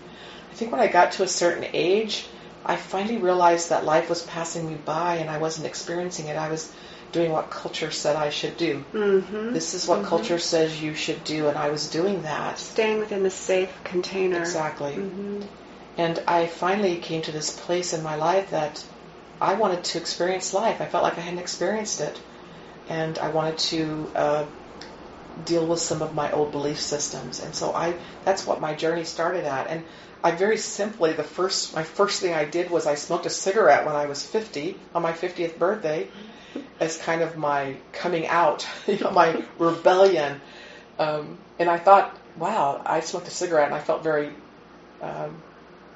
I 0.51 0.55
think 0.55 0.73
when 0.73 0.81
I 0.81 0.89
got 0.89 1.13
to 1.13 1.23
a 1.23 1.29
certain 1.29 1.67
age, 1.73 2.27
I 2.67 2.77
finally 2.77 3.19
realized 3.19 3.71
that 3.71 3.85
life 3.85 4.09
was 4.09 4.23
passing 4.23 4.69
me 4.69 4.75
by 4.75 5.17
and 5.17 5.31
I 5.31 5.39
wasn't 5.39 5.67
experiencing 5.67 6.27
it. 6.27 6.37
I 6.37 6.51
was 6.51 6.73
doing 7.13 7.31
what 7.31 7.51
culture 7.51 7.91
said 7.91 8.17
I 8.17 8.31
should 8.31 8.57
do. 8.57 8.85
Mm-hmm. 8.93 9.53
This 9.53 9.75
is 9.75 9.87
what 9.87 10.05
culture 10.05 10.39
says 10.39 10.83
you 10.83 10.95
should 10.95 11.23
do, 11.25 11.49
and 11.49 11.57
I 11.57 11.71
was 11.71 11.89
doing 11.91 12.23
that. 12.23 12.59
Staying 12.59 12.99
within 12.99 13.23
the 13.23 13.31
safe 13.31 13.73
container. 13.85 14.39
Exactly. 14.39 14.95
hmm 14.95 15.43
And 15.97 16.23
I 16.27 16.47
finally 16.47 16.97
came 16.97 17.23
to 17.23 17.33
this 17.33 17.51
place 17.55 17.93
in 17.93 18.03
my 18.03 18.17
life 18.17 18.51
that 18.51 18.85
I 19.41 19.55
wanted 19.55 19.85
to 19.85 19.99
experience 19.99 20.55
life. 20.55 20.81
I 20.81 20.87
felt 20.87 21.05
like 21.05 21.19
I 21.19 21.21
hadn't 21.21 21.41
experienced 21.41 22.01
it. 22.01 22.19
And 22.89 23.19
I 23.19 23.29
wanted 23.29 23.59
to 23.59 24.11
uh, 24.15 24.45
deal 25.45 25.67
with 25.67 25.81
some 25.81 26.03
of 26.03 26.15
my 26.15 26.33
old 26.33 26.53
belief 26.53 26.81
systems. 26.81 27.41
And 27.41 27.55
so 27.55 27.75
I 27.75 27.95
that's 28.25 28.47
what 28.47 28.61
my 28.61 28.75
journey 28.75 29.05
started 29.05 29.45
at. 29.45 29.67
And 29.69 29.85
I 30.25 30.31
very 30.31 30.57
simply 30.57 31.13
the 31.13 31.25
first 31.25 31.75
my 31.75 31.83
first 31.83 32.21
thing 32.21 32.33
I 32.35 32.45
did 32.45 32.71
was 32.71 32.87
I 32.87 32.95
smoked 32.95 33.27
a 33.27 33.31
cigarette 33.31 33.85
when 33.85 33.97
I 33.97 34.07
was 34.07 34.25
50 34.25 34.79
on 34.95 35.03
my 35.03 35.13
50th 35.13 35.59
birthday 35.59 36.09
as 36.81 36.97
kind 36.99 37.23
of 37.23 37.37
my 37.37 37.77
coming 37.93 38.27
out, 38.27 38.67
you 38.87 38.99
know, 38.99 39.11
my 39.11 39.43
rebellion. 39.59 40.41
Um, 40.99 41.39
and 41.59 41.69
I 41.69 41.79
thought, 41.79 42.17
wow, 42.37 42.83
I 42.85 43.01
smoked 43.01 43.29
a 43.29 43.31
cigarette 43.31 43.67
and 43.67 43.75
I 43.75 43.81
felt 43.81 44.03
very 44.03 44.31
um, 45.01 45.43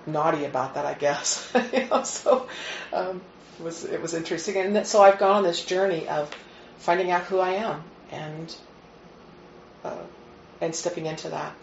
naughty 0.07 0.45
about 0.45 0.75
that, 0.75 0.87
I 0.87 0.95
guess. 0.95 1.51
you 1.73 1.87
know, 1.87 2.03
so 2.03 2.49
um, 2.93 3.21
it 3.59 3.65
was 3.65 3.85
it 3.85 4.01
was 4.01 4.15
interesting, 4.15 4.57
and 4.57 4.87
so 4.87 5.03
I've 5.03 5.19
gone 5.19 5.37
on 5.37 5.43
this 5.43 5.65
journey 5.65 6.09
of 6.09 6.31
finding 6.79 7.11
out 7.11 7.23
who 7.23 7.39
I 7.39 7.53
am 7.53 7.83
and 8.11 8.55
uh, 9.85 10.03
and 10.61 10.75
stepping 10.75 11.07
into 11.07 11.31
that, 11.31 11.55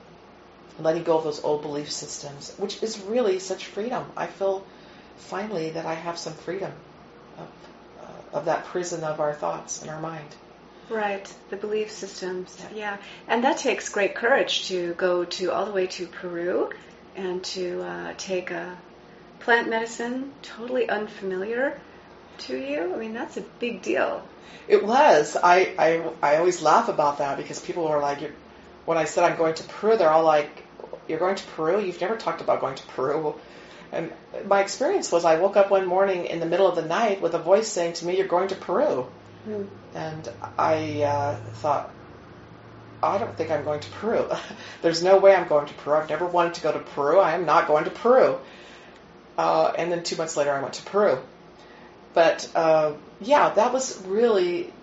letting 0.79 1.03
go 1.03 1.17
of 1.17 1.23
those 1.23 1.43
old 1.43 1.61
belief 1.61 1.91
systems, 1.91 2.53
which 2.57 2.81
is 2.81 2.99
really 3.01 3.39
such 3.39 3.65
freedom. 3.67 4.05
I 4.17 4.27
feel 4.27 4.65
finally 5.17 5.71
that 5.71 5.85
I 5.85 5.93
have 5.93 6.17
some 6.17 6.33
freedom 6.33 6.71
of, 7.37 7.47
of 8.33 8.45
that 8.45 8.65
prison 8.65 9.03
of 9.03 9.19
our 9.19 9.33
thoughts 9.33 9.81
and 9.81 9.89
our 9.89 10.01
mind. 10.01 10.35
Right, 10.89 11.31
the 11.49 11.55
belief 11.55 11.91
systems. 11.91 12.55
Yeah. 12.59 12.75
yeah. 12.75 12.97
and 13.27 13.43
that 13.43 13.57
takes 13.57 13.89
great 13.89 14.15
courage 14.15 14.67
to 14.67 14.93
go 14.95 15.23
to 15.23 15.51
all 15.51 15.65
the 15.65 15.71
way 15.71 15.87
to 15.87 16.07
Peru 16.07 16.71
and 17.15 17.43
to 17.45 17.81
uh, 17.81 18.13
take 18.17 18.51
a 18.51 18.77
plant 19.39 19.69
medicine 19.69 20.33
totally 20.41 20.89
unfamiliar 20.89 21.79
to 22.39 22.57
you. 22.57 22.93
I 22.93 22.97
mean, 22.97 23.13
that's 23.13 23.37
a 23.37 23.41
big 23.41 23.81
deal. 23.81 24.27
It 24.67 24.83
was. 24.85 25.37
I 25.41 25.73
I, 25.77 26.11
I 26.21 26.37
always 26.37 26.61
laugh 26.61 26.89
about 26.89 27.19
that 27.19 27.37
because 27.37 27.59
people 27.59 27.87
are 27.87 27.99
like, 27.99 28.31
when 28.85 28.97
I 28.97 29.05
said 29.05 29.23
I'm 29.23 29.37
going 29.37 29.55
to 29.55 29.63
Peru, 29.63 29.97
they're 29.97 30.09
all 30.09 30.23
like, 30.23 30.63
"You're 31.07 31.19
going 31.19 31.35
to 31.35 31.45
Peru? 31.47 31.81
You've 31.81 31.99
never 32.01 32.15
talked 32.15 32.41
about 32.41 32.61
going 32.61 32.75
to 32.75 32.85
Peru." 32.87 33.35
And 33.93 34.11
my 34.47 34.61
experience 34.61 35.11
was 35.11 35.23
I 35.23 35.39
woke 35.39 35.55
up 35.55 35.69
one 35.69 35.85
morning 35.85 36.25
in 36.25 36.39
the 36.39 36.47
middle 36.47 36.67
of 36.67 36.75
the 36.75 36.81
night 36.81 37.21
with 37.21 37.35
a 37.35 37.39
voice 37.39 37.67
saying 37.67 37.93
to 37.93 38.05
me, 38.05 38.17
You're 38.17 38.27
going 38.27 38.49
to 38.49 38.55
Peru. 38.55 39.07
Mm. 39.47 39.67
And 39.93 40.29
I 40.57 41.03
uh, 41.03 41.35
thought, 41.55 41.91
I 43.03 43.17
don't 43.19 43.35
think 43.37 43.51
I'm 43.51 43.63
going 43.63 43.81
to 43.81 43.89
Peru. 43.91 44.27
There's 44.81 45.03
no 45.03 45.17
way 45.17 45.35
I'm 45.35 45.47
going 45.47 45.67
to 45.67 45.73
Peru. 45.75 45.95
I've 45.95 46.09
never 46.09 46.25
wanted 46.25 46.55
to 46.55 46.61
go 46.61 46.71
to 46.71 46.79
Peru. 46.79 47.19
I 47.19 47.33
am 47.33 47.45
not 47.45 47.67
going 47.67 47.83
to 47.83 47.91
Peru. 47.91 48.39
Uh, 49.37 49.73
and 49.77 49.91
then 49.91 50.03
two 50.03 50.15
months 50.15 50.35
later, 50.37 50.51
I 50.51 50.61
went 50.61 50.73
to 50.75 50.83
Peru. 50.83 51.19
But 52.13 52.49
uh, 52.55 52.93
yeah, 53.21 53.49
that 53.49 53.73
was 53.73 54.01
really, 54.05 54.73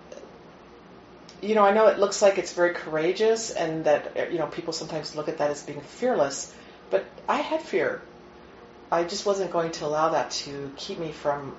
you 1.40 1.54
know, 1.54 1.64
I 1.64 1.72
know 1.72 1.86
it 1.86 1.98
looks 1.98 2.22
like 2.22 2.38
it's 2.38 2.52
very 2.52 2.74
courageous 2.74 3.50
and 3.50 3.84
that, 3.84 4.32
you 4.32 4.38
know, 4.38 4.46
people 4.46 4.72
sometimes 4.72 5.16
look 5.16 5.28
at 5.28 5.38
that 5.38 5.50
as 5.50 5.62
being 5.62 5.80
fearless. 5.80 6.52
But 6.90 7.04
I 7.28 7.40
had 7.40 7.62
fear. 7.62 8.02
I 8.90 9.04
just 9.04 9.24
wasn't 9.24 9.52
going 9.52 9.72
to 9.72 9.86
allow 9.86 10.10
that 10.10 10.30
to 10.42 10.72
keep 10.76 10.98
me 10.98 11.12
from 11.12 11.54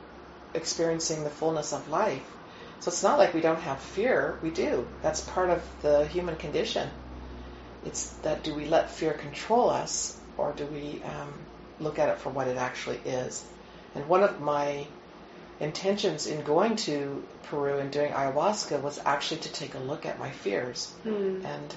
experiencing 0.54 1.24
the 1.24 1.30
fullness 1.30 1.72
of 1.74 1.88
life. 1.90 2.26
So 2.82 2.90
it's 2.90 3.04
not 3.04 3.20
like 3.20 3.34
we 3.34 3.42
don't 3.42 3.60
have 3.60 3.80
fear. 3.80 4.38
We 4.42 4.50
do. 4.50 4.88
That's 5.02 5.22
part 5.22 5.50
of 5.50 5.64
the 5.82 6.06
human 6.08 6.36
condition. 6.36 6.90
It's 7.86 8.10
that 8.24 8.44
do 8.44 8.54
we 8.54 8.66
let 8.66 8.92
fear 8.92 9.14
control 9.14 9.70
us 9.70 10.18
or 10.38 10.54
do 10.54 10.66
we 10.66 11.02
um, 11.04 11.34
look 11.80 12.00
at 12.00 12.10
it 12.10 12.18
for 12.18 12.30
what 12.30 12.48
it 12.48 12.58
actually 12.58 13.00
is? 13.06 13.44
And 13.96 14.08
one 14.08 14.24
of 14.24 14.42
my 14.42 14.88
intentions 15.60 16.26
in 16.28 16.44
going 16.44 16.76
to 16.76 17.24
Peru 17.44 17.78
and 17.78 17.92
doing 17.92 18.12
ayahuasca 18.12 18.82
was 18.82 19.00
actually 19.06 19.42
to 19.42 19.52
take 19.52 19.76
a 19.76 19.80
look 19.80 20.06
at 20.06 20.20
my 20.20 20.32
fears. 20.32 20.92
Mm. 21.06 21.46
And 21.46 21.76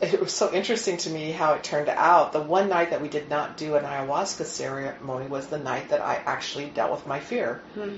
it 0.00 0.20
was 0.20 0.32
so 0.32 0.52
interesting 0.52 0.96
to 0.98 1.10
me 1.10 1.30
how 1.30 1.54
it 1.54 1.62
turned 1.62 1.88
out. 1.88 2.32
The 2.32 2.40
one 2.40 2.68
night 2.68 2.90
that 2.90 3.02
we 3.02 3.08
did 3.08 3.28
not 3.28 3.56
do 3.56 3.76
an 3.76 3.84
ayahuasca 3.84 4.44
ceremony 4.44 5.26
was 5.26 5.46
the 5.48 5.58
night 5.58 5.90
that 5.90 6.00
I 6.00 6.14
actually 6.16 6.66
dealt 6.66 6.90
with 6.90 7.06
my 7.06 7.20
fear. 7.20 7.60
Hmm. 7.74 7.96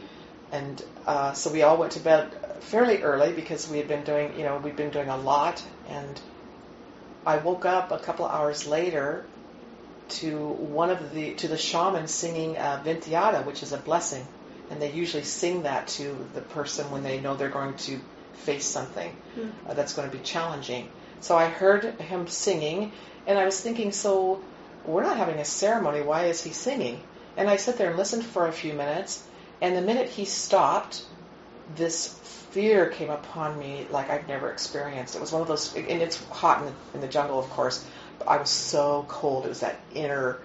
And 0.51 0.85
uh, 1.07 1.33
so 1.33 1.53
we 1.53 1.63
all 1.63 1.77
went 1.77 1.93
to 1.93 2.01
bed 2.01 2.31
fairly 2.61 3.03
early 3.03 3.33
because 3.33 3.69
we 3.69 3.79
had 3.79 3.89
been 3.89 4.05
doing, 4.05 4.37
you 4.37 4.45
know, 4.45 4.59
we'd 4.59 4.77
been 4.77 4.91
doing 4.91 5.09
a 5.09 5.17
lot. 5.17 5.63
And 5.89 6.21
I 7.25 7.39
woke 7.39 7.65
up 7.65 7.93
a 7.93 7.99
couple 7.99 8.27
hours 8.27 8.67
later 8.67 9.25
to 10.09 10.37
one 10.37 10.91
of 10.91 11.15
the 11.15 11.35
to 11.35 11.49
the 11.49 11.57
shaman 11.57 12.09
singing 12.09 12.59
uh, 12.59 12.83
Venteada, 12.85 13.47
which 13.47 13.63
is 13.63 13.73
a 13.73 13.79
blessing, 13.79 14.27
and 14.71 14.83
they 14.83 14.91
usually 14.91 15.23
sing 15.23 15.63
that 15.63 15.87
to 15.89 16.17
the 16.35 16.41
person 16.41 16.91
when 16.91 17.03
they 17.03 17.21
know 17.21 17.35
they're 17.35 17.49
going 17.49 17.75
to 17.75 17.99
face 18.35 18.67
something 18.67 19.11
hmm. 19.35 19.49
uh, 19.67 19.75
that's 19.75 19.95
going 19.95 20.11
to 20.11 20.17
be 20.17 20.23
challenging. 20.23 20.89
So 21.23 21.37
I 21.37 21.47
heard 21.47 21.85
him 21.85 22.27
singing, 22.27 22.93
and 23.27 23.39
I 23.39 23.45
was 23.45 23.61
thinking, 23.61 23.93
so 23.93 24.43
we're 24.85 25.05
not 25.05 25.17
having 25.17 25.39
a 25.39 25.45
ceremony. 25.45 26.03
Why 26.03 26.25
is 26.25 26.43
he 26.43 26.51
singing? 26.51 27.01
And 27.37 27.49
I 27.49 27.57
sat 27.57 27.79
there 27.79 27.89
and 27.89 27.97
listened 27.97 28.25
for 28.25 28.49
a 28.49 28.53
few 28.53 28.73
minutes, 28.73 29.23
and 29.61 29.77
the 29.77 29.83
minute 29.83 30.09
he 30.09 30.25
stopped, 30.25 31.05
this 31.77 32.09
fear 32.51 32.89
came 32.91 33.09
upon 33.09 33.57
me 33.59 33.87
like 33.91 34.11
I've 34.11 34.27
never 34.27 34.51
experienced. 34.51 35.15
It 35.15 35.21
was 35.21 35.33
one 35.33 35.41
of 35.41 35.49
those, 35.49 35.75
and 35.77 36.03
it's 36.03 36.23
hot 36.27 36.59
in 36.61 36.67
the, 36.67 36.73
in 36.95 37.01
the 37.01 37.09
jungle, 37.09 37.39
of 37.39 37.49
course. 37.51 37.85
But 38.19 38.29
I 38.29 38.37
was 38.37 38.51
so 38.51 39.07
cold. 39.09 39.47
It 39.47 39.51
was 39.51 39.61
that 39.61 39.79
inner. 39.95 40.39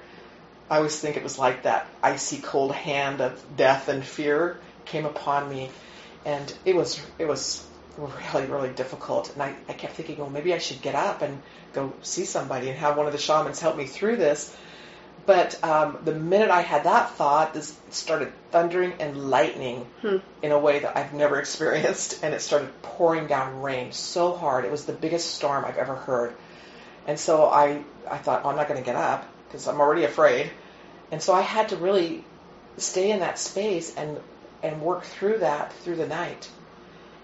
I 0.70 0.78
always 0.78 1.00
think 1.00 1.18
it 1.18 1.24
was 1.24 1.40
like 1.40 1.64
that 1.64 1.88
icy 2.04 2.38
cold 2.38 2.72
hand 2.74 3.20
of 3.20 3.44
death 3.58 3.90
and 3.90 4.06
fear 4.06 4.58
came 4.86 5.06
upon 5.06 5.50
me, 5.50 5.72
and 6.24 6.54
it 6.66 6.76
was 6.76 7.02
it 7.18 7.28
was 7.28 7.66
really, 7.98 8.48
really 8.48 8.70
difficult. 8.70 9.34
And 9.34 9.42
I, 9.42 9.56
I 9.68 9.74
kept 9.74 9.94
thinking, 9.94 10.18
well, 10.18 10.30
maybe 10.30 10.54
I 10.54 10.58
should 10.58 10.82
get 10.82 10.96
up 10.96 11.22
and 11.22 11.42
go 11.74 11.94
see 12.02 12.26
somebody 12.26 12.70
and 12.70 12.78
have 12.78 12.98
one 12.98 13.06
of 13.06 13.12
the 13.12 13.18
shamans 13.18 13.60
help 13.60 13.78
me 13.78 13.86
through 13.86 14.18
this. 14.18 14.56
But 15.26 15.62
um, 15.64 15.98
the 16.06 16.14
minute 16.14 16.50
I 16.50 16.62
had 16.62 16.86
that 16.86 17.12
thought, 17.16 17.54
this 17.54 17.78
started 17.90 18.32
thundering 18.52 18.94
and 19.00 19.30
lightning 19.30 19.86
hmm. 20.02 20.18
in 20.42 20.54
a 20.54 20.60
way 20.60 20.80
that 20.80 20.98
I've 20.98 21.14
never 21.14 21.40
experienced, 21.40 22.24
and 22.24 22.34
it 22.34 22.42
started 22.42 22.70
pouring 22.82 23.28
down 23.28 23.62
rain 23.62 23.92
so 23.92 24.34
hard. 24.34 24.64
It 24.64 24.72
was 24.72 24.86
the 24.86 24.94
biggest 24.94 25.36
storm 25.36 25.66
I've 25.66 25.78
ever 25.78 25.96
heard. 25.96 26.34
And 27.08 27.20
so 27.20 27.46
I, 27.46 27.84
I 28.10 28.18
thought, 28.18 28.42
oh, 28.44 28.50
I'm 28.50 28.56
not 28.56 28.68
going 28.68 28.80
to 28.80 28.86
get 28.86 28.96
up 28.96 29.26
because 29.48 29.68
I'm 29.68 29.80
already 29.80 30.04
afraid. 30.04 30.52
And 31.12 31.22
so 31.22 31.34
I 31.34 31.42
had 31.42 31.70
to 31.70 31.78
really 31.78 32.24
stay 32.78 33.12
in 33.12 33.20
that 33.22 33.40
space 33.40 33.96
and 33.96 34.20
and 34.64 34.82
work 34.82 35.04
through 35.04 35.40
that 35.40 35.72
through 35.74 35.96
the 35.96 36.08
night. 36.08 36.50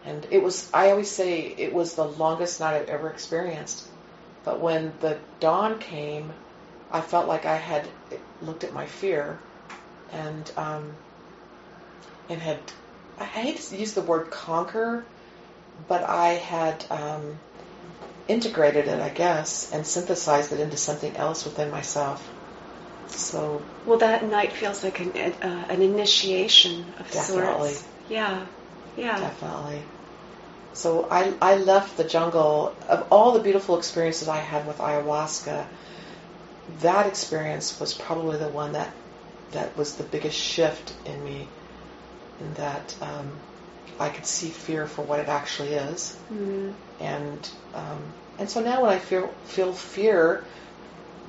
And 0.06 0.26
it 0.32 0.44
was, 0.44 0.70
I 0.74 0.92
always 0.92 1.10
say, 1.10 1.40
it 1.40 1.74
was 1.74 1.96
the 1.96 2.04
longest 2.06 2.60
night 2.60 2.76
I've 2.76 2.90
ever 2.90 3.10
experienced. 3.10 3.88
But 4.44 4.60
when 4.60 4.94
the 5.00 5.18
dawn 5.40 5.80
came, 5.80 6.34
I 6.92 7.02
felt 7.02 7.28
like 7.28 7.46
I 7.46 7.56
had 7.56 7.88
looked 8.42 8.64
at 8.64 8.74
my 8.74 8.86
fear 8.86 9.40
and 10.12 10.52
um, 10.58 10.92
and 12.30 12.42
had, 12.42 12.60
I 13.20 13.26
hate 13.26 13.60
to 13.60 13.78
use 13.78 13.94
the 13.94 14.02
word 14.02 14.32
conquer, 14.32 15.06
but 15.88 16.04
I 16.04 16.30
had 16.30 16.86
um, 16.90 17.38
integrated 18.28 18.88
it, 18.88 19.00
I 19.00 19.10
guess, 19.10 19.72
and 19.74 19.86
synthesized 19.86 20.52
it 20.52 20.60
into 20.60 20.78
something 20.78 21.16
else 21.16 21.46
within 21.46 21.72
myself. 21.72 22.30
So. 23.08 23.62
Well, 23.86 24.00
that 24.00 24.30
night 24.30 24.54
feels 24.54 24.84
like 24.84 25.00
an, 25.00 25.12
uh, 25.42 25.66
an 25.70 25.82
initiation 25.82 26.94
of 27.00 27.12
definitely. 27.12 27.74
sorts. 27.74 27.88
Yeah. 28.08 28.46
Yeah. 28.96 29.20
Definitely. 29.20 29.84
So 30.74 31.08
I, 31.10 31.34
I 31.42 31.58
left 31.58 31.98
the 31.98 32.04
jungle. 32.04 32.76
Of 32.90 33.08
all 33.12 33.32
the 33.32 33.40
beautiful 33.40 33.78
experiences 33.78 34.28
I 34.28 34.38
had 34.38 34.66
with 34.68 34.78
ayahuasca, 34.80 35.66
that 36.82 37.08
experience 37.08 37.80
was 37.80 37.94
probably 37.94 38.38
the 38.38 38.50
one 38.50 38.74
that 38.74 38.92
that 39.52 39.78
was 39.78 39.96
the 39.96 40.04
biggest 40.04 40.38
shift 40.38 40.94
in 41.06 41.24
me. 41.24 41.48
In 42.40 42.54
that 42.56 42.96
um, 43.02 43.32
I 44.00 44.10
could 44.10 44.26
see 44.26 44.50
fear 44.50 44.88
for 44.88 45.04
what 45.04 45.20
it 45.20 45.28
actually 45.28 45.74
is, 45.74 46.18
mm. 46.34 46.74
and 47.00 47.50
um, 47.76 48.02
and 48.40 48.50
so 48.50 48.62
now 48.62 48.82
when 48.82 48.92
I 48.92 48.98
feel 48.98 49.28
feel 49.46 49.72
fear, 49.72 50.44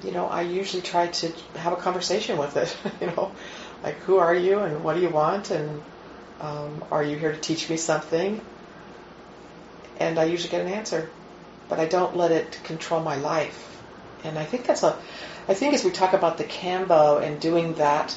you 0.03 0.13
know, 0.13 0.27
I 0.27 0.43
usually 0.43 0.83
try 0.83 1.09
to 1.09 1.33
have 1.57 1.75
a 1.75 1.77
conversation 1.77 2.39
with 2.39 2.57
it. 2.57 2.75
you 3.03 3.09
know, 3.09 3.33
like 3.83 3.97
who 3.97 4.17
are 4.17 4.35
you 4.35 4.61
and 4.61 4.83
what 4.83 4.95
do 4.95 5.03
you 5.03 5.11
want 5.11 5.51
and 5.51 5.83
um, 6.41 6.83
are 6.91 7.03
you 7.03 7.17
here 7.17 7.33
to 7.33 7.39
teach 7.39 7.69
me 7.69 7.77
something? 7.77 8.41
And 9.99 10.19
I 10.19 10.25
usually 10.25 10.51
get 10.51 10.61
an 10.61 10.73
answer, 10.73 11.09
but 11.69 11.79
I 11.79 11.87
don't 11.87 12.17
let 12.17 12.33
it 12.33 12.61
control 12.65 13.01
my 13.01 13.17
life. 13.17 13.83
And 14.25 14.39
I 14.39 14.45
think 14.45 14.67
that's 14.67 14.83
a, 14.83 14.97
I 15.49 15.55
think 15.55 15.75
as 15.75 15.85
we 15.85 15.91
talk 15.91 16.15
about 16.15 16.39
the 16.39 16.45
Kambo 16.45 17.23
and 17.23 17.41
doing 17.41 17.75
that, 17.75 18.17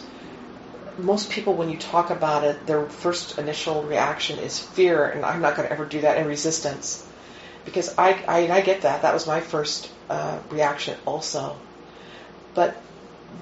most 0.97 1.30
people, 1.30 1.53
when 1.53 1.69
you 1.69 1.78
talk 1.78 2.09
about 2.09 2.43
it, 2.43 2.65
their 2.65 2.86
first 2.86 3.38
initial 3.38 3.84
reaction 3.84 4.39
is 4.39 4.59
fear, 4.59 5.05
and 5.05 5.23
I'm 5.23 5.41
not 5.41 5.55
going 5.55 5.67
to 5.67 5.73
ever 5.73 5.86
do 5.86 6.01
that, 6.01 6.17
and 6.17 6.28
resistance. 6.28 7.07
Because 7.65 7.93
I, 7.97 8.13
I, 8.28 8.51
I 8.51 8.61
get 8.61 8.82
that. 8.82 9.03
That 9.03 9.13
was 9.13 9.28
my 9.28 9.41
first 9.41 9.91
uh, 10.09 10.39
reaction 10.49 10.97
also. 11.05 11.55
But 12.55 12.82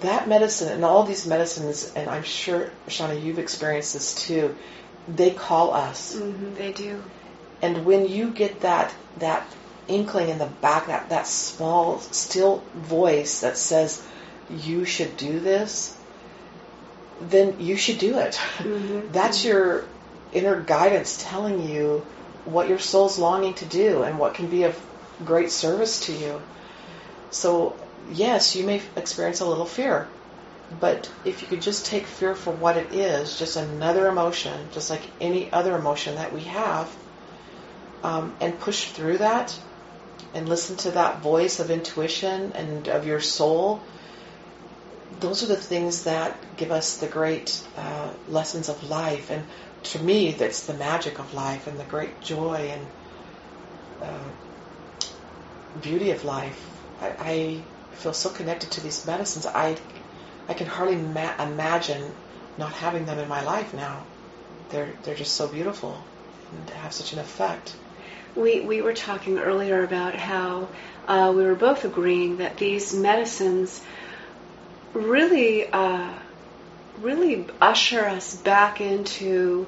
that 0.02 0.28
medicine 0.28 0.72
and 0.72 0.84
all 0.84 1.04
these 1.04 1.26
medicines, 1.26 1.94
and 1.96 2.10
I'm 2.10 2.24
sure, 2.24 2.70
Shonagh, 2.88 3.24
you've 3.24 3.40
experienced 3.40 3.94
this 3.94 4.16
too, 4.16 4.56
they 5.08 5.32
call 5.32 5.74
us. 5.74 6.16
Mm-hmm, 6.16 6.56
they 6.56 6.74
do. 6.74 7.02
And 7.66 7.84
when 7.84 8.08
you 8.08 8.30
get 8.30 8.62
that 8.62 8.94
that 9.18 9.44
inkling 9.88 10.30
in 10.30 10.38
the 10.38 10.46
back, 10.46 10.86
that, 10.86 11.10
that 11.10 11.26
small, 11.26 12.00
still 12.00 12.64
voice 12.76 13.42
that 13.42 13.58
says, 13.58 14.06
you 14.52 14.86
should 14.86 15.18
do 15.18 15.40
this, 15.40 15.98
then 17.22 17.60
you 17.60 17.76
should 17.76 17.98
do 17.98 18.20
it. 18.20 18.34
Mm-hmm. 18.58 19.12
That's 19.12 19.44
your 19.44 19.86
inner 20.32 20.62
guidance 20.62 21.24
telling 21.28 21.68
you 21.68 22.06
what 22.46 22.70
your 22.70 22.78
soul's 22.78 23.18
longing 23.18 23.56
to 23.56 23.66
do 23.66 24.04
and 24.04 24.20
what 24.20 24.36
can 24.36 24.48
be 24.48 24.64
of 24.64 24.80
great 25.26 25.50
service 25.50 26.06
to 26.06 26.14
you. 26.14 26.40
So 27.32 27.76
yes, 28.12 28.56
you 28.56 28.64
may 28.64 28.80
experience 28.96 29.40
a 29.40 29.48
little 29.48 29.66
fear. 29.66 30.08
But 30.80 31.10
if 31.24 31.42
you 31.42 31.48
could 31.48 31.64
just 31.64 31.88
take 31.88 32.06
fear 32.06 32.36
for 32.36 32.52
what 32.52 32.78
it 32.78 32.94
is, 32.94 33.40
just 33.40 33.56
another 33.56 34.08
emotion, 34.08 34.68
just 34.72 34.92
like 34.92 35.02
any 35.20 35.52
other 35.52 35.76
emotion 35.76 36.16
that 36.16 36.32
we 36.32 36.42
have, 36.42 36.96
um, 38.06 38.36
and 38.40 38.60
push 38.60 38.92
through 38.92 39.18
that 39.18 39.58
and 40.36 40.48
listen 40.48 40.76
to 40.76 40.92
that 40.92 41.22
voice 41.22 41.60
of 41.60 41.72
intuition 41.72 42.52
and 42.54 42.88
of 42.88 43.08
your 43.08 43.20
soul, 43.20 43.82
those 45.20 45.42
are 45.42 45.48
the 45.48 45.56
things 45.56 46.04
that 46.04 46.38
give 46.56 46.72
us 46.72 46.98
the 46.98 47.08
great 47.08 47.64
uh, 47.78 48.10
lessons 48.30 48.70
of 48.70 48.90
life. 48.92 49.32
And 49.32 49.44
to 49.92 50.00
me, 50.00 50.34
that's 50.34 50.68
the 50.68 50.76
magic 50.76 51.18
of 51.18 51.34
life 51.34 51.66
and 51.66 51.80
the 51.80 51.84
great 51.86 52.22
joy 52.22 52.72
and 52.76 52.86
uh, 54.04 54.30
beauty 55.82 56.12
of 56.12 56.24
life. 56.24 56.62
I, 57.02 57.08
I, 57.20 57.62
feel 58.04 58.12
so 58.12 58.30
connected 58.30 58.70
to 58.72 58.82
these 58.82 59.08
medicines. 59.08 59.46
I 59.46 59.78
I 60.50 60.54
can 60.54 60.68
hardly 60.68 60.98
ma- 60.98 61.42
imagine 61.42 62.04
not 62.58 62.74
having 62.74 63.06
them 63.06 63.20
in 63.20 63.30
my 63.30 63.42
life 63.46 63.74
now. 63.74 64.04
They're 64.70 64.92
they're 65.04 65.16
just 65.16 65.34
so 65.34 65.48
beautiful 65.48 65.98
and 66.52 66.70
have 66.82 66.92
such 66.92 67.14
an 67.14 67.20
effect. 67.20 67.74
We 68.36 68.62
we 68.62 68.82
were 68.82 68.94
talking 68.94 69.40
earlier 69.40 69.84
about 69.84 70.16
how 70.16 70.68
uh, 71.08 71.34
we 71.36 71.44
were 71.44 71.56
both 71.56 71.86
agreeing 71.86 72.38
that 72.38 72.58
these 72.58 72.94
medicines 72.94 73.82
really 74.94 75.68
uh, 75.68 76.10
really 77.02 77.46
usher 77.62 78.06
us 78.06 78.36
back 78.36 78.82
into 78.82 79.68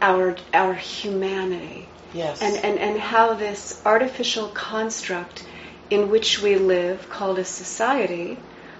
our 0.00 0.36
our 0.52 0.74
humanity. 0.74 1.88
Yes. 2.12 2.42
And, 2.42 2.56
and, 2.56 2.78
and 2.78 2.98
how 2.98 3.34
this 3.34 3.80
artificial 3.86 4.48
construct 4.48 5.46
in 5.90 6.10
which 6.10 6.42
we 6.42 6.56
live, 6.56 7.08
called 7.08 7.38
a 7.38 7.44
society, 7.44 8.36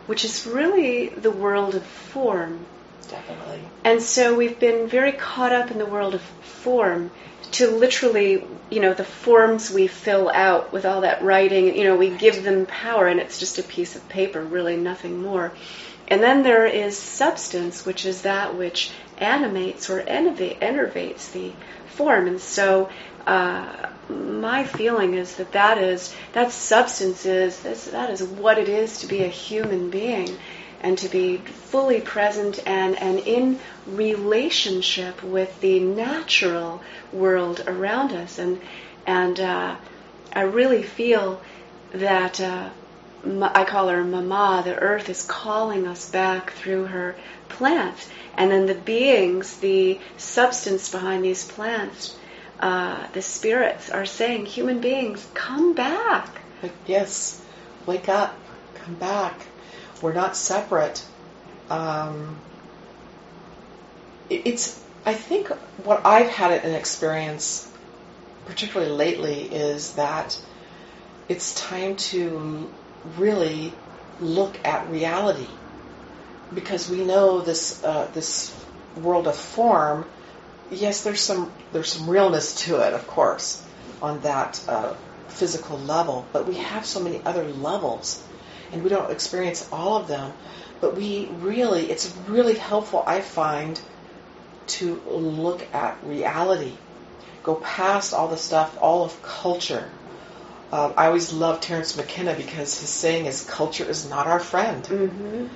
which 0.07 0.25
is 0.25 0.47
really 0.47 1.09
the 1.11 1.31
world 1.31 1.77
of 1.77 1.85
form. 1.85 2.67
Definitely. 3.09 3.61
And 3.85 4.03
so 4.03 4.37
we've 4.37 4.59
been 4.59 4.89
very 4.89 5.13
caught 5.13 5.53
up 5.53 5.71
in 5.71 5.79
the 5.79 5.87
world 5.87 6.15
of 6.15 6.23
form 6.23 7.11
to 7.53 7.71
literally, 7.71 8.45
you 8.71 8.81
know, 8.81 8.95
the 8.95 9.05
forms 9.05 9.71
we 9.71 9.87
fill 9.87 10.31
out 10.31 10.73
with 10.73 10.85
all 10.85 11.03
that 11.03 11.23
writing, 11.23 11.77
you 11.77 11.85
know, 11.85 11.97
we 11.97 12.11
give 12.11 12.43
them 12.43 12.67
power 12.67 13.07
and 13.07 13.21
it's 13.21 13.39
just 13.39 13.59
a 13.59 13.63
piece 13.63 13.97
of 13.97 14.09
paper, 14.09 14.43
really 14.43 14.77
nothing 14.77 15.21
more. 15.23 15.53
And 16.09 16.23
then 16.23 16.43
there 16.43 16.67
is 16.67 16.97
substance, 16.97 17.87
which 17.87 18.05
is 18.05 18.23
that 18.23 18.57
which 18.57 18.91
animates 19.19 19.91
or 19.91 20.01
enervates 20.01 21.29
the 21.29 21.53
form. 21.87 22.27
And 22.27 22.41
so 22.41 22.91
uh, 23.27 23.89
my 24.09 24.65
feeling 24.65 25.15
is 25.15 25.37
that 25.37 25.53
that 25.53 25.79
is 25.79 26.15
that 26.33 26.51
substance 26.53 27.27
is 27.27 27.61
that 27.61 28.11
is 28.11 28.23
what 28.23 28.59
it 28.59 28.69
is 28.69 29.01
to 29.01 29.07
be 29.07 29.23
a 29.23 29.29
human 29.29 29.91
being 29.91 30.37
and 30.81 30.97
to 30.99 31.09
be 31.09 31.37
fully 31.37 32.01
present 32.01 32.59
and, 32.67 32.97
and 32.99 33.19
in 33.21 33.59
relationship 33.87 35.23
with 35.23 35.61
the 35.61 35.79
natural 35.81 36.81
world 37.13 37.63
around 37.67 38.13
us 38.13 38.39
and 38.39 38.61
and 39.07 39.41
uh, 39.41 39.77
I 40.33 40.43
really 40.43 40.83
feel 40.83 41.41
that 41.93 42.41
uh, 42.41 42.71
I 43.25 43.65
call 43.65 43.89
her 43.89 44.05
Mama 44.05 44.63
the 44.65 44.79
earth 44.79 45.09
is 45.09 45.25
calling 45.25 45.87
us 45.87 46.11
back 46.11 46.53
through 46.53 46.87
her 46.87 47.17
plants 47.49 48.09
and 48.37 48.51
then 48.51 48.67
the 48.67 48.75
beings 48.75 49.57
the 49.59 49.99
substance 50.17 50.91
behind 50.91 51.25
these 51.25 51.45
plants 51.45 52.17
uh, 52.61 53.07
the 53.15 53.23
spirits 53.23 53.91
are 53.91 54.05
saying, 54.05 54.45
human 54.45 54.81
beings, 54.81 55.27
come 55.33 55.73
back. 55.73 56.29
Yes, 56.87 57.43
wake 57.87 58.09
up, 58.09 58.37
come 58.75 58.95
back. 58.95 59.47
We're 60.03 60.13
not 60.13 60.37
separate. 60.37 61.03
Um, 61.71 62.37
it's, 64.29 64.83
I 65.05 65.15
think, 65.15 65.49
what 65.85 66.05
I've 66.05 66.29
had 66.29 66.65
an 66.65 66.75
experience, 66.75 67.71
particularly 68.47 68.93
lately, 68.93 69.43
is 69.43 69.95
that 69.95 70.39
it's 71.29 71.55
time 71.55 71.97
to 71.97 72.71
really 73.17 73.73
look 74.21 74.59
at 74.65 74.89
reality 74.91 75.47
because 76.55 76.91
we 76.91 77.05
know 77.05 77.41
this 77.41 77.83
uh, 77.83 78.09
this 78.13 78.55
world 78.97 79.27
of 79.27 79.37
form 79.37 80.05
yes, 80.71 81.03
there's 81.03 81.21
some 81.21 81.51
there's 81.73 81.93
some 81.93 82.09
realness 82.09 82.67
to 82.67 82.81
it, 82.87 82.95
of 82.95 83.07
course, 83.07 83.63
on 84.01 84.21
that 84.21 84.61
uh, 84.69 84.95
physical 85.29 85.79
level. 85.79 86.27
But 86.33 86.47
we 86.47 86.55
have 86.57 86.87
so 86.87 87.01
many 87.01 87.21
other 87.25 87.45
levels, 87.45 88.23
and 88.73 88.83
we 88.83 88.89
don't 88.89 89.11
experience 89.11 89.69
all 89.73 89.97
of 89.97 90.09
them. 90.09 90.33
But 90.81 90.97
we 90.97 91.27
really, 91.41 91.91
it's 91.91 92.15
really 92.27 92.55
helpful, 92.55 93.05
I 93.07 93.21
find, 93.21 93.79
to 94.69 95.01
look 95.07 95.67
at 95.75 95.99
reality, 96.05 96.73
go 97.43 97.55
past 97.55 98.15
all 98.15 98.29
the 98.29 98.37
stuff, 98.37 98.77
all 98.81 99.05
of 99.05 99.23
culture. 99.23 99.89
Uh, 100.73 100.93
I 100.97 101.07
always 101.07 101.33
love 101.33 101.61
Terence 101.61 101.97
McKenna 101.97 102.35
because 102.35 102.79
his 102.81 102.91
saying 102.91 103.27
is, 103.27 103.45
"Culture 103.45 103.85
is 103.85 104.09
not 104.09 104.27
our 104.27 104.39
friend." 104.39 104.85
Mm-hmm. 104.85 105.47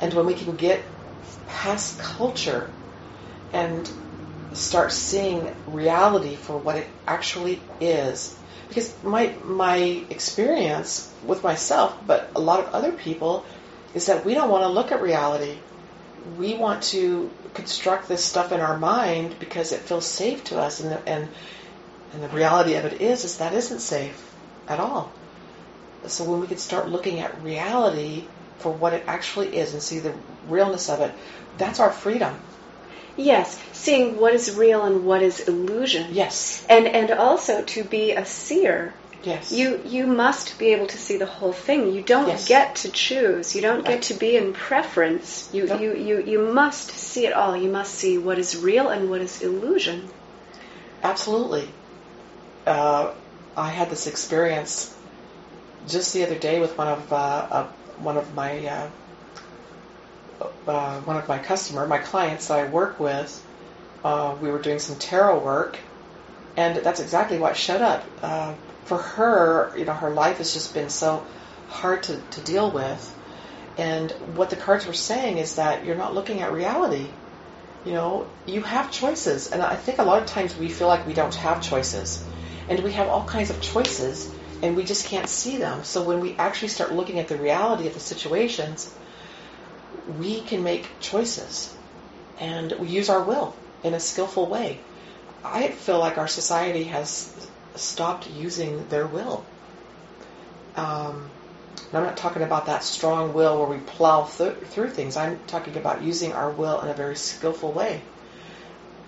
And 0.00 0.14
when 0.14 0.26
we 0.26 0.34
can 0.34 0.56
get 0.56 0.82
past 1.46 1.98
culture 1.98 2.70
and 3.52 3.88
start 4.54 4.92
seeing 4.92 5.54
reality 5.66 6.36
for 6.36 6.56
what 6.56 6.76
it 6.76 6.86
actually 7.06 7.60
is. 7.80 8.36
Because 8.68 8.94
my 9.02 9.34
my 9.44 9.76
experience 10.08 11.12
with 11.26 11.42
myself, 11.42 11.94
but 12.06 12.30
a 12.34 12.40
lot 12.40 12.60
of 12.60 12.74
other 12.74 12.92
people, 12.92 13.44
is 13.94 14.06
that 14.06 14.24
we 14.24 14.34
don't 14.34 14.50
want 14.50 14.62
to 14.62 14.68
look 14.68 14.92
at 14.92 15.02
reality. 15.02 15.56
We 16.38 16.54
want 16.54 16.84
to 16.84 17.30
construct 17.54 18.08
this 18.08 18.24
stuff 18.24 18.52
in 18.52 18.60
our 18.60 18.78
mind 18.78 19.36
because 19.38 19.72
it 19.72 19.80
feels 19.80 20.06
safe 20.06 20.44
to 20.44 20.58
us, 20.58 20.80
and 20.80 20.90
the, 20.90 21.08
and 21.08 21.28
and 22.12 22.22
the 22.22 22.28
reality 22.28 22.74
of 22.74 22.84
it 22.84 23.00
is 23.00 23.24
is 23.24 23.38
that 23.38 23.54
isn't 23.54 23.80
safe 23.80 24.32
at 24.68 24.80
all. 24.80 25.10
So 26.06 26.24
when 26.24 26.40
we 26.40 26.46
can 26.46 26.58
start 26.58 26.88
looking 26.88 27.20
at 27.20 27.42
reality 27.42 28.24
for 28.58 28.72
what 28.72 28.92
it 28.92 29.04
actually 29.06 29.56
is 29.56 29.72
and 29.72 29.82
see 29.82 30.00
the 30.00 30.14
realness 30.48 30.88
of 30.88 31.00
it, 31.00 31.12
that's 31.58 31.80
our 31.80 31.90
freedom. 31.90 32.34
Yes, 33.16 33.60
seeing 33.72 34.18
what 34.18 34.34
is 34.34 34.56
real 34.56 34.84
and 34.84 35.04
what 35.04 35.22
is 35.22 35.40
illusion. 35.40 36.08
Yes. 36.12 36.64
And 36.68 36.86
and 36.86 37.10
also 37.10 37.62
to 37.62 37.84
be 37.84 38.12
a 38.12 38.24
seer. 38.24 38.94
Yes. 39.24 39.52
You 39.52 39.80
you 39.84 40.06
must 40.06 40.58
be 40.58 40.72
able 40.72 40.88
to 40.88 40.98
see 40.98 41.16
the 41.16 41.26
whole 41.26 41.52
thing. 41.52 41.92
You 41.92 42.02
don't 42.02 42.28
yes. 42.28 42.48
get 42.48 42.76
to 42.76 42.90
choose. 42.90 43.54
You 43.54 43.62
don't 43.62 43.84
get 43.84 44.02
to 44.02 44.14
be 44.14 44.36
in 44.36 44.52
preference. 44.52 45.48
You, 45.52 45.66
nope. 45.66 45.80
you 45.80 45.94
you 45.94 46.22
you 46.22 46.38
must 46.52 46.90
see 46.90 47.26
it 47.26 47.32
all. 47.32 47.56
You 47.56 47.70
must 47.70 47.94
see 47.94 48.18
what 48.18 48.38
is 48.38 48.56
real 48.56 48.88
and 48.88 49.10
what 49.10 49.20
is 49.20 49.42
illusion. 49.42 50.08
Absolutely. 51.02 51.68
Uh, 52.66 53.12
I 53.56 53.68
had 53.68 53.90
this 53.90 54.06
experience 54.06 54.96
just 55.88 56.12
the 56.14 56.24
other 56.24 56.38
day 56.38 56.60
with 56.60 56.76
one 56.76 56.88
of 56.88 57.12
uh, 57.12 57.16
uh, 57.16 57.66
one 57.98 58.16
of 58.16 58.34
my 58.34 58.66
uh, 58.66 58.90
uh, 60.66 61.00
one 61.00 61.16
of 61.16 61.28
my 61.28 61.38
customer, 61.38 61.86
my 61.86 61.98
clients 61.98 62.48
that 62.48 62.58
I 62.58 62.68
work 62.68 62.98
with, 62.98 63.44
uh, 64.04 64.34
we 64.40 64.50
were 64.50 64.60
doing 64.60 64.80
some 64.80 64.96
tarot 64.96 65.44
work, 65.44 65.78
and 66.56 66.76
that's 66.78 66.98
exactly 66.98 67.38
what 67.38 67.56
showed 67.56 67.82
up. 67.82 68.04
For 68.84 68.98
her, 68.98 69.72
you 69.76 69.84
know, 69.84 69.94
her 69.94 70.10
life 70.10 70.38
has 70.38 70.52
just 70.52 70.74
been 70.74 70.90
so 70.90 71.24
hard 71.68 72.02
to, 72.04 72.16
to 72.16 72.40
deal 72.40 72.70
with, 72.70 73.14
and 73.78 74.10
what 74.36 74.50
the 74.50 74.56
cards 74.56 74.86
were 74.86 74.92
saying 74.92 75.38
is 75.38 75.54
that 75.56 75.84
you're 75.84 75.96
not 75.96 76.14
looking 76.14 76.40
at 76.40 76.52
reality. 76.52 77.08
You 77.84 77.92
know, 77.92 78.26
you 78.46 78.60
have 78.62 78.92
choices, 78.92 79.50
and 79.50 79.62
I 79.62 79.76
think 79.76 79.98
a 79.98 80.04
lot 80.04 80.20
of 80.20 80.26
times 80.26 80.56
we 80.56 80.68
feel 80.68 80.88
like 80.88 81.06
we 81.06 81.14
don't 81.14 81.34
have 81.36 81.62
choices, 81.62 82.24
and 82.68 82.80
we 82.80 82.92
have 82.92 83.08
all 83.08 83.24
kinds 83.24 83.50
of 83.50 83.60
choices, 83.60 84.32
and 84.62 84.76
we 84.76 84.84
just 84.84 85.06
can't 85.06 85.28
see 85.28 85.56
them. 85.56 85.82
So 85.84 86.02
when 86.02 86.20
we 86.20 86.36
actually 86.36 86.68
start 86.68 86.92
looking 86.92 87.18
at 87.18 87.28
the 87.28 87.36
reality 87.36 87.86
of 87.86 87.94
the 87.94 88.00
situations, 88.00 88.94
we 90.06 90.42
can 90.42 90.62
make 90.62 90.86
choices 91.00 91.74
and 92.40 92.72
we 92.72 92.88
use 92.88 93.08
our 93.08 93.22
will 93.22 93.54
in 93.84 93.94
a 93.94 94.00
skillful 94.00 94.46
way. 94.46 94.80
I 95.44 95.68
feel 95.68 95.98
like 95.98 96.18
our 96.18 96.28
society 96.28 96.84
has 96.84 97.50
stopped 97.74 98.30
using 98.30 98.86
their 98.88 99.06
will. 99.06 99.44
Um, 100.76 101.30
I'm 101.92 102.04
not 102.04 102.16
talking 102.16 102.42
about 102.42 102.66
that 102.66 102.84
strong 102.84 103.34
will 103.34 103.58
where 103.58 103.78
we 103.78 103.84
plow 103.84 104.24
th- 104.24 104.56
through 104.56 104.90
things. 104.90 105.16
I'm 105.16 105.38
talking 105.46 105.76
about 105.76 106.02
using 106.02 106.32
our 106.32 106.50
will 106.50 106.80
in 106.80 106.88
a 106.88 106.94
very 106.94 107.16
skillful 107.16 107.72
way. 107.72 108.00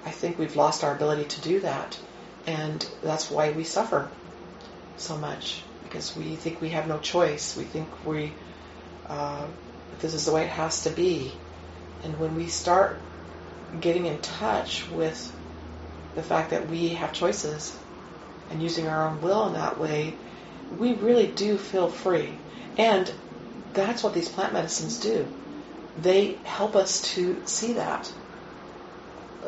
I 0.05 0.11
think 0.11 0.39
we've 0.39 0.57
lost 0.57 0.85
our 0.85 0.95
ability 0.95 1.25
to 1.25 1.41
do 1.41 1.61
that, 1.61 1.99
and 2.47 2.87
that's 3.03 3.31
why 3.31 3.53
we 3.53 3.65
suffer 3.65 4.09
so 4.99 5.17
much 5.17 5.63
because 5.83 6.15
we 6.17 6.37
think 6.37 6.61
we 6.61 6.71
have 6.71 6.87
no 6.87 6.99
choice. 6.99 7.57
We 7.57 7.65
think 7.65 7.89
we 8.05 8.33
uh, 9.09 9.47
this 10.01 10.13
is 10.13 10.27
the 10.27 10.33
way 10.33 10.43
it 10.43 10.51
has 10.51 10.85
to 10.85 10.91
be. 10.91 11.33
And 12.03 12.19
when 12.19 12.35
we 12.35 12.49
start 12.49 12.99
getting 13.81 14.07
in 14.07 14.19
touch 14.19 14.91
with 14.91 15.35
the 16.15 16.23
fact 16.23 16.51
that 16.51 16.69
we 16.69 16.91
have 16.91 17.13
choices 17.13 17.75
and 18.55 18.63
using 18.63 18.87
our 18.87 19.09
own 19.09 19.21
will 19.21 19.49
in 19.49 19.55
that 19.55 19.79
way, 19.79 20.15
we 20.79 20.95
really 20.95 21.27
do 21.27 21.59
feel 21.59 21.89
free. 21.89 22.29
And 22.79 23.11
that's 23.75 24.03
what 24.03 24.15
these 24.15 24.29
plant 24.29 24.53
medicines 24.53 25.01
do. 25.01 25.27
They 26.01 26.37
help 26.45 26.77
us 26.77 27.03
to 27.15 27.37
see 27.45 27.75
that. 27.75 28.11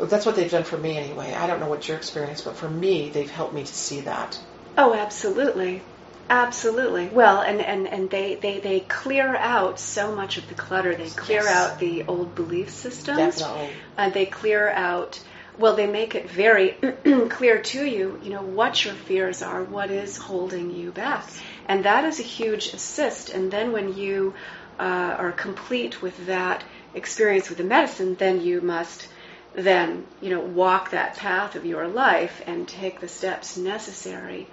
That's 0.03 0.27
what 0.27 0.37
they've 0.37 0.51
done 0.51 0.65
for 0.65 0.77
me 0.77 0.97
anyway. 0.99 1.33
I 1.33 1.47
don't 1.47 1.61
know 1.61 1.69
what 1.69 1.89
your 1.89 1.97
experience, 1.97 2.43
but 2.43 2.57
for 2.57 2.69
me, 2.69 3.09
they've 3.11 3.31
helped 3.31 3.55
me 3.55 3.63
to 3.63 3.75
see 3.75 4.01
that. 4.03 4.39
Oh, 4.77 4.93
absolutely. 4.93 5.81
Absolutely. 6.29 7.07
Well, 7.07 7.41
and, 7.41 7.61
and, 7.61 7.87
and 7.87 8.11
they, 8.11 8.35
they, 8.35 8.59
they 8.59 8.81
clear 8.81 9.37
out 9.37 9.79
so 9.79 10.15
much 10.15 10.39
of 10.39 10.49
the 10.49 10.55
clutter. 10.55 10.95
They 10.95 11.09
clear 11.09 11.43
Yes. 11.43 11.71
out 11.71 11.79
the 11.79 12.05
old 12.05 12.35
belief 12.35 12.71
systems. 12.71 13.39
Definitely. 13.39 13.71
And 13.97 14.13
they 14.13 14.27
clear 14.27 14.69
out, 14.69 15.21
well, 15.59 15.75
they 15.75 15.87
make 15.87 16.15
it 16.15 16.29
very 16.29 16.71
clear 17.31 17.63
to 17.63 17.85
you, 17.85 18.21
you 18.23 18.31
know, 18.31 18.43
what 18.43 18.85
your 18.85 18.95
fears 18.95 19.43
are, 19.43 19.63
what 19.63 19.91
is 19.91 20.17
holding 20.17 20.71
you 20.71 20.93
back. 20.93 21.25
And 21.67 21.85
that 21.85 22.05
is 22.05 22.21
a 22.21 22.25
huge 22.25 22.69
assist. 22.75 23.31
And 23.31 23.51
then 23.51 23.73
when 23.73 23.97
you 23.97 24.35
uh, 24.79 24.83
are 25.19 25.33
complete 25.33 26.03
with 26.03 26.27
that 26.27 26.63
experience 26.95 27.49
with 27.49 27.59
the 27.59 27.65
medicine, 27.65 28.15
then 28.17 28.43
you 28.43 28.61
must 28.61 29.09
then, 29.55 30.07
you 30.21 30.29
know, 30.29 30.41
walk 30.41 30.91
that 30.91 31.17
path 31.17 31.57
of 31.57 31.65
your 31.65 31.89
life 31.89 32.43
and 32.47 32.69
take 32.69 33.01
the 33.01 33.09
steps 33.09 33.57
necessary 33.57 34.47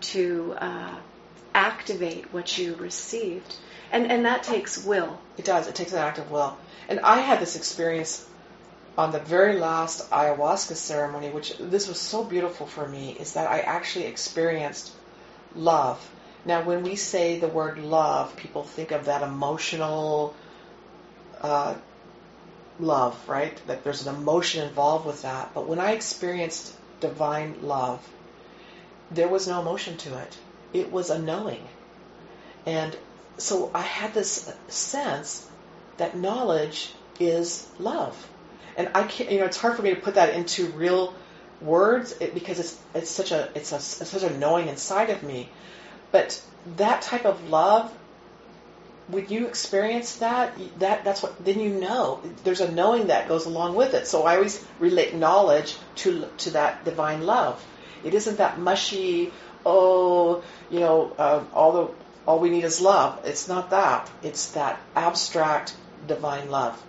to 0.00 0.56
uh, 0.58 0.96
activate 1.54 2.32
what 2.32 2.58
you 2.58 2.74
received. 2.74 3.54
And, 3.92 4.10
and 4.10 4.26
that 4.26 4.42
takes 4.42 4.84
will. 4.84 5.18
It 5.36 5.44
does. 5.44 5.68
It 5.68 5.76
takes 5.76 5.92
an 5.92 5.98
act 5.98 6.18
of 6.18 6.30
will. 6.32 6.58
And 6.88 7.00
I 7.00 7.20
had 7.20 7.38
this 7.40 7.54
experience 7.54 8.26
on 8.98 9.12
the 9.12 9.20
very 9.20 9.56
last 9.56 10.10
ayahuasca 10.10 10.74
ceremony, 10.74 11.30
which 11.30 11.56
this 11.58 11.86
was 11.86 12.00
so 12.00 12.24
beautiful 12.24 12.66
for 12.66 12.86
me, 12.86 13.12
is 13.12 13.34
that 13.34 13.48
I 13.48 13.60
actually 13.60 14.06
experienced 14.06 14.90
love. 15.54 16.04
Now, 16.44 16.64
when 16.64 16.82
we 16.82 16.96
say 16.96 17.38
the 17.38 17.46
word 17.46 17.78
love, 17.78 18.34
people 18.34 18.64
think 18.64 18.90
of 18.90 19.04
that 19.04 19.22
emotional 19.22 20.34
uh, 21.40 21.76
love, 22.80 23.16
right? 23.28 23.56
That 23.68 23.84
there's 23.84 24.04
an 24.04 24.16
emotion 24.16 24.66
involved 24.66 25.06
with 25.06 25.22
that. 25.22 25.54
But 25.54 25.68
when 25.68 25.78
I 25.78 25.92
experienced 25.92 26.74
divine 26.98 27.58
love, 27.62 28.00
there 29.12 29.28
was 29.28 29.46
no 29.46 29.60
emotion 29.60 29.96
to 29.98 30.18
it. 30.18 30.36
It 30.72 30.90
was 30.90 31.10
a 31.10 31.20
knowing. 31.20 31.64
And 32.66 32.96
so 33.36 33.70
I 33.72 33.82
had 33.82 34.12
this 34.12 34.52
sense 34.66 35.48
that 35.98 36.16
knowledge 36.16 36.92
is 37.20 37.68
love. 37.78 38.28
And 38.78 38.88
I 38.94 39.02
can't, 39.02 39.30
you 39.32 39.40
know, 39.40 39.44
it's 39.44 39.56
hard 39.56 39.76
for 39.76 39.82
me 39.82 39.90
to 39.90 40.00
put 40.00 40.14
that 40.14 40.34
into 40.34 40.66
real 40.68 41.12
words 41.60 42.12
because 42.12 42.60
it's 42.60 42.78
it's 42.94 43.10
such 43.10 43.32
a 43.32 43.50
it's 43.56 43.72
a 43.72 43.76
it's 43.76 44.08
such 44.10 44.22
a 44.22 44.38
knowing 44.38 44.68
inside 44.68 45.10
of 45.10 45.22
me. 45.24 45.48
But 46.12 46.40
that 46.76 47.02
type 47.02 47.26
of 47.26 47.50
love, 47.50 47.92
when 49.08 49.28
you 49.28 49.48
experience 49.48 50.18
that, 50.18 50.56
that 50.78 51.04
that's 51.04 51.24
what 51.24 51.44
then 51.44 51.58
you 51.58 51.70
know. 51.70 52.22
There's 52.44 52.60
a 52.60 52.70
knowing 52.70 53.08
that 53.08 53.26
goes 53.26 53.46
along 53.46 53.74
with 53.74 53.94
it. 53.94 54.06
So 54.06 54.22
I 54.22 54.36
always 54.36 54.64
relate 54.78 55.12
knowledge 55.12 55.76
to 55.96 56.28
to 56.38 56.50
that 56.50 56.84
divine 56.84 57.26
love. 57.26 57.62
It 58.04 58.14
isn't 58.14 58.38
that 58.38 58.60
mushy, 58.60 59.32
oh, 59.66 60.44
you 60.70 60.78
know, 60.78 61.12
uh, 61.18 61.42
all 61.52 61.72
the 61.72 61.88
all 62.28 62.38
we 62.38 62.50
need 62.50 62.62
is 62.62 62.80
love. 62.80 63.20
It's 63.24 63.48
not 63.48 63.70
that. 63.70 64.08
It's 64.22 64.52
that 64.52 64.78
abstract 64.94 65.74
divine 66.06 66.48
love. 66.48 66.80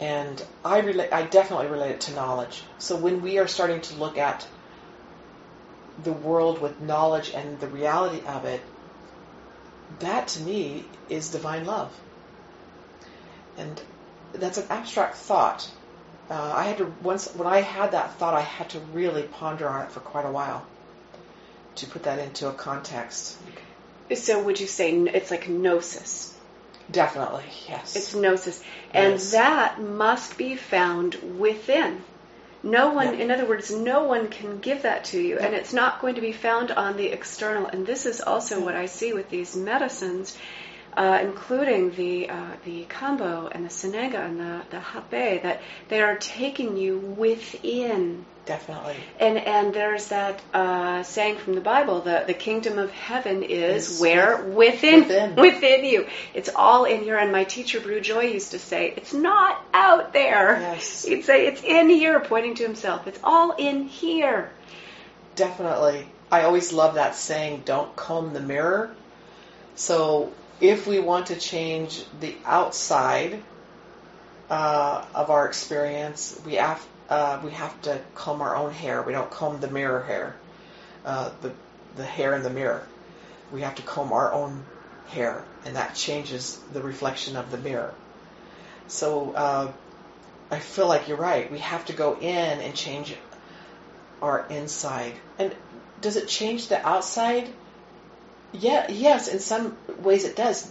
And 0.00 0.42
I 0.64 0.78
relate. 0.78 1.12
I 1.12 1.22
definitely 1.22 1.66
relate 1.66 1.92
it 1.92 2.00
to 2.02 2.14
knowledge. 2.14 2.62
So 2.78 2.96
when 2.96 3.20
we 3.20 3.38
are 3.38 3.46
starting 3.46 3.82
to 3.82 3.94
look 3.96 4.16
at 4.16 4.46
the 6.02 6.12
world 6.12 6.60
with 6.60 6.80
knowledge 6.80 7.32
and 7.34 7.60
the 7.60 7.66
reality 7.66 8.26
of 8.26 8.46
it, 8.46 8.62
that 9.98 10.28
to 10.28 10.40
me 10.40 10.84
is 11.10 11.30
divine 11.30 11.66
love. 11.66 11.92
And 13.58 13.80
that's 14.32 14.56
an 14.56 14.66
abstract 14.70 15.16
thought. 15.16 15.68
Uh, 16.30 16.52
I 16.56 16.64
had 16.64 16.78
to 16.78 16.92
once 17.02 17.28
when 17.34 17.48
I 17.48 17.60
had 17.60 17.92
that 17.92 18.14
thought, 18.14 18.34
I 18.34 18.40
had 18.40 18.70
to 18.70 18.78
really 18.94 19.24
ponder 19.24 19.68
on 19.68 19.82
it 19.82 19.92
for 19.92 20.00
quite 20.00 20.24
a 20.24 20.30
while 20.30 20.64
to 21.76 21.86
put 21.86 22.04
that 22.04 22.18
into 22.18 22.48
a 22.48 22.52
context. 22.52 23.36
So 24.14 24.42
would 24.42 24.60
you 24.60 24.66
say 24.66 24.92
it's 24.92 25.30
like 25.30 25.48
gnosis? 25.48 26.34
Definitely, 26.90 27.44
yes. 27.68 27.96
It's 27.96 28.14
gnosis. 28.14 28.62
And 28.92 29.12
Yes. 29.12 29.30
that 29.32 29.80
must 29.80 30.36
be 30.36 30.56
found 30.56 31.14
within. 31.38 32.02
No 32.62 32.90
one, 32.90 33.14
Yeah. 33.14 33.24
in 33.24 33.30
other 33.30 33.46
words, 33.46 33.70
no 33.70 34.04
one 34.04 34.28
can 34.28 34.58
give 34.58 34.82
that 34.82 35.04
to 35.06 35.20
you, 35.20 35.38
and 35.38 35.54
it's 35.54 35.72
not 35.72 36.00
going 36.00 36.16
to 36.16 36.20
be 36.20 36.32
found 36.32 36.70
on 36.70 36.96
the 36.96 37.06
external. 37.06 37.66
And 37.66 37.86
this 37.86 38.04
is 38.04 38.20
also 38.20 38.60
what 38.60 38.74
I 38.74 38.86
see 38.86 39.12
with 39.12 39.30
these 39.30 39.56
medicines, 39.56 40.36
uh, 40.96 41.18
including 41.22 41.92
the 41.92 42.28
uh, 42.28 42.56
the 42.64 42.84
kambo 42.84 43.48
and 43.52 43.64
the 43.64 43.68
Sananga 43.68 44.24
and 44.24 44.40
the 44.40 44.62
the 44.70 44.80
hape, 44.80 45.42
that 45.42 45.60
they 45.88 46.00
are 46.00 46.16
taking 46.16 46.76
you 46.76 46.98
within. 46.98 48.24
Definitely. 48.46 48.96
And 49.18 49.38
and 49.38 49.72
there's 49.74 50.08
that 50.08 50.40
uh, 50.52 51.02
saying 51.02 51.36
from 51.38 51.54
the 51.54 51.60
Bible: 51.60 52.00
the 52.00 52.24
the 52.26 52.34
kingdom 52.34 52.78
of 52.78 52.90
heaven 52.90 53.42
is 53.42 54.00
where 54.00 54.42
within 54.42 55.00
within. 55.00 55.34
within 55.36 55.84
you. 55.84 56.06
It's 56.34 56.50
all 56.54 56.84
in 56.84 57.02
here. 57.02 57.16
And 57.16 57.30
my 57.32 57.44
teacher 57.44 57.80
Brugh 57.80 58.02
Joy 58.02 58.24
used 58.24 58.52
to 58.52 58.58
say, 58.58 58.92
"It's 58.96 59.12
not 59.12 59.64
out 59.72 60.12
there." 60.12 60.58
Yes. 60.60 61.04
He'd 61.04 61.24
say, 61.24 61.46
"It's 61.46 61.62
in 61.62 61.88
here," 61.88 62.18
pointing 62.20 62.56
to 62.56 62.62
himself. 62.64 63.06
It's 63.06 63.20
all 63.22 63.52
in 63.52 63.84
here. 63.84 64.50
Definitely. 65.36 66.06
I 66.30 66.42
always 66.42 66.72
love 66.72 66.94
that 66.94 67.16
saying, 67.16 67.62
don't 67.64 67.94
comb 67.96 68.32
the 68.32 68.40
mirror. 68.40 68.94
So 69.74 70.32
if 70.60 70.86
we 70.86 71.00
want 71.00 71.26
to 71.26 71.36
change 71.36 72.04
the 72.20 72.36
outside 72.44 73.42
uh, 74.50 75.04
of 75.14 75.30
our 75.30 75.46
experience, 75.46 76.40
we 76.44 76.54
have, 76.54 76.84
uh, 77.08 77.40
we 77.42 77.50
have 77.52 77.80
to 77.82 78.00
comb 78.14 78.42
our 78.42 78.56
own 78.56 78.72
hair. 78.72 79.02
We 79.02 79.12
don't 79.12 79.30
comb 79.30 79.60
the 79.60 79.70
mirror 79.70 80.02
hair, 80.02 80.36
uh, 81.04 81.30
the, 81.40 81.52
the 81.96 82.04
hair 82.04 82.34
in 82.34 82.42
the 82.42 82.50
mirror. 82.50 82.86
We 83.52 83.62
have 83.62 83.76
to 83.76 83.82
comb 83.82 84.12
our 84.12 84.32
own 84.32 84.64
hair, 85.08 85.44
and 85.64 85.76
that 85.76 85.94
changes 85.94 86.60
the 86.72 86.82
reflection 86.82 87.36
of 87.36 87.50
the 87.50 87.58
mirror. 87.58 87.94
So 88.88 89.32
uh, 89.32 89.72
I 90.50 90.58
feel 90.58 90.88
like 90.88 91.08
you're 91.08 91.16
right. 91.16 91.50
We 91.50 91.58
have 91.58 91.86
to 91.86 91.92
go 91.92 92.16
in 92.18 92.60
and 92.60 92.74
change 92.74 93.14
our 94.20 94.46
inside. 94.48 95.14
And 95.38 95.54
does 96.00 96.16
it 96.16 96.28
change 96.28 96.68
the 96.68 96.86
outside? 96.86 97.48
Yeah, 98.52 98.90
yes, 98.90 99.28
in 99.28 99.38
some 99.38 99.76
ways 100.02 100.24
it 100.24 100.36
does. 100.36 100.70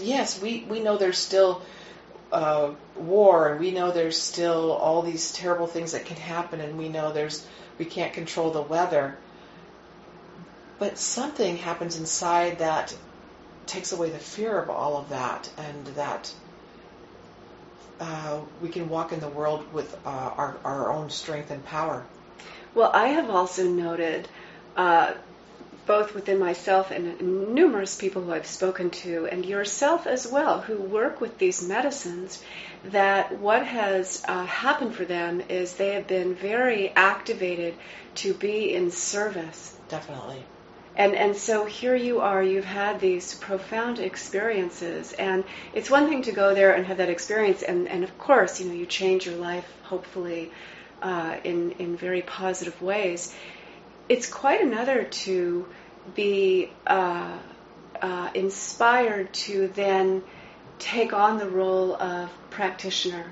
Yes, 0.00 0.40
we, 0.40 0.64
we 0.68 0.80
know 0.80 0.96
there's 0.96 1.18
still 1.18 1.62
uh, 2.30 2.70
war, 2.96 3.48
and 3.48 3.60
we 3.60 3.70
know 3.70 3.90
there's 3.90 4.20
still 4.20 4.72
all 4.72 5.02
these 5.02 5.32
terrible 5.32 5.66
things 5.66 5.92
that 5.92 6.04
can 6.04 6.16
happen, 6.16 6.60
and 6.60 6.78
we 6.78 6.88
know 6.88 7.12
there's 7.12 7.46
we 7.78 7.84
can't 7.84 8.12
control 8.12 8.50
the 8.50 8.62
weather. 8.62 9.16
But 10.78 10.98
something 10.98 11.56
happens 11.56 11.98
inside 11.98 12.58
that 12.58 12.94
takes 13.66 13.92
away 13.92 14.10
the 14.10 14.18
fear 14.18 14.58
of 14.58 14.70
all 14.70 14.96
of 14.96 15.08
that, 15.08 15.50
and 15.56 15.86
that 15.96 16.32
uh, 18.00 18.40
we 18.60 18.68
can 18.68 18.88
walk 18.88 19.12
in 19.12 19.20
the 19.20 19.28
world 19.28 19.64
with 19.72 19.94
uh, 20.06 20.08
our, 20.08 20.56
our 20.64 20.92
own 20.92 21.10
strength 21.10 21.50
and 21.50 21.64
power. 21.64 22.04
Well, 22.74 22.90
I 22.92 23.08
have 23.08 23.30
also 23.30 23.66
noted, 23.66 24.28
uh, 24.76 25.14
both 25.86 26.14
within 26.14 26.38
myself 26.38 26.90
and 26.90 27.20
numerous 27.54 27.96
people 27.96 28.22
who 28.22 28.32
I've 28.32 28.46
spoken 28.46 28.90
to, 28.90 29.26
and 29.26 29.46
yourself 29.46 30.06
as 30.06 30.26
well, 30.26 30.60
who 30.60 30.76
work 30.76 31.20
with 31.20 31.38
these 31.38 31.66
medicines, 31.66 32.42
that 32.84 33.38
what 33.38 33.64
has 33.64 34.22
uh, 34.26 34.44
happened 34.44 34.94
for 34.94 35.04
them 35.04 35.42
is 35.48 35.74
they 35.74 35.94
have 35.94 36.06
been 36.06 36.34
very 36.34 36.90
activated 36.90 37.74
to 38.16 38.34
be 38.34 38.74
in 38.74 38.90
service. 38.90 39.76
Definitely. 39.88 40.44
And 40.96 41.14
and 41.14 41.36
so 41.36 41.66
here 41.66 41.94
you 41.94 42.20
are, 42.20 42.42
you've 42.42 42.64
had 42.64 43.00
these 43.00 43.34
profound 43.34 43.98
experiences, 43.98 45.12
and 45.12 45.44
it's 45.74 45.90
one 45.90 46.08
thing 46.08 46.22
to 46.22 46.32
go 46.32 46.54
there 46.54 46.72
and 46.72 46.86
have 46.86 46.96
that 46.96 47.10
experience, 47.10 47.62
and, 47.62 47.86
and 47.86 48.02
of 48.02 48.18
course, 48.18 48.60
you 48.60 48.66
know, 48.66 48.74
you 48.74 48.86
change 48.86 49.26
your 49.26 49.36
life, 49.36 49.66
hopefully, 49.82 50.50
uh, 51.02 51.36
in 51.44 51.72
in 51.72 51.98
very 51.98 52.22
positive 52.22 52.80
ways. 52.80 53.34
It's 54.08 54.28
quite 54.28 54.60
another 54.60 55.04
to 55.04 55.66
be 56.14 56.70
uh, 56.86 57.38
uh, 58.00 58.30
inspired 58.34 59.32
to 59.32 59.68
then 59.68 60.22
take 60.78 61.12
on 61.12 61.38
the 61.38 61.48
role 61.48 61.94
of 61.94 62.30
practitioner, 62.50 63.24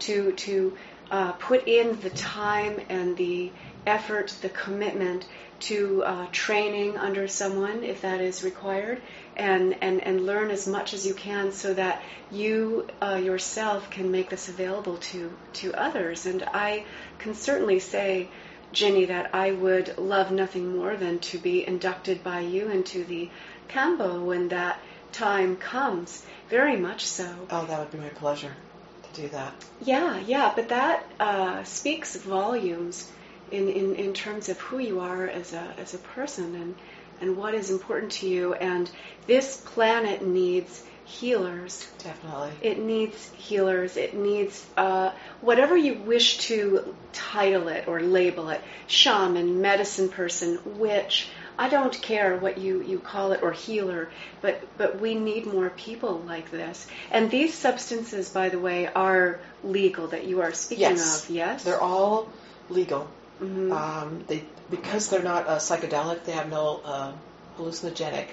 to 0.00 0.32
to 0.32 0.76
uh, 1.10 1.32
put 1.32 1.66
in 1.66 1.98
the 2.00 2.10
time 2.10 2.80
and 2.88 3.16
the 3.16 3.50
effort, 3.86 4.34
the 4.42 4.48
commitment 4.48 5.26
to 5.60 6.02
uh, 6.04 6.26
training 6.32 6.96
under 6.96 7.28
someone 7.28 7.82
if 7.84 8.02
that 8.02 8.20
is 8.20 8.42
required, 8.42 9.00
and, 9.36 9.76
and, 9.82 10.00
and 10.02 10.24
learn 10.24 10.50
as 10.50 10.66
much 10.66 10.94
as 10.94 11.06
you 11.06 11.14
can 11.14 11.52
so 11.52 11.74
that 11.74 12.02
you 12.30 12.86
uh, 13.02 13.16
yourself 13.22 13.90
can 13.90 14.10
make 14.10 14.30
this 14.30 14.48
available 14.48 14.96
to, 14.96 15.30
to 15.52 15.74
others. 15.74 16.26
And 16.26 16.42
I 16.44 16.84
can 17.18 17.34
certainly 17.34 17.78
say, 17.78 18.28
Ginny, 18.72 19.06
that 19.06 19.34
I 19.34 19.52
would 19.52 19.98
love 19.98 20.30
nothing 20.30 20.76
more 20.76 20.96
than 20.96 21.18
to 21.20 21.38
be 21.38 21.66
inducted 21.66 22.22
by 22.22 22.40
you 22.40 22.68
into 22.68 23.04
the 23.04 23.28
Kambo 23.68 24.24
when 24.24 24.48
that 24.48 24.78
time 25.12 25.56
comes. 25.56 26.24
very 26.48 26.76
much 26.76 27.04
so. 27.04 27.28
Oh, 27.50 27.66
that 27.66 27.78
would 27.78 27.90
be 27.90 27.98
my 27.98 28.08
pleasure 28.10 28.54
to 29.02 29.22
do 29.22 29.28
that. 29.28 29.52
Yeah, 29.80 30.18
yeah, 30.20 30.52
but 30.54 30.68
that 30.68 31.04
uh, 31.18 31.64
speaks 31.64 32.16
volumes 32.16 33.10
in, 33.50 33.68
in, 33.68 33.94
in 33.96 34.14
terms 34.14 34.48
of 34.48 34.58
who 34.60 34.78
you 34.78 35.00
are 35.00 35.26
as 35.26 35.52
a, 35.52 35.74
as 35.78 35.94
a 35.94 35.98
person 35.98 36.54
and, 36.54 36.74
and 37.20 37.36
what 37.36 37.54
is 37.54 37.70
important 37.70 38.12
to 38.12 38.28
you. 38.28 38.54
And 38.54 38.90
this 39.26 39.62
planet 39.64 40.24
needs 40.24 40.84
healers. 41.10 41.86
Definitely. 41.98 42.50
It 42.62 42.78
needs 42.78 43.30
healers. 43.32 43.96
It 43.96 44.14
needs 44.14 44.64
uh, 44.76 45.12
whatever 45.40 45.76
you 45.76 45.94
wish 45.94 46.38
to 46.48 46.94
title 47.12 47.68
it 47.68 47.88
or 47.88 48.00
label 48.00 48.48
it 48.50 48.60
shaman, 48.86 49.60
medicine 49.60 50.08
person, 50.08 50.58
witch. 50.78 51.28
I 51.58 51.68
don't 51.68 51.92
care 52.00 52.36
what 52.38 52.56
you, 52.58 52.80
you 52.82 52.98
call 52.98 53.32
it 53.32 53.42
or 53.42 53.52
healer, 53.52 54.08
but, 54.40 54.62
but 54.78 55.00
we 55.00 55.14
need 55.14 55.46
more 55.46 55.68
people 55.70 56.20
like 56.20 56.50
this. 56.50 56.86
And 57.10 57.30
these 57.30 57.52
substances, 57.52 58.30
by 58.30 58.48
the 58.48 58.58
way, 58.58 58.86
are 58.86 59.40
legal 59.62 60.06
that 60.08 60.24
you 60.26 60.40
are 60.40 60.52
speaking 60.52 60.82
Yes. 60.96 61.24
of, 61.28 61.30
yes? 61.34 61.64
They're 61.64 61.80
all 61.80 62.28
legal. 62.70 63.08
Mhm. 63.42 63.72
Um, 63.72 64.24
they 64.28 64.44
because 64.70 65.08
they're 65.08 65.22
not 65.22 65.48
uh, 65.48 65.56
psychedelic. 65.56 66.24
They 66.24 66.32
have 66.32 66.50
no 66.50 66.80
uh, 66.84 67.12
hallucinogenic 67.58 68.26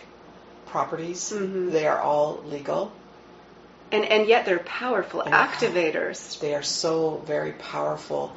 properties. 0.68 1.32
Mhm. 1.32 1.72
They 1.72 1.88
are 1.88 2.00
all 2.00 2.42
legal. 2.46 2.92
and, 3.92 4.04
and 4.06 4.28
yet 4.28 4.46
they're 4.46 4.60
powerful 4.60 5.22
And 5.22 5.34
activators. 5.34 6.40
They 6.40 6.54
are 6.56 6.64
so 6.64 7.24
very 7.26 7.54
powerful. 7.54 8.34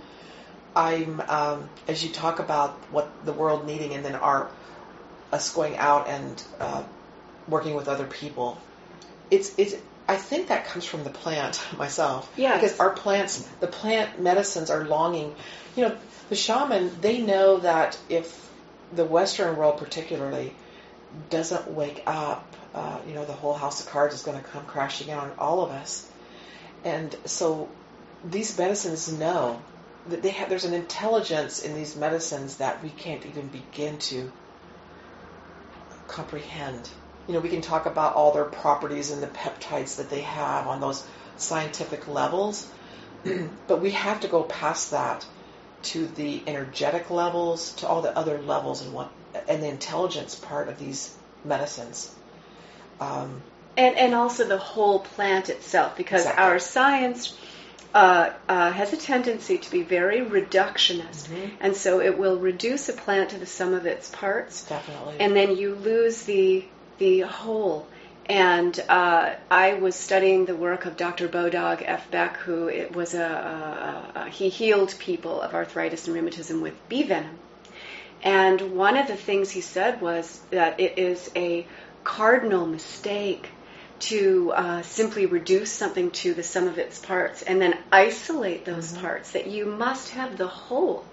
I'm 0.76 1.20
um, 1.28 1.68
as 1.88 2.04
you 2.04 2.10
talk 2.10 2.38
about 2.38 2.70
what 2.92 3.10
the 3.24 3.32
world 3.32 3.66
needing, 3.66 3.94
and 3.94 4.04
then 4.04 4.14
our 4.14 4.48
us 5.32 5.52
going 5.52 5.76
out 5.76 6.08
and 6.08 6.42
uh, 6.60 6.82
working 7.48 7.74
with 7.74 7.88
other 7.88 8.06
people. 8.06 8.58
It's 9.30 9.52
it's. 9.58 9.74
I 10.08 10.16
think 10.16 10.48
that 10.48 10.66
comes 10.66 10.84
from 10.84 11.04
the 11.04 11.10
plant 11.10 11.60
myself. 11.78 12.32
Yes. 12.36 12.60
Because 12.60 12.78
our 12.80 12.90
plants, 12.90 13.46
the 13.60 13.66
plant 13.66 14.20
medicines 14.20 14.70
are 14.70 14.84
longing. 14.84 15.34
You 15.74 15.88
know, 15.88 15.96
the 16.28 16.36
shaman 16.36 16.90
they 17.00 17.18
know 17.18 17.58
that 17.58 17.98
if 18.08 18.48
the 18.94 19.04
Western 19.04 19.56
world 19.56 19.78
particularly 19.78 20.52
doesn't 21.28 21.70
wake 21.70 22.02
up, 22.06 22.44
uh, 22.74 22.98
you 23.06 23.14
know, 23.14 23.24
the 23.24 23.32
whole 23.32 23.54
house 23.54 23.80
of 23.80 23.90
cards 23.90 24.14
is 24.14 24.22
going 24.22 24.38
to 24.38 24.44
come 24.44 24.64
crashing 24.66 25.08
down 25.08 25.30
on 25.30 25.38
all 25.38 25.64
of 25.64 25.70
us. 25.70 26.08
And 26.84 27.14
so 27.24 27.68
these 28.24 28.56
medicines 28.58 29.12
know 29.12 29.60
that 30.08 30.22
they 30.22 30.30
have, 30.30 30.48
there's 30.48 30.64
an 30.64 30.74
intelligence 30.74 31.62
in 31.62 31.74
these 31.74 31.96
medicines 31.96 32.56
that 32.56 32.82
we 32.82 32.90
can't 32.90 33.24
even 33.26 33.48
begin 33.48 33.98
to 33.98 34.30
comprehend. 36.08 36.88
You 37.26 37.34
know, 37.34 37.40
we 37.40 37.48
can 37.48 37.60
talk 37.60 37.86
about 37.86 38.14
all 38.14 38.32
their 38.32 38.44
properties 38.44 39.10
and 39.10 39.22
the 39.22 39.28
peptides 39.28 39.96
that 39.96 40.10
they 40.10 40.22
have 40.22 40.66
on 40.66 40.80
those 40.80 41.04
scientific 41.36 42.08
levels, 42.08 42.68
but 43.66 43.80
we 43.80 43.90
have 43.90 44.20
to 44.20 44.28
go 44.28 44.42
past 44.42 44.90
that 44.90 45.24
to 45.82 46.06
the 46.06 46.42
energetic 46.46 47.10
levels, 47.10 47.72
to 47.74 47.86
all 47.86 48.02
the 48.02 48.16
other 48.16 48.38
levels 48.42 48.82
and 48.82 48.92
what, 48.92 49.10
and 49.48 49.62
the 49.62 49.68
intelligence 49.68 50.34
part 50.34 50.68
of 50.68 50.78
these 50.78 51.14
medicines. 51.44 52.14
Um, 53.00 53.42
And, 53.76 53.96
and 53.96 54.14
also 54.14 54.44
the 54.44 54.58
whole 54.58 54.98
plant 55.00 55.48
itself, 55.48 55.96
because 55.96 56.22
Exactly. 56.22 56.44
our 56.44 56.58
science 56.58 57.34
uh, 57.94 58.30
uh, 58.48 58.70
has 58.70 58.92
a 58.92 58.96
tendency 58.96 59.58
to 59.58 59.70
be 59.70 59.82
very 59.82 60.20
reductionist. 60.20 61.28
Mhm. 61.28 61.50
And 61.60 61.76
so 61.76 62.00
it 62.00 62.18
will 62.18 62.36
reduce 62.38 62.88
a 62.88 62.92
plant 62.92 63.30
to 63.30 63.38
the 63.38 63.46
sum 63.46 63.74
of 63.74 63.86
its 63.86 64.10
parts, 64.10 64.62
definitely. 64.64 65.16
and 65.18 65.34
then 65.34 65.56
you 65.56 65.74
lose 65.74 66.22
the, 66.22 66.64
the 66.98 67.20
whole. 67.20 67.86
And 68.26 68.78
uh, 68.88 69.30
I 69.50 69.74
was 69.74 69.96
studying 69.96 70.44
the 70.44 70.54
work 70.54 70.86
of 70.86 70.96
Dr. 70.96 71.26
Bodog 71.26 71.82
F. 71.84 72.08
Beck, 72.12 72.36
who 72.36 72.68
it 72.68 72.94
was 72.94 73.14
a, 73.14 73.24
a, 74.14 74.20
a 74.20 74.28
he 74.28 74.48
healed 74.50 74.94
people 75.00 75.40
of 75.40 75.52
arthritis 75.54 76.06
and 76.06 76.14
rheumatism 76.14 76.60
with 76.60 76.74
bee 76.88 77.02
venom. 77.02 77.38
And 78.22 78.76
one 78.76 78.96
of 78.96 79.06
the 79.06 79.16
things 79.16 79.50
he 79.50 79.60
said 79.60 80.00
was 80.00 80.40
that 80.50 80.80
it 80.80 80.98
is 80.98 81.30
a 81.34 81.66
cardinal 82.04 82.66
mistake 82.66 83.48
to 84.00 84.52
uh, 84.54 84.82
simply 84.82 85.26
reduce 85.26 85.70
something 85.70 86.10
to 86.10 86.34
the 86.34 86.42
sum 86.42 86.66
of 86.66 86.78
its 86.78 86.98
parts 86.98 87.42
and 87.42 87.60
then 87.60 87.76
isolate 87.92 88.64
those 88.64 88.92
parts, 88.92 89.32
that 89.32 89.46
you 89.46 89.66
must 89.66 90.10
have 90.10 90.38
the 90.38 90.46
whole. 90.46 91.04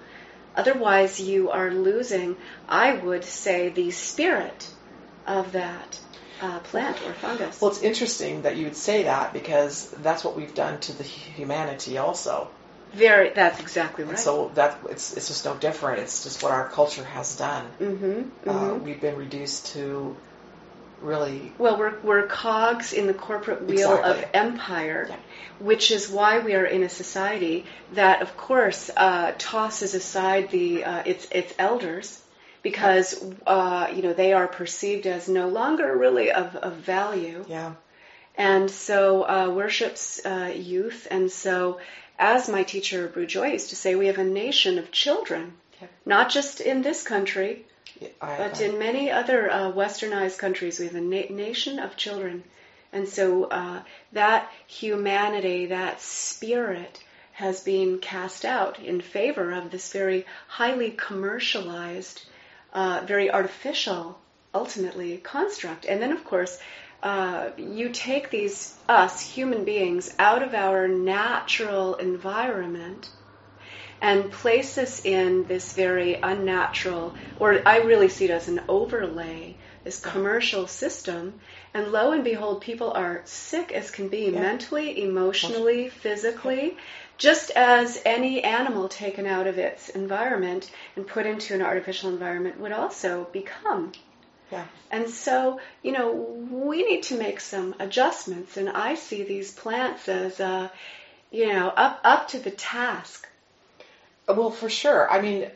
Otherwise, 0.55 1.19
you 1.19 1.51
are 1.51 1.69
losing, 1.69 2.35
I 2.67 2.93
would 2.93 3.23
say, 3.23 3.69
the 3.69 3.91
spirit 3.91 4.69
of 5.25 5.51
that 5.51 5.99
uh, 6.41 6.59
plant 6.59 6.97
or 7.05 7.13
fungus. 7.13 7.61
Well, 7.61 7.71
it's 7.71 7.81
interesting 7.81 8.43
that 8.43 8.55
you 8.55 8.65
would 8.65 8.75
say 8.75 9.03
that 9.03 9.33
because 9.33 9.89
that's 10.01 10.23
what 10.23 10.35
we've 10.35 10.55
done 10.55 10.79
to 10.81 10.93
the 10.93 11.03
humanity 11.03 11.97
also. 11.97 12.49
Very, 12.97 13.29
that's 13.29 13.59
exactly 13.59 14.03
right. 14.03 14.11
And 14.11 14.19
so 14.19 14.51
that 14.55 14.79
it's 14.89 15.15
it's 15.15 15.27
just 15.27 15.45
no 15.45 15.55
different. 15.55 15.99
It's 15.99 16.23
just 16.23 16.41
what 16.41 16.51
our 16.51 16.67
culture 16.69 17.03
has 17.03 17.35
done. 17.37 17.65
mm-hmm, 17.79 18.49
Uh, 18.49 18.75
we've 18.75 18.99
been 18.99 19.15
reduced 19.15 19.67
to 19.73 20.15
really 21.01 21.51
Well, 21.59 21.77
we're, 21.77 21.93
we're 22.01 22.27
cogs 22.27 22.93
in 22.93 23.05
the 23.07 23.13
corporate 23.13 23.61
wheel 23.63 23.93
Exactly. 23.93 24.23
of 24.23 24.29
empire, 24.33 25.05
Yeah. 25.09 25.15
which 25.59 25.91
is 25.91 26.09
why 26.09 26.39
we 26.39 26.55
are 26.55 26.65
in 26.65 26.83
a 26.83 26.89
society 26.89 27.65
that, 27.93 28.21
of 28.21 28.35
course, 28.35 28.89
uh, 28.97 29.33
tosses 29.37 29.93
aside 29.93 30.49
the 30.49 30.83
uh, 30.83 31.03
its 31.05 31.27
its 31.31 31.53
elders 31.59 32.21
because 32.63 33.23
uh, 33.45 33.87
you 33.95 34.01
know 34.01 34.13
they 34.13 34.33
are 34.33 34.47
perceived 34.47 35.05
as 35.05 35.29
no 35.29 35.47
longer 35.47 35.95
really 35.95 36.31
of, 36.31 36.55
of 36.55 36.73
value, 36.73 37.45
yeah 37.47 37.73
and 38.37 38.69
so 38.69 39.23
uh, 39.27 39.49
worships 39.49 40.21
uh, 40.25 40.51
youth. 40.55 41.07
And 41.09 41.31
so, 41.31 41.79
as 42.19 42.49
my 42.49 42.63
teacher 42.63 43.07
Brugh 43.07 43.27
Joy 43.27 43.51
used 43.53 43.69
to 43.69 43.75
say, 43.75 43.95
we 43.95 44.07
have 44.07 44.17
a 44.17 44.23
nation 44.23 44.77
of 44.79 44.91
children, 44.91 45.53
Yeah. 45.81 45.87
not 46.05 46.29
just 46.29 46.61
in 46.61 46.81
this 46.81 47.03
country, 47.03 47.65
I, 48.21 48.37
but 48.37 48.59
I- 48.61 48.65
in 48.65 48.79
many 48.79 49.11
other 49.11 49.49
uh, 49.51 49.71
westernized 49.71 50.37
countries, 50.37 50.79
we 50.79 50.85
have 50.85 50.95
a 50.95 51.01
na- 51.01 51.29
nation 51.29 51.79
of 51.79 51.95
children. 51.95 52.43
And 52.93 53.07
so 53.07 53.45
uh, 53.45 53.81
that 54.13 54.49
humanity, 54.67 55.67
that 55.67 56.01
spirit, 56.01 56.99
has 57.33 57.61
been 57.61 57.99
cast 57.99 58.45
out 58.45 58.79
in 58.79 58.99
favor 59.01 59.51
of 59.51 59.69
this 59.69 59.91
very 59.91 60.25
highly 60.47 60.89
commercialized, 60.91 62.25
uh, 62.73 63.03
very 63.05 63.29
artificial, 63.31 64.19
ultimately, 64.55 65.17
construct. 65.17 65.85
And 65.85 66.01
then, 66.01 66.11
of 66.11 66.23
course, 66.23 66.59
uh, 67.03 67.49
you 67.57 67.89
take 67.89 68.29
these, 68.29 68.75
us, 68.89 69.21
human 69.21 69.63
beings, 69.63 70.13
out 70.19 70.43
of 70.43 70.53
our 70.53 70.87
natural 70.87 71.95
environment 71.95 73.09
and 74.01 74.31
place 74.31 74.77
us 74.77 75.03
in 75.05 75.45
this 75.45 75.73
very 75.73 76.15
unnatural, 76.21 77.15
or 77.39 77.59
I 77.65 77.77
really 77.79 78.09
see 78.09 78.25
it 78.25 78.31
as 78.31 78.47
an 78.47 78.61
overlay, 78.67 79.55
this 79.83 79.99
commercial 79.99 80.67
system. 80.67 81.39
And 81.73 81.91
lo 81.91 82.11
and 82.11 82.23
behold, 82.23 82.61
people 82.61 82.91
are 82.91 83.21
sick 83.25 83.71
as 83.71 83.89
can 83.89 84.07
be, 84.07 84.25
Yeah. 84.25 84.41
mentally, 84.41 85.01
emotionally, 85.01 85.89
physically, 85.89 86.77
just 87.17 87.49
as 87.51 87.99
any 88.05 88.43
animal 88.43 88.87
taken 88.87 89.25
out 89.25 89.47
of 89.47 89.57
its 89.57 89.89
environment 89.89 90.69
and 90.95 91.07
put 91.07 91.25
into 91.25 91.55
an 91.55 91.61
artificial 91.61 92.09
environment 92.09 92.59
would 92.59 92.71
also 92.71 93.27
become. 93.31 93.91
Yeah 94.51 94.65
And 94.91 95.09
so, 95.09 95.59
you 95.83 95.91
know, 95.91 96.11
we 96.51 96.83
need 96.83 97.03
to 97.03 97.17
make 97.17 97.39
some 97.39 97.75
adjustments, 97.79 98.57
and 98.57 98.69
I 98.69 98.95
see 98.95 99.23
these 99.23 99.51
plants 99.51 100.07
as, 100.07 100.39
uh, 100.39 100.69
you 101.31 101.47
know, 101.47 101.67
up 101.67 101.99
up 102.03 102.27
to 102.29 102.39
the 102.39 102.51
task. 102.51 103.27
well 104.27 104.51
for 104.51 104.69
sure. 104.69 105.09
I 105.11 105.21
mean, 105.21 105.51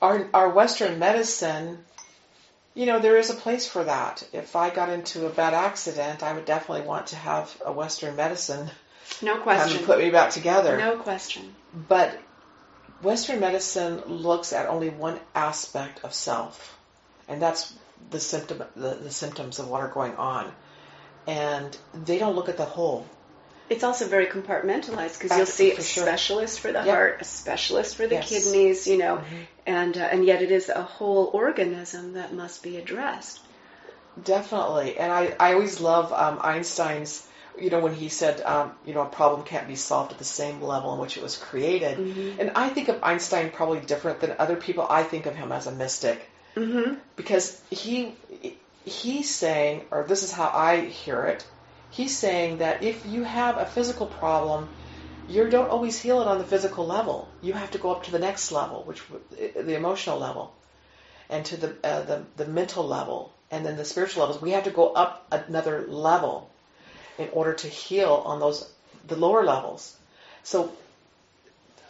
our 0.00 0.28
our 0.32 0.48
Western 0.50 0.98
medicine. 0.98 1.84
You 2.74 2.86
know, 2.86 3.00
there 3.00 3.16
is 3.18 3.28
a 3.30 3.34
place 3.34 3.66
for 3.66 3.82
that. 3.82 4.22
If 4.32 4.54
I 4.54 4.70
got 4.70 4.88
into 4.88 5.26
a 5.26 5.30
bad 5.30 5.52
accident, 5.52 6.22
I 6.22 6.32
would 6.32 6.44
definitely 6.44 6.86
want 6.86 7.08
to 7.08 7.16
have 7.16 7.50
a 7.64 7.72
Western 7.72 8.14
medicine 8.14 8.70
No 9.20 9.38
question. 9.38 9.78
and 9.78 9.86
put 9.86 9.98
me 9.98 10.10
back 10.10 10.30
together. 10.30 10.76
No 10.78 10.96
question. 10.96 11.56
But 11.88 12.16
Western 13.02 13.40
medicine 13.40 14.02
looks 14.06 14.52
at 14.52 14.68
only 14.68 14.90
one 14.90 15.18
aspect 15.34 16.04
of 16.04 16.14
self, 16.14 16.78
and 17.26 17.42
that's 17.42 17.74
the 18.10 18.20
symptom, 18.20 18.62
the, 18.76 18.94
the 18.94 19.10
symptoms 19.10 19.58
of 19.58 19.68
what 19.68 19.80
are 19.80 19.88
going 19.88 20.14
on, 20.16 20.52
and 21.26 21.76
they 22.04 22.18
don't 22.18 22.34
look 22.36 22.48
at 22.48 22.56
the 22.56 22.64
whole. 22.64 23.06
It's 23.70 23.84
also 23.84 24.06
very 24.06 24.26
compartmentalized 24.26 25.20
because 25.20 25.36
you'll 25.36 25.44
see 25.46 25.72
a 25.72 25.82
sure. 25.82 26.04
specialist 26.04 26.60
for 26.60 26.68
the 26.72 26.78
Yep. 26.78 26.86
heart, 26.86 27.18
a 27.20 27.24
specialist 27.24 27.96
for 27.96 28.06
the 28.06 28.14
Yes. 28.14 28.30
Mm-hmm. 28.30 28.44
kidneys, 28.44 28.86
you 28.86 28.96
know, 28.96 29.20
and 29.66 29.96
uh, 29.96 30.00
and 30.00 30.24
yet 30.24 30.40
it 30.42 30.50
is 30.50 30.70
a 30.70 30.82
whole 30.82 31.30
organism 31.34 32.14
that 32.14 32.32
must 32.32 32.62
be 32.62 32.78
addressed. 32.78 33.40
Definitely, 34.24 34.98
and 34.98 35.12
I, 35.12 35.34
I 35.38 35.52
always 35.52 35.80
love 35.80 36.12
um, 36.12 36.38
Einstein's. 36.42 37.24
You 37.60 37.70
know 37.70 37.80
when 37.80 37.94
he 37.94 38.08
said, 38.08 38.40
um, 38.42 38.72
you 38.86 38.94
know, 38.94 39.02
a 39.02 39.06
problem 39.06 39.42
can't 39.44 39.66
be 39.66 39.74
solved 39.74 40.12
at 40.12 40.18
the 40.18 40.24
same 40.24 40.62
level 40.62 40.94
in 40.94 41.00
which 41.00 41.16
it 41.16 41.22
was 41.22 41.36
created, 41.36 41.98
and 42.38 42.52
I 42.54 42.68
think 42.68 42.88
of 42.88 43.02
Einstein 43.02 43.50
probably 43.50 43.80
different 43.80 44.20
than 44.20 44.34
other 44.38 44.54
people. 44.56 44.86
I 44.88 45.02
think 45.02 45.26
of 45.26 45.34
him 45.34 45.50
as 45.52 45.66
a 45.66 45.72
mystic. 45.72 46.30
Mm-hmm. 46.58 46.94
because 47.14 47.62
he 47.70 48.14
he's 48.84 49.32
saying, 49.32 49.82
or 49.92 50.02
this 50.02 50.24
is 50.24 50.32
how 50.32 50.50
I 50.52 50.86
hear 50.86 51.24
it, 51.24 51.46
he's 51.90 52.16
saying 52.18 52.58
that 52.58 52.82
if 52.82 53.06
you 53.06 53.22
have 53.22 53.58
a 53.58 53.66
physical 53.66 54.06
problem, 54.06 54.68
you 55.28 55.48
don't 55.50 55.70
always 55.70 56.00
heal 56.00 56.20
it 56.20 56.26
on 56.26 56.38
the 56.38 56.44
physical 56.44 56.84
level. 56.84 57.28
You 57.42 57.52
have 57.52 57.70
to 57.72 57.78
go 57.78 57.92
up 57.92 58.04
to 58.04 58.10
the 58.10 58.18
next 58.18 58.50
level, 58.50 58.82
which 58.82 59.02
the 59.30 59.76
emotional 59.76 60.18
level, 60.18 60.52
and 61.30 61.44
to 61.44 61.56
the 61.56 61.76
uh, 61.84 62.02
the, 62.02 62.24
the 62.36 62.46
mental 62.46 62.84
level, 62.84 63.32
and 63.52 63.64
then 63.64 63.76
the 63.76 63.84
spiritual 63.84 64.22
levels. 64.22 64.42
We 64.42 64.50
have 64.50 64.64
to 64.64 64.70
go 64.70 64.88
up 64.88 65.26
another 65.30 65.86
level 65.86 66.50
in 67.18 67.28
order 67.32 67.52
to 67.52 67.68
heal 67.68 68.22
on 68.26 68.40
those 68.40 68.68
the 69.06 69.14
lower 69.14 69.44
levels. 69.44 69.96
So 70.42 70.72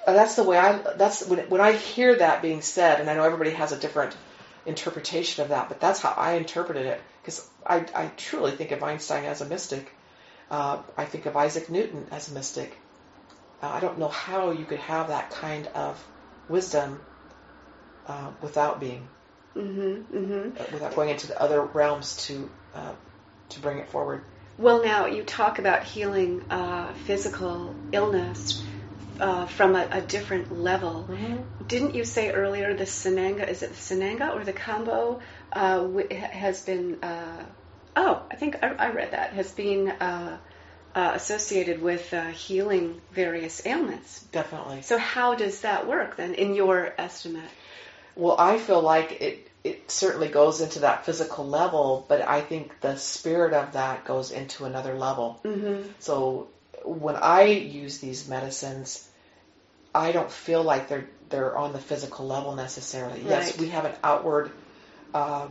uh, 0.06 0.12
that's 0.12 0.34
the 0.36 0.42
way 0.42 0.58
I. 0.58 0.78
That's 0.96 1.26
when 1.26 1.48
when 1.48 1.62
I 1.62 1.72
hear 1.72 2.16
that 2.16 2.42
being 2.42 2.60
said, 2.60 3.00
and 3.00 3.08
I 3.08 3.14
know 3.14 3.24
everybody 3.24 3.52
has 3.52 3.72
a 3.72 3.78
different 3.78 4.14
interpretation 4.68 5.42
of 5.42 5.48
that, 5.48 5.68
but 5.68 5.80
that's 5.80 6.00
how 6.00 6.10
I 6.16 6.34
interpreted 6.34 6.86
it 6.86 7.00
because 7.22 7.46
I, 7.66 7.84
I 7.94 8.10
truly 8.16 8.52
think 8.52 8.70
of 8.70 8.82
Einstein 8.82 9.24
as 9.24 9.40
a 9.40 9.46
mystic. 9.46 9.90
Uh, 10.50 10.82
I 10.96 11.04
think 11.04 11.26
of 11.26 11.36
Isaac 11.36 11.68
Newton 11.68 12.06
as 12.10 12.30
a 12.30 12.34
mystic. 12.34 12.76
Uh, 13.62 13.68
I 13.68 13.80
don't 13.80 13.98
know 13.98 14.08
how 14.08 14.50
you 14.52 14.64
could 14.64 14.78
have 14.80 15.08
that 15.08 15.30
kind 15.30 15.66
of 15.68 16.02
wisdom 16.48 17.00
uh, 18.06 18.30
without 18.40 18.78
being, 18.80 19.08
mm-hmm, 19.56 20.16
mm-hmm. 20.16 20.56
Uh, 20.56 20.64
without 20.72 20.94
going 20.94 21.10
into 21.10 21.26
the 21.26 21.40
other 21.40 21.60
realms 21.62 22.24
to 22.26 22.48
uh, 22.74 22.92
to 23.50 23.60
bring 23.60 23.78
it 23.78 23.88
forward. 23.88 24.22
Well, 24.58 24.82
now 24.82 25.06
you 25.06 25.22
talk 25.22 25.58
about 25.58 25.84
healing 25.84 26.44
uh, 26.50 26.92
physical 27.06 27.74
illness 27.92 28.62
uh, 29.20 29.46
from 29.46 29.74
a, 29.74 29.88
a, 29.90 30.00
different 30.00 30.56
level. 30.56 31.06
Mm-hmm. 31.08 31.66
Didn't 31.66 31.94
you 31.94 32.04
say 32.04 32.30
earlier 32.30 32.74
the 32.74 32.84
Sananga, 32.84 33.48
is 33.48 33.62
it 33.62 33.70
the 33.70 33.76
Sananga 33.76 34.34
or 34.34 34.44
the 34.44 34.52
Kambo, 34.52 35.20
uh, 35.52 35.88
has 36.14 36.64
been, 36.64 37.02
uh, 37.02 37.44
oh, 37.96 38.22
I 38.30 38.36
think 38.36 38.62
I, 38.62 38.68
I, 38.74 38.90
read 38.90 39.12
that, 39.12 39.32
has 39.32 39.50
been 39.52 39.88
uh, 39.88 40.38
uh, 40.94 41.12
associated 41.14 41.82
with 41.82 42.12
uh, 42.12 42.26
healing 42.28 43.00
various 43.12 43.64
ailments. 43.66 44.22
Definitely. 44.32 44.82
So, 44.82 44.98
how 44.98 45.34
does 45.34 45.60
that 45.60 45.86
work 45.86 46.16
then, 46.16 46.34
in 46.34 46.54
your 46.54 46.92
estimate? 46.98 47.50
Well, 48.16 48.36
I 48.38 48.58
feel 48.58 48.82
like 48.82 49.20
it, 49.20 49.50
it 49.62 49.90
certainly 49.90 50.28
goes 50.28 50.60
into 50.60 50.80
that 50.80 51.06
physical 51.06 51.46
level, 51.46 52.04
but 52.08 52.22
I 52.22 52.40
think 52.40 52.80
the 52.80 52.96
spirit 52.96 53.52
of 53.52 53.74
that 53.74 54.04
goes 54.04 54.30
into 54.30 54.64
another 54.64 54.94
level. 54.94 55.40
Mm-hmm. 55.44 55.90
So 55.98 56.48
when 56.88 57.16
I 57.16 57.42
use 57.42 57.98
these 57.98 58.28
medicines, 58.28 59.08
I 59.94 60.12
don't 60.12 60.30
feel 60.30 60.62
like 60.62 60.88
they're 60.88 61.08
they're 61.28 61.56
on 61.56 61.72
the 61.72 61.78
physical 61.78 62.26
level 62.26 62.54
necessarily. 62.54 63.20
Right. 63.20 63.30
Yes, 63.30 63.58
we 63.58 63.68
have 63.68 63.84
an 63.84 63.94
outward 64.02 64.50
uh, 65.12 65.48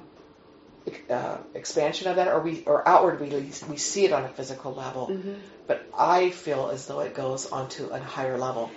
uh, 1.09 1.37
expansion 1.53 2.07
of 2.07 2.15
that, 2.15 2.27
or 2.27 2.41
we 2.41 2.63
or 2.65 2.87
outward 2.87 3.19
we 3.19 3.29
we 3.69 3.77
see 3.77 4.05
it 4.05 4.13
on 4.13 4.23
a 4.23 4.29
physical 4.29 4.73
level. 4.73 5.07
Mm-hmm. 5.07 5.33
But 5.67 5.85
I 5.97 6.31
feel 6.31 6.69
as 6.69 6.87
though 6.87 7.01
it 7.01 7.13
goes 7.13 7.45
onto 7.51 7.87
a 7.87 7.99
higher 7.99 8.37
level. 8.37 8.71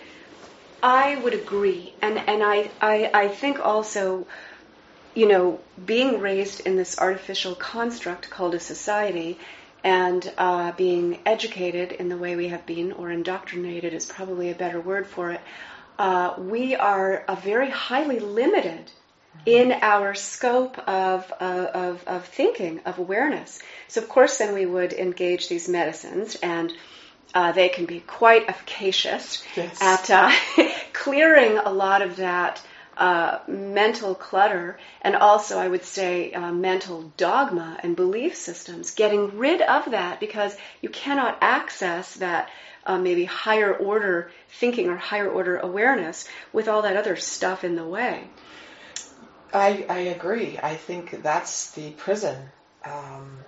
I 0.82 1.16
would 1.16 1.34
agree, 1.34 1.94
and 2.02 2.18
and 2.18 2.42
I, 2.42 2.70
I 2.80 3.10
I 3.12 3.28
think 3.28 3.64
also, 3.64 4.26
you 5.14 5.28
know, 5.28 5.60
being 5.84 6.20
raised 6.20 6.60
in 6.60 6.76
this 6.76 6.98
artificial 6.98 7.54
construct 7.54 8.30
called 8.30 8.54
a 8.54 8.60
society 8.60 9.38
and 9.82 10.30
uh, 10.36 10.72
being 10.72 11.20
educated 11.24 11.92
in 11.92 12.08
the 12.08 12.16
way 12.16 12.36
we 12.36 12.48
have 12.48 12.66
been, 12.66 12.92
or 12.92 13.10
indoctrinated 13.10 13.94
is 13.94 14.06
probably 14.06 14.50
a 14.50 14.54
better 14.54 14.80
word 14.80 15.06
for 15.06 15.30
it, 15.30 15.40
uh, 15.98 16.34
we 16.38 16.74
are 16.74 17.24
a 17.28 17.36
very 17.36 17.70
highly 17.70 18.20
limited 18.20 18.90
in 19.46 19.72
our 19.72 20.14
scope 20.14 20.78
of, 20.88 21.32
uh, 21.40 21.66
of, 21.74 22.04
of 22.06 22.24
thinking, 22.26 22.80
of 22.84 22.98
awareness. 22.98 23.60
So, 23.88 24.02
of 24.02 24.08
course, 24.08 24.38
then 24.38 24.54
we 24.54 24.66
would 24.66 24.92
engage 24.92 25.48
these 25.48 25.68
medicines, 25.68 26.36
and 26.36 26.72
uh, 27.34 27.52
they 27.52 27.68
can 27.68 27.86
be 27.86 28.00
quite 28.00 28.48
efficacious 28.48 29.42
yes. 29.56 29.80
at 29.80 30.10
uh, 30.10 30.30
clearing 30.92 31.58
a 31.58 31.70
lot 31.70 32.02
of 32.02 32.16
that 32.16 32.60
uh, 33.00 33.38
mental 33.48 34.14
clutter 34.14 34.78
and 35.00 35.16
also, 35.16 35.58
I 35.58 35.66
would 35.66 35.84
say, 35.84 36.32
uh, 36.32 36.52
mental 36.52 37.10
dogma 37.16 37.80
and 37.82 37.96
belief 37.96 38.36
systems, 38.36 38.90
getting 38.90 39.38
rid 39.38 39.62
of 39.62 39.92
that 39.92 40.20
because 40.20 40.54
you 40.82 40.90
cannot 40.90 41.38
access 41.40 42.14
that 42.16 42.50
uh, 42.84 42.98
maybe 42.98 43.24
higher 43.24 43.74
order 43.74 44.30
thinking 44.50 44.90
or 44.90 44.96
higher 44.96 45.30
order 45.30 45.56
awareness 45.56 46.28
with 46.52 46.68
all 46.68 46.82
that 46.82 46.98
other 46.98 47.16
stuff 47.16 47.64
in 47.64 47.74
the 47.74 47.86
way. 47.86 48.24
I, 49.52 49.86
I 49.88 49.98
agree. 49.98 50.58
I 50.62 50.76
think 50.76 51.22
that's 51.22 51.70
the 51.70 51.92
prison. 51.92 52.36
Um, 52.84 53.38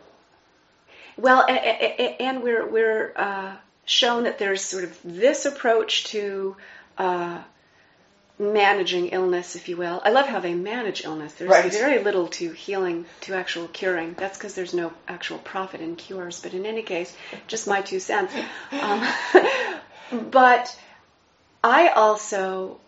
well, 1.19 1.47
and, 1.47 2.43
we're, 2.43 2.67
we're 2.67 3.13
uh, 3.15 3.57
shown 3.85 4.25
that 4.25 4.39
there's 4.39 4.65
sort 4.65 4.85
of 4.85 4.99
this 5.05 5.45
approach 5.45 6.05
to 6.05 6.57
uh, 6.97 7.43
managing 8.43 9.09
illness, 9.09 9.57
if 9.57 9.69
you 9.69 9.77
will. 9.77 10.03
I 10.05 10.11
love 10.11 10.27
how 10.27 10.41
they 10.41 10.55
manage 10.55 11.05
illness. 11.05 11.33
There's 11.35 11.51
right. 11.51 11.73
very 11.73 12.03
little 12.03 12.29
to 12.29 12.51
healing, 12.51 13.07
to 13.23 13.35
actual 13.35 13.69
curing. 13.69 14.15
That's 14.19 14.37
because 14.37 14.55
there's 14.55 14.75
no 14.75 14.93
actual 15.09 15.39
profit 15.39 15.81
in 15.81 15.97
cures. 15.97 16.41
But 16.41 16.53
in 16.53 16.67
any 16.67 16.83
case, 16.83 17.15
just 17.47 17.69
my 17.69 17.81
two 17.81 18.01
cents. 18.01 18.35
Um, 18.73 19.07
but 20.31 20.77
I 21.63 21.89
also, 21.89 22.81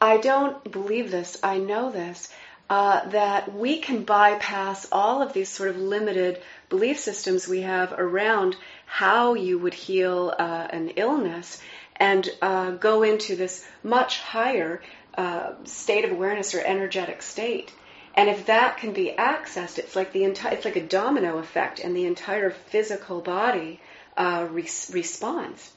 I 0.00 0.18
don't 0.18 0.70
believe 0.70 1.10
this. 1.10 1.38
I 1.42 1.58
know 1.58 1.90
this. 1.90 2.32
Uh, 2.68 3.08
that 3.08 3.52
we 3.52 3.78
can 3.78 4.04
bypass 4.04 4.86
all 4.92 5.22
of 5.22 5.32
these 5.32 5.48
sort 5.48 5.70
of 5.70 5.76
limited 5.76 6.40
belief 6.68 7.00
systems 7.00 7.48
we 7.48 7.62
have 7.62 7.92
around 7.98 8.56
how 8.86 9.34
you 9.34 9.58
would 9.58 9.74
heal 9.74 10.32
uh, 10.38 10.68
an 10.70 10.90
illness 10.90 11.60
and 12.00 12.28
uh, 12.40 12.70
go 12.72 13.02
into 13.02 13.36
this 13.36 13.64
much 13.84 14.18
higher 14.18 14.82
uh, 15.16 15.52
state 15.64 16.04
of 16.06 16.10
awareness 16.10 16.54
or 16.54 16.60
energetic 16.60 17.22
state. 17.22 17.72
And 18.14 18.28
if 18.28 18.46
that 18.46 18.78
can 18.78 18.92
be 18.92 19.14
accessed, 19.16 19.78
it's 19.78 19.94
like 19.94 20.12
the 20.12 20.24
entire, 20.24 20.54
it's 20.54 20.64
like 20.64 20.76
a 20.76 20.86
domino 20.86 21.38
effect, 21.38 21.78
and 21.78 21.94
the 21.94 22.06
entire 22.06 22.50
physical 22.50 23.20
body 23.20 23.80
uh, 24.16 24.48
re- 24.50 24.68
responds. 24.90 25.70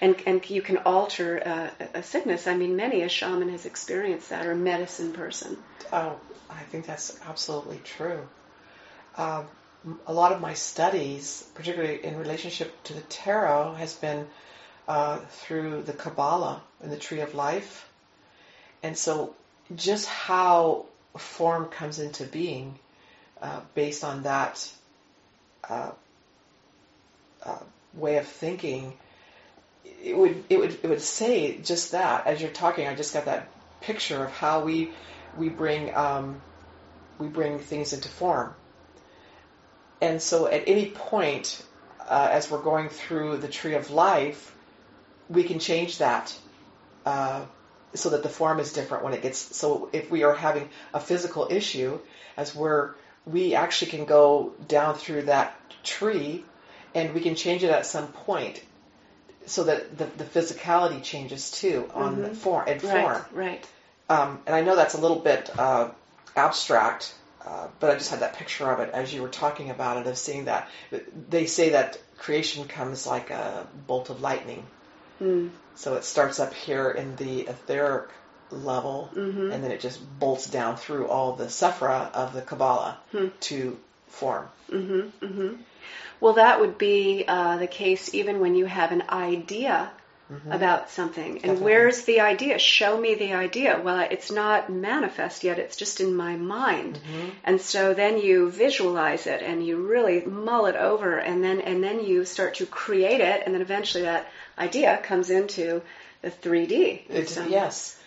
And, 0.00 0.16
and 0.26 0.48
you 0.50 0.62
can 0.62 0.78
alter 0.78 1.42
uh, 1.44 1.84
a 1.94 2.02
sickness. 2.02 2.46
I 2.46 2.56
mean, 2.56 2.76
many 2.76 3.02
a 3.02 3.08
shaman 3.08 3.48
has 3.48 3.66
experienced 3.66 4.30
that, 4.30 4.46
or 4.46 4.52
a 4.52 4.56
medicine 4.56 5.12
person. 5.12 5.56
Oh, 5.92 6.16
I 6.50 6.60
think 6.70 6.86
that's 6.86 7.18
absolutely 7.26 7.80
true. 7.84 8.28
Uh, 9.16 9.44
a 10.06 10.12
lot 10.12 10.32
of 10.32 10.40
my 10.40 10.54
studies, 10.54 11.44
particularly 11.54 12.04
in 12.04 12.16
relationship 12.16 12.82
to 12.84 12.94
the 12.94 13.00
tarot, 13.02 13.74
has 13.74 13.94
been 13.94 14.26
uh, 14.88 15.18
through 15.18 15.82
the 15.82 15.92
Kabbalah 15.92 16.62
and 16.82 16.90
the 16.92 16.96
Tree 16.96 17.20
of 17.20 17.34
Life. 17.34 17.88
And 18.82 18.96
so, 18.96 19.34
just 19.74 20.08
how 20.08 20.86
form 21.16 21.66
comes 21.66 21.98
into 21.98 22.24
being 22.24 22.78
uh, 23.40 23.60
based 23.74 24.04
on 24.04 24.24
that 24.24 24.70
uh, 25.68 25.90
uh, 27.44 27.58
way 27.94 28.16
of 28.16 28.26
thinking, 28.26 28.94
it 30.02 30.16
would 30.16 30.44
it 30.48 30.58
would 30.58 30.78
it 30.82 30.88
would 30.88 31.00
say 31.00 31.58
just 31.58 31.92
that. 31.92 32.26
As 32.26 32.40
you're 32.40 32.50
talking, 32.50 32.86
I 32.86 32.94
just 32.94 33.14
got 33.14 33.26
that 33.26 33.48
picture 33.80 34.24
of 34.24 34.30
how 34.32 34.64
we 34.64 34.90
we 35.36 35.48
bring 35.48 35.94
um, 35.94 36.40
we 37.18 37.28
bring 37.28 37.58
things 37.58 37.92
into 37.92 38.08
form. 38.08 38.54
And 40.00 40.20
so, 40.20 40.46
at 40.48 40.64
any 40.66 40.90
point, 40.90 41.64
uh, 42.00 42.28
as 42.30 42.50
we're 42.50 42.62
going 42.62 42.88
through 42.88 43.36
the 43.38 43.48
tree 43.48 43.74
of 43.74 43.90
life, 43.90 44.56
we 45.28 45.44
can 45.44 45.58
change 45.58 45.98
that 45.98 46.34
uh, 47.06 47.44
so 47.94 48.10
that 48.10 48.22
the 48.22 48.28
form 48.28 48.60
is 48.60 48.72
different 48.72 49.04
when 49.04 49.12
it 49.12 49.22
gets. 49.22 49.38
So 49.56 49.88
if 49.92 50.10
we 50.10 50.22
are 50.22 50.34
having 50.34 50.68
a 50.94 51.00
physical 51.00 51.48
issue, 51.50 51.98
as 52.36 52.54
we're 52.54 52.94
we 53.24 53.54
actually 53.54 53.90
can 53.90 54.04
go 54.04 54.52
down 54.66 54.96
through 54.96 55.22
that 55.22 55.54
tree, 55.84 56.44
and 56.94 57.14
we 57.14 57.20
can 57.20 57.34
change 57.34 57.62
it 57.62 57.70
at 57.70 57.86
some 57.86 58.08
point, 58.08 58.62
so 59.46 59.64
that 59.64 59.96
the, 59.96 60.06
the 60.16 60.24
physicality 60.24 61.02
changes 61.02 61.50
too 61.50 61.90
on 61.94 62.14
mm-hmm. 62.14 62.22
the 62.22 62.34
form 62.34 62.64
and 62.68 62.82
right. 62.84 63.22
Right. 63.32 63.68
Um, 64.08 64.40
and 64.46 64.54
I 64.54 64.62
know 64.62 64.76
that's 64.76 64.94
a 64.94 65.00
little 65.00 65.20
bit 65.20 65.50
uh, 65.58 65.90
abstract, 66.36 67.14
uh, 67.46 67.68
but 67.80 67.90
I 67.90 67.94
just 67.94 68.10
had 68.10 68.20
that 68.20 68.34
picture 68.34 68.70
of 68.70 68.80
it 68.80 68.90
as 68.92 69.14
you 69.14 69.22
were 69.22 69.28
talking 69.28 69.70
about 69.70 69.98
it, 69.98 70.06
of 70.06 70.18
seeing 70.18 70.46
that. 70.46 70.68
They 71.30 71.46
say 71.46 71.70
that 71.70 71.98
creation 72.18 72.66
comes 72.66 73.06
like 73.06 73.30
a 73.30 73.66
bolt 73.86 74.10
of 74.10 74.20
lightning. 74.20 74.66
Mm. 75.22 75.50
So 75.74 75.94
it 75.94 76.04
starts 76.04 76.40
up 76.40 76.52
here 76.52 76.90
in 76.90 77.16
the 77.16 77.42
etheric 77.42 78.08
level, 78.50 79.10
mm-hmm. 79.14 79.52
and 79.52 79.64
then 79.64 79.70
it 79.70 79.80
just 79.80 80.00
bolts 80.18 80.46
down 80.46 80.76
through 80.76 81.08
all 81.08 81.34
the 81.34 81.46
sephra 81.46 82.12
of 82.12 82.34
the 82.34 82.42
Kabbalah 82.42 82.98
hmm. 83.12 83.28
to 83.40 83.78
form. 84.08 84.46
Mm-hmm, 84.70 85.24
mm-hmm. 85.24 85.54
Well, 86.20 86.34
that 86.34 86.60
would 86.60 86.78
be 86.78 87.24
uh, 87.26 87.56
the 87.56 87.66
case 87.66 88.14
even 88.14 88.40
when 88.40 88.54
you 88.54 88.66
have 88.66 88.92
an 88.92 89.04
idea 89.08 89.90
Mm-hmm. 90.32 90.52
about 90.52 90.88
something. 90.88 91.24
And 91.24 91.42
Definitely. 91.42 91.64
where's 91.64 92.02
the 92.02 92.20
idea? 92.20 92.58
Show 92.58 92.98
me 92.98 93.16
the 93.16 93.34
idea. 93.34 93.78
Well, 93.84 94.06
it's 94.10 94.30
not 94.32 94.72
manifest 94.72 95.44
yet, 95.44 95.58
it's 95.58 95.76
just 95.76 96.00
in 96.00 96.16
my 96.16 96.36
mind. 96.36 96.94
Mm-hmm. 96.94 97.28
And 97.44 97.60
so 97.60 97.92
then 97.92 98.18
you 98.18 98.50
visualize 98.50 99.26
it 99.26 99.42
and 99.42 99.66
you 99.66 99.86
really 99.86 100.22
mull 100.24 100.66
it 100.66 100.76
over 100.76 101.18
and 101.18 101.44
then 101.44 101.60
and 101.60 101.84
then 101.84 102.02
you 102.02 102.24
start 102.24 102.54
to 102.54 102.66
create 102.66 103.20
it 103.20 103.42
and 103.44 103.54
then 103.54 103.60
eventually 103.60 104.04
that 104.04 104.26
idea 104.58 104.98
comes 105.02 105.28
into 105.28 105.82
the 106.22 106.30
3D. 106.30 107.02
It's, 107.10 107.34
So- 107.34 107.46
yes. 107.46 107.98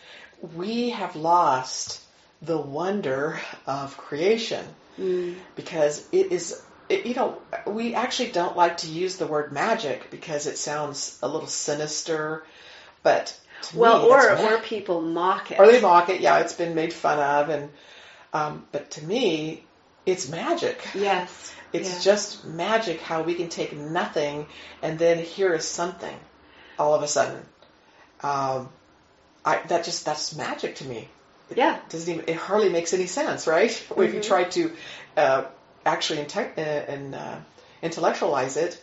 We 0.56 0.90
have 0.90 1.16
lost 1.16 2.02
the 2.42 2.58
wonder 2.58 3.40
of 3.68 3.98
creation 3.98 4.66
mm. 5.00 5.36
because 5.56 6.08
it 6.12 6.32
is, 6.32 6.62
you 6.90 7.14
know, 7.16 7.38
we 7.66 7.96
actually 7.96 8.32
don't 8.32 8.56
like 8.56 8.78
to 8.78 8.88
use 8.88 9.18
the 9.18 9.28
word 9.28 9.52
magic 9.52 10.10
because 10.12 10.48
it 10.48 10.58
sounds 10.58 11.18
a 11.22 11.28
little 11.28 11.48
sinister, 11.48 12.44
but 13.04 13.38
to 13.64 13.78
Well, 13.78 14.04
me, 14.04 14.10
or 14.10 14.38
or 14.38 14.58
people 14.60 15.02
mock 15.02 15.52
it. 15.52 15.60
or 15.60 15.68
they 15.68 15.82
mock 15.82 16.10
it. 16.10 16.22
Yeah, 16.22 16.40
it's 16.40 16.54
been 16.54 16.76
made 16.76 16.94
fun 16.94 17.20
of, 17.20 17.50
and 17.50 17.70
um, 18.34 18.66
but 18.72 18.92
to 18.92 19.06
me, 19.06 19.64
it's 20.06 20.30
magic. 20.30 20.86
Yes. 20.94 21.54
It's 21.74 21.96
yeah. 21.96 22.02
just 22.14 22.46
magic 22.46 23.02
how 23.02 23.24
we 23.24 23.34
can 23.36 23.50
take 23.50 23.74
nothing 23.74 24.48
and 24.82 24.98
then 25.00 25.18
here 25.20 25.54
is 25.54 25.68
something 25.68 26.16
all 26.80 26.94
of 26.94 27.04
a 27.04 27.08
sudden. 27.08 27.42
Um, 28.22 28.70
I, 29.44 29.60
that 29.68 29.84
just 29.84 30.06
that's 30.06 30.36
magic 30.36 30.76
to 30.76 30.86
me. 30.86 31.10
It 31.50 31.58
Yeah. 31.58 31.78
doesn't 31.90 32.12
even 32.14 32.26
it 32.28 32.36
hardly 32.38 32.70
makes 32.70 32.94
any 32.94 33.08
sense, 33.08 33.46
right? 33.48 33.72
If 33.98 34.14
you 34.14 34.22
try 34.22 34.44
to 34.46 34.72
uh, 35.18 35.44
actually 35.86 36.20
inte- 36.20 36.58
uh, 36.58 36.62
and 36.62 37.16
uh, 37.16 37.38
intellectualize 37.82 38.58
it, 38.58 38.82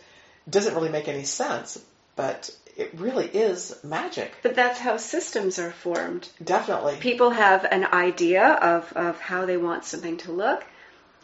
doesn't 0.49 0.73
really 0.75 0.89
make 0.89 1.07
any 1.07 1.23
sense. 1.23 1.79
But 2.15 2.49
it 2.77 2.91
really 2.95 3.25
is 3.27 3.75
magic, 3.83 4.31
But 4.43 4.55
that's 4.55 4.79
how 4.79 4.97
systems 4.97 5.59
are 5.59 5.71
formed. 5.71 6.27
definitely. 6.43 6.97
People 6.99 7.31
have 7.31 7.65
an 7.65 7.85
idea 7.85 8.45
of, 8.45 8.91
of 8.93 9.19
how 9.19 9.45
they 9.45 9.57
want 9.57 9.83
something 9.85 10.17
to 10.17 10.31
look, 10.31 10.63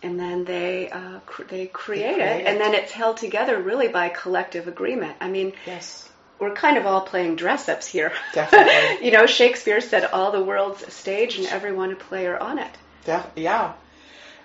and 0.01 0.19
then 0.19 0.45
they 0.45 0.89
uh, 0.89 1.19
cr- 1.25 1.43
they 1.43 1.65
create, 1.67 2.15
create 2.15 2.19
it, 2.19 2.45
and 2.47 2.59
then 2.59 2.73
it's 2.73 2.91
held 2.91 3.17
together 3.17 3.59
really 3.61 3.87
by 3.87 4.09
collective 4.09 4.67
agreement. 4.67 5.15
I 5.21 5.29
mean, 5.29 5.53
Yes, 5.65 6.09
we're 6.39 6.55
kind 6.55 6.77
of 6.77 6.85
all 6.85 7.01
playing 7.01 7.35
dress 7.35 7.67
ups 7.69 7.85
here. 7.85 8.11
Definitely. 8.33 9.05
you 9.05 9.11
know, 9.11 9.25
Shakespeare 9.25 9.81
said 9.81 10.05
all 10.05 10.31
the 10.31 10.43
world's 10.43 10.83
a 10.83 10.91
stage 10.91 11.37
and 11.37 11.47
everyone 11.47 11.91
a 11.91 11.95
player 11.95 12.37
on 12.37 12.57
it. 12.59 12.71
Yeah. 13.35 13.73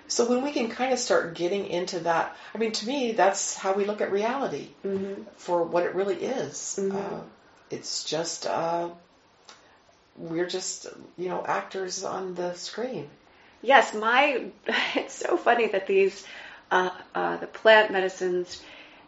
So 0.07 0.29
when 0.29 0.43
we 0.43 0.51
can 0.51 0.69
kind 0.69 0.93
of 0.93 0.99
start 0.99 1.33
getting 1.33 1.65
into 1.67 1.99
that, 2.01 2.35
I 2.53 2.57
mean, 2.57 2.71
to 2.73 2.87
me, 2.87 3.11
that's 3.13 3.55
how 3.55 3.73
we 3.73 3.85
look 3.85 4.01
at 4.01 4.11
reality 4.11 4.67
Mm-hmm. 4.85 5.23
for 5.37 5.63
what 5.63 5.83
it 5.83 5.95
really 5.95 6.15
is. 6.15 6.77
Mhm. 6.79 6.95
Uh, 6.95 7.21
it's 7.71 8.03
just 8.03 8.45
uh, 8.45 8.89
we're 10.17 10.47
just 10.47 10.87
you 11.17 11.29
know 11.29 11.43
actors 11.45 12.03
on 12.03 12.35
the 12.35 12.53
screen. 12.53 13.09
Yes, 13.61 13.93
my 13.93 14.45
it's 14.95 15.15
so 15.15 15.37
funny 15.37 15.67
that 15.67 15.87
these 15.87 16.25
uh, 16.71 16.89
uh, 17.13 17.37
the 17.37 17.47
plant 17.47 17.91
medicines, 17.91 18.61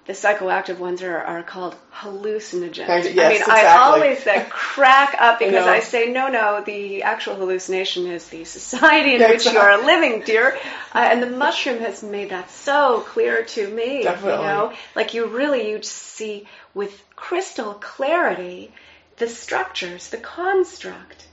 the 0.07 0.13
psychoactive 0.13 0.79
ones 0.79 1.03
are, 1.03 1.17
are 1.17 1.43
called 1.43 1.75
hallucinogens. 1.93 2.83
Of- 2.83 3.05
I 3.05 3.09
yes, 3.09 3.39
mean, 3.39 3.43
I 3.45 3.77
always 3.77 4.25
uh, 4.25 4.45
crack 4.49 5.17
up 5.19 5.39
because 5.39 5.65
know. 5.65 5.71
I 5.71 5.81
say 5.81 6.11
no, 6.11 6.29
no. 6.29 6.63
The 6.65 7.03
actual 7.03 7.35
hallucination 7.35 8.07
is 8.07 8.27
the 8.29 8.45
society 8.45 9.15
in 9.15 9.21
which 9.29 9.45
you 9.45 9.59
are 9.59 9.83
living, 9.83 10.21
dear. 10.21 10.57
Uh, 10.95 11.09
and 11.11 11.21
the 11.21 11.29
mushroom 11.29 11.79
has 11.79 12.01
made 12.03 12.29
that 12.29 12.49
so 12.49 13.01
clear 13.01 13.43
to 13.43 13.67
me. 13.67 14.03
Definitely. 14.03 14.45
You 14.45 14.49
know, 14.49 14.73
like 14.95 15.13
you 15.13 15.27
really 15.27 15.69
you 15.69 15.83
see 15.83 16.47
with 16.73 17.03
crystal 17.17 17.73
clarity 17.73 18.71
the 19.17 19.27
structures, 19.27 20.09
the 20.09 20.17
construct. 20.17 21.27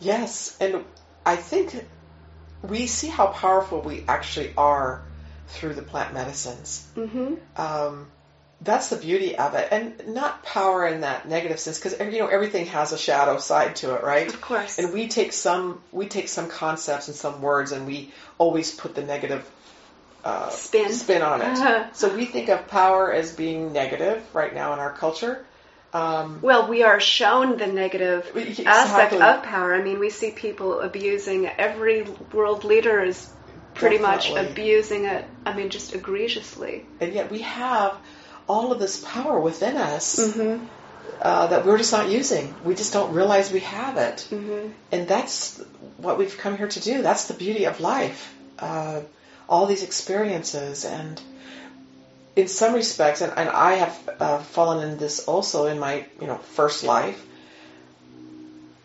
Yes, 0.00 0.56
and 0.60 0.84
I 1.26 1.36
think 1.36 1.84
we 2.62 2.86
see 2.86 3.08
how 3.08 3.26
powerful 3.26 3.82
we 3.82 4.04
actually 4.08 4.54
are 4.56 5.02
through 5.48 5.74
the 5.74 5.82
plant 5.82 6.14
medicines. 6.14 6.86
hmm 6.94 7.34
um, 7.56 8.06
that's 8.60 8.88
the 8.88 8.96
beauty 8.96 9.38
of 9.38 9.54
it, 9.54 9.68
and 9.70 10.08
not 10.08 10.42
power 10.42 10.84
in 10.84 11.02
that 11.02 11.28
negative 11.28 11.60
sense, 11.60 11.78
because 11.78 11.98
you 12.12 12.18
know 12.18 12.26
everything 12.26 12.66
has 12.66 12.92
a 12.92 12.98
shadow 12.98 13.38
side 13.38 13.76
to 13.76 13.94
it, 13.94 14.02
right? 14.02 14.26
Of 14.26 14.40
course. 14.40 14.78
And 14.80 14.92
we 14.92 15.06
take 15.06 15.32
some 15.32 15.80
we 15.92 16.06
take 16.06 16.28
some 16.28 16.48
concepts 16.48 17.06
and 17.06 17.16
some 17.16 17.40
words, 17.40 17.70
and 17.70 17.86
we 17.86 18.12
always 18.36 18.74
put 18.74 18.96
the 18.96 19.04
negative 19.04 19.48
uh, 20.24 20.50
Spin. 20.50 20.92
spin 20.92 21.22
on 21.22 21.40
it. 21.40 21.44
Uh-huh. 21.44 21.84
So 21.92 22.14
we 22.14 22.24
think 22.24 22.48
of 22.48 22.66
power 22.66 23.12
as 23.12 23.32
being 23.32 23.72
negative 23.72 24.24
right 24.34 24.52
now 24.52 24.72
in 24.72 24.80
our 24.80 24.92
culture. 24.92 25.46
Um, 25.92 26.40
Well, 26.42 26.68
we 26.68 26.82
are 26.82 27.00
shown 27.00 27.56
the 27.56 27.66
negative 27.68 28.30
Exactly. 28.34 28.66
aspect 28.66 29.12
of 29.14 29.42
power. 29.44 29.72
I 29.72 29.82
mean, 29.82 30.00
we 30.00 30.10
see 30.10 30.32
people 30.32 30.80
abusing 30.80 31.46
every 31.46 32.02
world 32.32 32.64
leader 32.64 33.02
is 33.02 33.30
pretty 33.78 33.98
much 33.98 34.30
abusing 34.30 35.04
it. 35.04 35.24
I 35.46 35.54
mean, 35.56 35.70
just 35.70 35.94
egregiously. 35.94 36.84
and 37.00 37.12
yet 37.12 37.30
we 37.30 37.40
have 37.42 37.96
all 38.48 38.72
of 38.72 38.78
this 38.78 39.02
power 39.04 39.38
within 39.40 39.76
us 39.76 40.18
Mm-hmm. 40.18 40.64
uh, 41.22 41.46
that 41.48 41.66
we're 41.66 41.78
just 41.78 41.92
not 41.92 42.08
using. 42.10 42.54
We 42.64 42.74
just 42.74 42.92
don't 42.92 43.12
realize 43.14 43.52
we 43.52 43.60
have 43.60 43.96
it. 43.96 44.26
Mm-hmm. 44.30 44.72
And 44.92 45.08
that's 45.08 45.58
what 45.98 46.18
we've 46.18 46.36
come 46.38 46.56
here 46.56 46.68
to 46.68 46.80
do. 46.80 47.02
That's 47.02 47.28
the 47.28 47.34
beauty 47.34 47.64
of 47.66 47.80
life. 47.80 48.34
Uh, 48.58 49.02
all 49.48 49.66
these 49.66 49.82
experiences. 49.82 50.84
And 50.84 51.20
in 52.36 52.48
some 52.48 52.74
respects, 52.74 53.20
and, 53.20 53.32
and 53.36 53.48
I 53.48 53.74
have 53.74 54.10
uh, 54.20 54.38
fallen 54.38 54.88
in 54.88 54.98
this 54.98 55.24
also 55.26 55.66
in 55.66 55.78
my 55.78 56.06
you 56.20 56.26
know 56.26 56.36
first 56.36 56.84
life, 56.84 57.20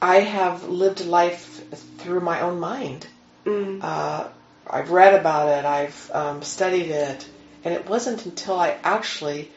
I 0.02 0.18
have 0.20 0.68
lived 0.68 1.06
life 1.06 1.64
through 2.00 2.20
my 2.22 2.42
own 2.42 2.60
mind. 2.60 3.08
Mm. 3.46 3.80
Uh, 3.82 4.28
I've 4.68 4.92
read 4.92 5.14
about 5.14 5.50
it, 5.50 5.66
I've 5.66 6.12
um, 6.14 6.42
studied 6.42 6.90
it, 6.90 7.28
and 7.64 7.74
it 7.74 7.88
wasn't 7.88 8.26
until 8.26 8.60
I 8.60 8.78
actually 8.84 9.52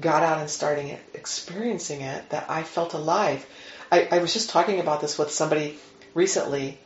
got 0.00 0.22
out 0.22 0.38
and 0.38 0.48
started 0.48 0.86
it- 0.86 1.04
experiencing 1.14 2.00
it 2.00 2.30
that 2.30 2.48
I 2.48 2.62
felt 2.62 2.94
alive. 2.94 3.44
I, 3.90 4.08
I 4.10 4.18
was 4.18 4.32
just 4.32 4.50
talking 4.50 4.80
about 4.80 5.00
this 5.00 5.18
with 5.18 5.30
somebody 5.30 5.78
recently 6.14 6.78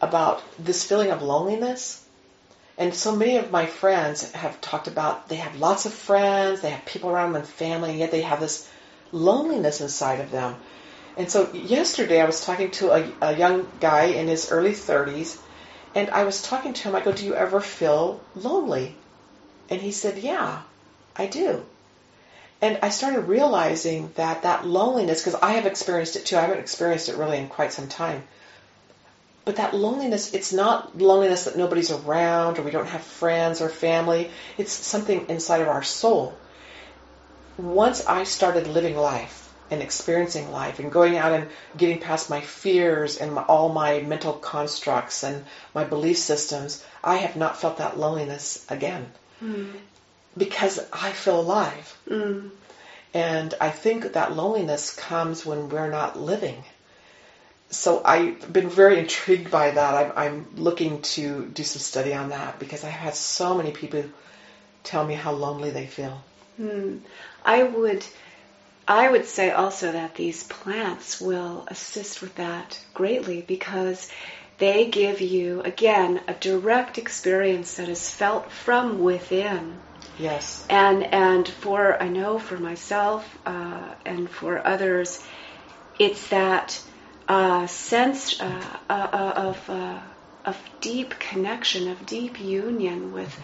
about 0.00 0.42
this 0.58 0.84
feeling 0.84 1.10
of 1.10 1.22
loneliness. 1.22 2.04
And 2.76 2.92
so 2.94 3.14
many 3.14 3.36
of 3.36 3.52
my 3.52 3.66
friends 3.66 4.32
have 4.32 4.60
talked 4.60 4.88
about 4.88 5.28
they 5.28 5.36
have 5.36 5.56
lots 5.56 5.86
of 5.86 5.94
friends, 5.94 6.60
they 6.60 6.70
have 6.70 6.84
people 6.84 7.10
around 7.10 7.32
them 7.32 7.42
and 7.42 7.48
family, 7.48 7.90
and 7.90 7.98
yet 7.98 8.10
they 8.10 8.22
have 8.22 8.40
this 8.40 8.68
loneliness 9.12 9.80
inside 9.80 10.20
of 10.20 10.30
them. 10.32 10.56
And 11.16 11.30
so 11.30 11.52
yesterday 11.52 12.20
I 12.20 12.24
was 12.24 12.44
talking 12.44 12.72
to 12.72 12.90
a, 12.90 13.12
a 13.20 13.36
young 13.36 13.68
guy 13.80 14.06
in 14.06 14.26
his 14.26 14.50
early 14.50 14.72
30s, 14.72 15.38
and 15.94 16.10
I 16.10 16.24
was 16.24 16.42
talking 16.42 16.72
to 16.72 16.88
him. 16.88 16.94
I 16.94 17.00
go, 17.00 17.12
Do 17.12 17.24
you 17.24 17.34
ever 17.34 17.60
feel 17.60 18.20
lonely? 18.34 18.94
And 19.70 19.80
he 19.80 19.92
said, 19.92 20.18
Yeah, 20.18 20.62
I 21.16 21.26
do. 21.26 21.64
And 22.60 22.78
I 22.82 22.88
started 22.88 23.22
realizing 23.22 24.10
that 24.14 24.42
that 24.42 24.66
loneliness, 24.66 25.20
because 25.22 25.40
I 25.40 25.52
have 25.52 25.66
experienced 25.66 26.16
it 26.16 26.26
too, 26.26 26.36
I 26.36 26.42
haven't 26.42 26.60
experienced 26.60 27.08
it 27.08 27.16
really 27.16 27.38
in 27.38 27.48
quite 27.48 27.72
some 27.72 27.88
time. 27.88 28.22
But 29.44 29.56
that 29.56 29.74
loneliness, 29.74 30.32
it's 30.32 30.52
not 30.52 30.96
loneliness 30.96 31.44
that 31.44 31.58
nobody's 31.58 31.90
around 31.90 32.58
or 32.58 32.62
we 32.62 32.70
don't 32.70 32.88
have 32.88 33.02
friends 33.02 33.60
or 33.60 33.68
family. 33.68 34.30
It's 34.56 34.72
something 34.72 35.26
inside 35.28 35.60
of 35.60 35.68
our 35.68 35.82
soul. 35.82 36.34
Once 37.58 38.06
I 38.06 38.24
started 38.24 38.66
living 38.66 38.96
life 38.96 39.43
and 39.74 39.82
experiencing 39.82 40.50
life 40.50 40.78
and 40.78 40.90
going 40.90 41.18
out 41.18 41.32
and 41.32 41.48
getting 41.76 42.00
past 42.00 42.30
my 42.30 42.40
fears 42.40 43.18
and 43.18 43.34
my, 43.34 43.42
all 43.42 43.68
my 43.68 44.00
mental 44.00 44.32
constructs 44.32 45.22
and 45.22 45.44
my 45.74 45.84
belief 45.84 46.16
systems, 46.16 46.82
I 47.02 47.16
have 47.16 47.36
not 47.36 47.60
felt 47.60 47.78
that 47.78 47.98
loneliness 47.98 48.64
again 48.70 49.12
because 50.36 50.80
I 50.92 51.12
feel 51.12 51.40
alive. 51.40 51.98
Mm. 52.08 52.50
And 53.12 53.54
I 53.60 53.70
think 53.70 54.14
that 54.14 54.34
loneliness 54.34 54.94
comes 54.94 55.46
when 55.46 55.68
we're 55.68 55.90
not 55.90 56.18
living. 56.18 56.64
So 57.70 58.02
I've 58.04 58.52
been 58.52 58.68
very 58.68 58.98
intrigued 58.98 59.50
by 59.50 59.70
that. 59.70 59.94
I'm, 59.94 60.12
I'm 60.16 60.46
looking 60.56 61.02
to 61.02 61.46
do 61.46 61.62
some 61.62 61.80
study 61.80 62.14
on 62.14 62.30
that 62.30 62.58
because 62.58 62.84
I've 62.84 62.92
had 62.92 63.14
so 63.14 63.54
many 63.54 63.70
people 63.70 64.04
tell 64.82 65.04
me 65.04 65.14
how 65.14 65.32
lonely 65.32 65.70
they 65.70 65.86
feel. 65.86 66.22
Hmm. 66.56 66.98
I 67.44 67.62
would, 67.62 68.04
I 68.86 69.10
would 69.10 69.26
say 69.26 69.50
also 69.50 69.92
that 69.92 70.14
these 70.14 70.44
plants 70.44 71.20
will 71.20 71.64
assist 71.68 72.20
with 72.20 72.34
that 72.36 72.78
greatly 72.92 73.40
because 73.40 74.10
they 74.58 74.86
give 74.86 75.20
you 75.20 75.62
again 75.62 76.20
a 76.28 76.34
direct 76.34 76.98
experience 76.98 77.74
that 77.74 77.88
is 77.88 78.10
felt 78.10 78.50
from 78.52 79.02
within. 79.02 79.78
Yes. 80.18 80.66
And 80.70 81.02
and 81.04 81.48
for 81.48 82.00
I 82.00 82.08
know 82.08 82.38
for 82.38 82.58
myself 82.58 83.38
uh, 83.46 83.94
and 84.04 84.30
for 84.30 84.64
others, 84.66 85.22
it's 85.98 86.28
that 86.28 86.80
uh, 87.26 87.66
sense 87.66 88.40
uh, 88.40 88.62
uh, 88.88 89.08
uh, 89.12 89.32
of 89.36 89.70
uh, 89.70 89.98
of 90.44 90.56
deep 90.80 91.18
connection, 91.18 91.88
of 91.88 92.06
deep 92.06 92.38
union 92.38 93.12
with 93.12 93.36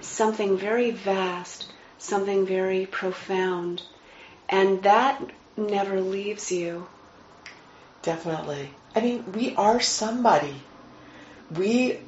something 0.00 0.58
very 0.58 0.90
vast, 0.90 1.72
something 1.98 2.44
very 2.44 2.86
profound, 2.86 3.82
and 4.50 4.82
that 4.82 5.22
never 5.56 6.00
leaves 6.00 6.52
you. 6.52 6.86
Definitely. 8.02 8.70
I 8.94 9.00
mean, 9.00 9.32
we 9.32 9.54
are 9.54 9.80
somebody. 9.80 10.54
We 11.50 11.98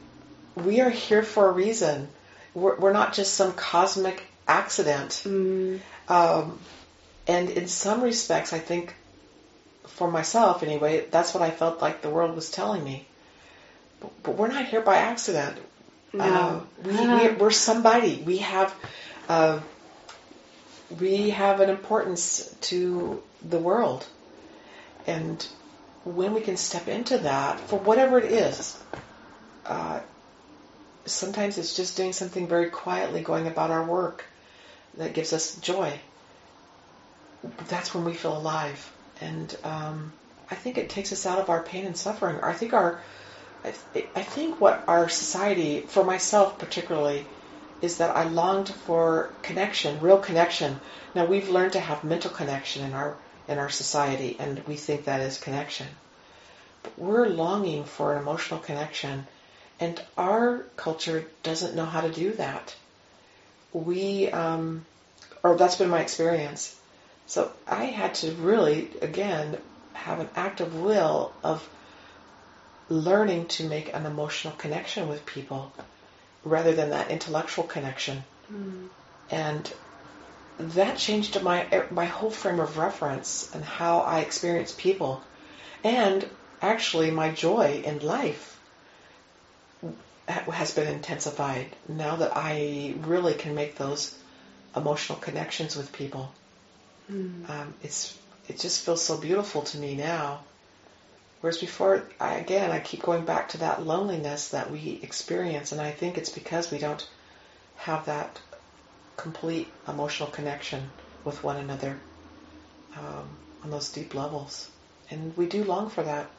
we 0.54 0.80
are 0.80 0.90
here 0.90 1.22
for 1.22 1.48
a 1.48 1.52
reason. 1.52 2.08
We're, 2.54 2.76
we're 2.76 2.92
not 2.92 3.14
just 3.14 3.34
some 3.34 3.52
cosmic 3.52 4.22
accident. 4.46 5.22
Mm. 5.24 5.80
Um, 6.08 6.58
and 7.26 7.48
in 7.50 7.68
some 7.68 8.02
respects, 8.02 8.52
I 8.52 8.58
think, 8.58 8.94
for 9.86 10.10
myself 10.10 10.62
anyway, 10.62 11.06
that's 11.10 11.32
what 11.32 11.42
I 11.42 11.50
felt 11.50 11.80
like 11.80 12.02
the 12.02 12.10
world 12.10 12.34
was 12.34 12.50
telling 12.50 12.84
me. 12.84 13.06
But, 14.00 14.22
but 14.22 14.36
we're 14.36 14.48
not 14.48 14.66
here 14.66 14.80
by 14.82 14.96
accident. 14.96 15.56
No. 16.12 16.24
Uh, 16.24 16.60
we, 16.84 17.28
we, 17.28 17.34
we're 17.36 17.50
somebody. 17.50 18.22
We 18.26 18.38
have, 18.38 18.74
uh, 19.28 19.60
we 21.00 21.30
have 21.30 21.60
an 21.60 21.70
importance 21.70 22.54
to 22.62 23.22
the 23.42 23.58
world. 23.58 24.06
And 25.06 25.44
when 26.04 26.34
we 26.34 26.40
can 26.40 26.56
step 26.56 26.88
into 26.88 27.18
that, 27.18 27.60
for 27.60 27.78
whatever 27.78 28.18
it 28.18 28.30
is, 28.30 28.80
uh, 29.66 30.00
sometimes 31.06 31.58
it's 31.58 31.76
just 31.76 31.96
doing 31.96 32.12
something 32.12 32.46
very 32.46 32.70
quietly, 32.70 33.22
going 33.22 33.46
about 33.46 33.70
our 33.70 33.84
work 33.84 34.24
that 34.98 35.14
gives 35.14 35.32
us 35.32 35.56
joy. 35.56 35.98
That's 37.68 37.94
when 37.94 38.04
we 38.04 38.14
feel 38.14 38.36
alive. 38.36 38.92
And 39.20 39.56
um, 39.64 40.12
I 40.50 40.54
think 40.54 40.78
it 40.78 40.90
takes 40.90 41.12
us 41.12 41.26
out 41.26 41.38
of 41.38 41.50
our 41.50 41.62
pain 41.62 41.86
and 41.86 41.96
suffering. 41.96 42.40
I 42.42 42.52
think 42.52 42.72
our, 42.72 43.00
I, 43.64 43.74
th- 43.94 44.08
I 44.14 44.22
think 44.22 44.60
what 44.60 44.84
our 44.86 45.08
society, 45.08 45.80
for 45.80 46.04
myself 46.04 46.58
particularly, 46.58 47.24
is 47.82 47.98
that 47.98 48.16
I 48.16 48.24
longed 48.24 48.68
for 48.68 49.30
connection, 49.42 50.00
real 50.00 50.18
connection. 50.18 50.80
Now 51.14 51.26
we've 51.26 51.50
learned 51.50 51.72
to 51.72 51.80
have 51.80 52.04
mental 52.04 52.30
connection 52.30 52.84
in 52.84 52.94
our 52.94 53.16
in 53.48 53.58
our 53.58 53.68
society, 53.70 54.36
and 54.38 54.64
we 54.68 54.76
think 54.76 55.04
that 55.04 55.20
is 55.20 55.38
connection. 55.38 55.88
But 56.84 56.96
we're 56.96 57.26
longing 57.26 57.84
for 57.84 58.12
an 58.12 58.22
emotional 58.22 58.60
connection, 58.60 59.26
and 59.80 60.00
our 60.16 60.58
culture 60.76 61.24
doesn't 61.42 61.74
know 61.74 61.84
how 61.84 62.02
to 62.02 62.10
do 62.10 62.32
that. 62.34 62.74
We, 63.72 64.30
um, 64.30 64.84
or 65.42 65.56
that's 65.56 65.76
been 65.76 65.90
my 65.90 66.00
experience. 66.00 66.76
So 67.26 67.50
I 67.66 67.86
had 67.86 68.14
to 68.16 68.30
really, 68.32 68.90
again, 69.00 69.58
have 69.94 70.20
an 70.20 70.28
active 70.36 70.80
will 70.80 71.32
of 71.42 71.68
learning 72.88 73.46
to 73.46 73.68
make 73.68 73.92
an 73.94 74.06
emotional 74.06 74.54
connection 74.54 75.08
with 75.08 75.26
people 75.26 75.72
rather 76.44 76.74
than 76.74 76.90
that 76.90 77.10
intellectual 77.10 77.64
connection. 77.64 78.24
Mm. 78.52 78.88
And 79.30 79.72
that 80.58 80.98
changed 80.98 81.40
my 81.42 81.84
my 81.90 82.04
whole 82.04 82.30
frame 82.30 82.60
of 82.60 82.78
reference 82.78 83.50
and 83.54 83.64
how 83.64 84.00
I 84.00 84.20
experience 84.20 84.74
people, 84.76 85.22
and 85.82 86.28
actually 86.60 87.10
my 87.10 87.30
joy 87.30 87.82
in 87.84 88.00
life 88.00 88.52
has 90.26 90.74
been 90.74 90.88
intensified 90.88 91.66
now 91.88 92.16
that 92.16 92.32
I 92.34 92.94
really 93.00 93.34
can 93.34 93.54
make 93.54 93.76
those 93.76 94.16
emotional 94.76 95.18
connections 95.18 95.76
with 95.76 95.92
people. 95.92 96.32
Mm. 97.10 97.48
Um, 97.48 97.74
it's 97.82 98.16
it 98.48 98.58
just 98.58 98.84
feels 98.84 99.02
so 99.02 99.16
beautiful 99.16 99.62
to 99.62 99.78
me 99.78 99.94
now. 99.94 100.40
Whereas 101.42 101.58
before, 101.58 102.04
I, 102.20 102.36
again, 102.36 102.70
I 102.70 102.78
keep 102.78 103.02
going 103.02 103.24
back 103.24 103.48
to 103.50 103.58
that 103.58 103.84
loneliness 103.84 104.50
that 104.50 104.70
we 104.70 105.00
experience, 105.02 105.72
and 105.72 105.80
I 105.80 105.90
think 105.90 106.16
it's 106.16 106.30
because 106.30 106.70
we 106.70 106.78
don't 106.78 107.04
have 107.74 108.06
that 108.06 108.40
complete 109.16 109.66
emotional 109.88 110.30
connection 110.30 110.88
with 111.24 111.42
one 111.42 111.56
another 111.56 111.98
um, 112.96 113.36
on 113.64 113.70
those 113.70 113.90
deep 113.90 114.14
levels. 114.14 114.70
And 115.10 115.36
we 115.36 115.46
do 115.46 115.64
long 115.64 115.90
for 115.90 116.04
that. 116.04 116.30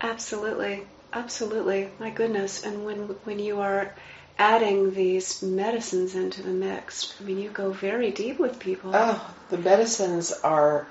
Absolutely, 0.00 0.86
absolutely. 1.12 1.90
My 1.98 2.08
goodness! 2.08 2.64
And 2.64 2.86
when 2.86 3.00
when 3.24 3.38
you 3.38 3.60
are 3.60 3.94
adding 4.38 4.94
these 4.94 5.42
medicines 5.42 6.14
into 6.14 6.42
the 6.42 6.48
mix, 6.48 7.14
I 7.20 7.24
mean, 7.24 7.38
you 7.38 7.50
go 7.50 7.70
very 7.72 8.12
deep 8.12 8.38
with 8.38 8.58
people. 8.58 8.92
Oh, 8.94 9.34
the 9.50 9.58
medicines 9.58 10.32
are. 10.32 10.86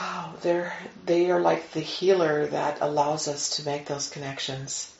Oh, 0.00 0.34
they're 0.40 0.72
they 1.04 1.30
are 1.30 1.40
like 1.40 1.72
the 1.72 1.80
healer 1.80 2.46
that 2.46 2.78
allows 2.80 3.28
us 3.28 3.56
to 3.56 3.64
make 3.64 3.86
those 3.86 4.08
connections. 4.08 4.94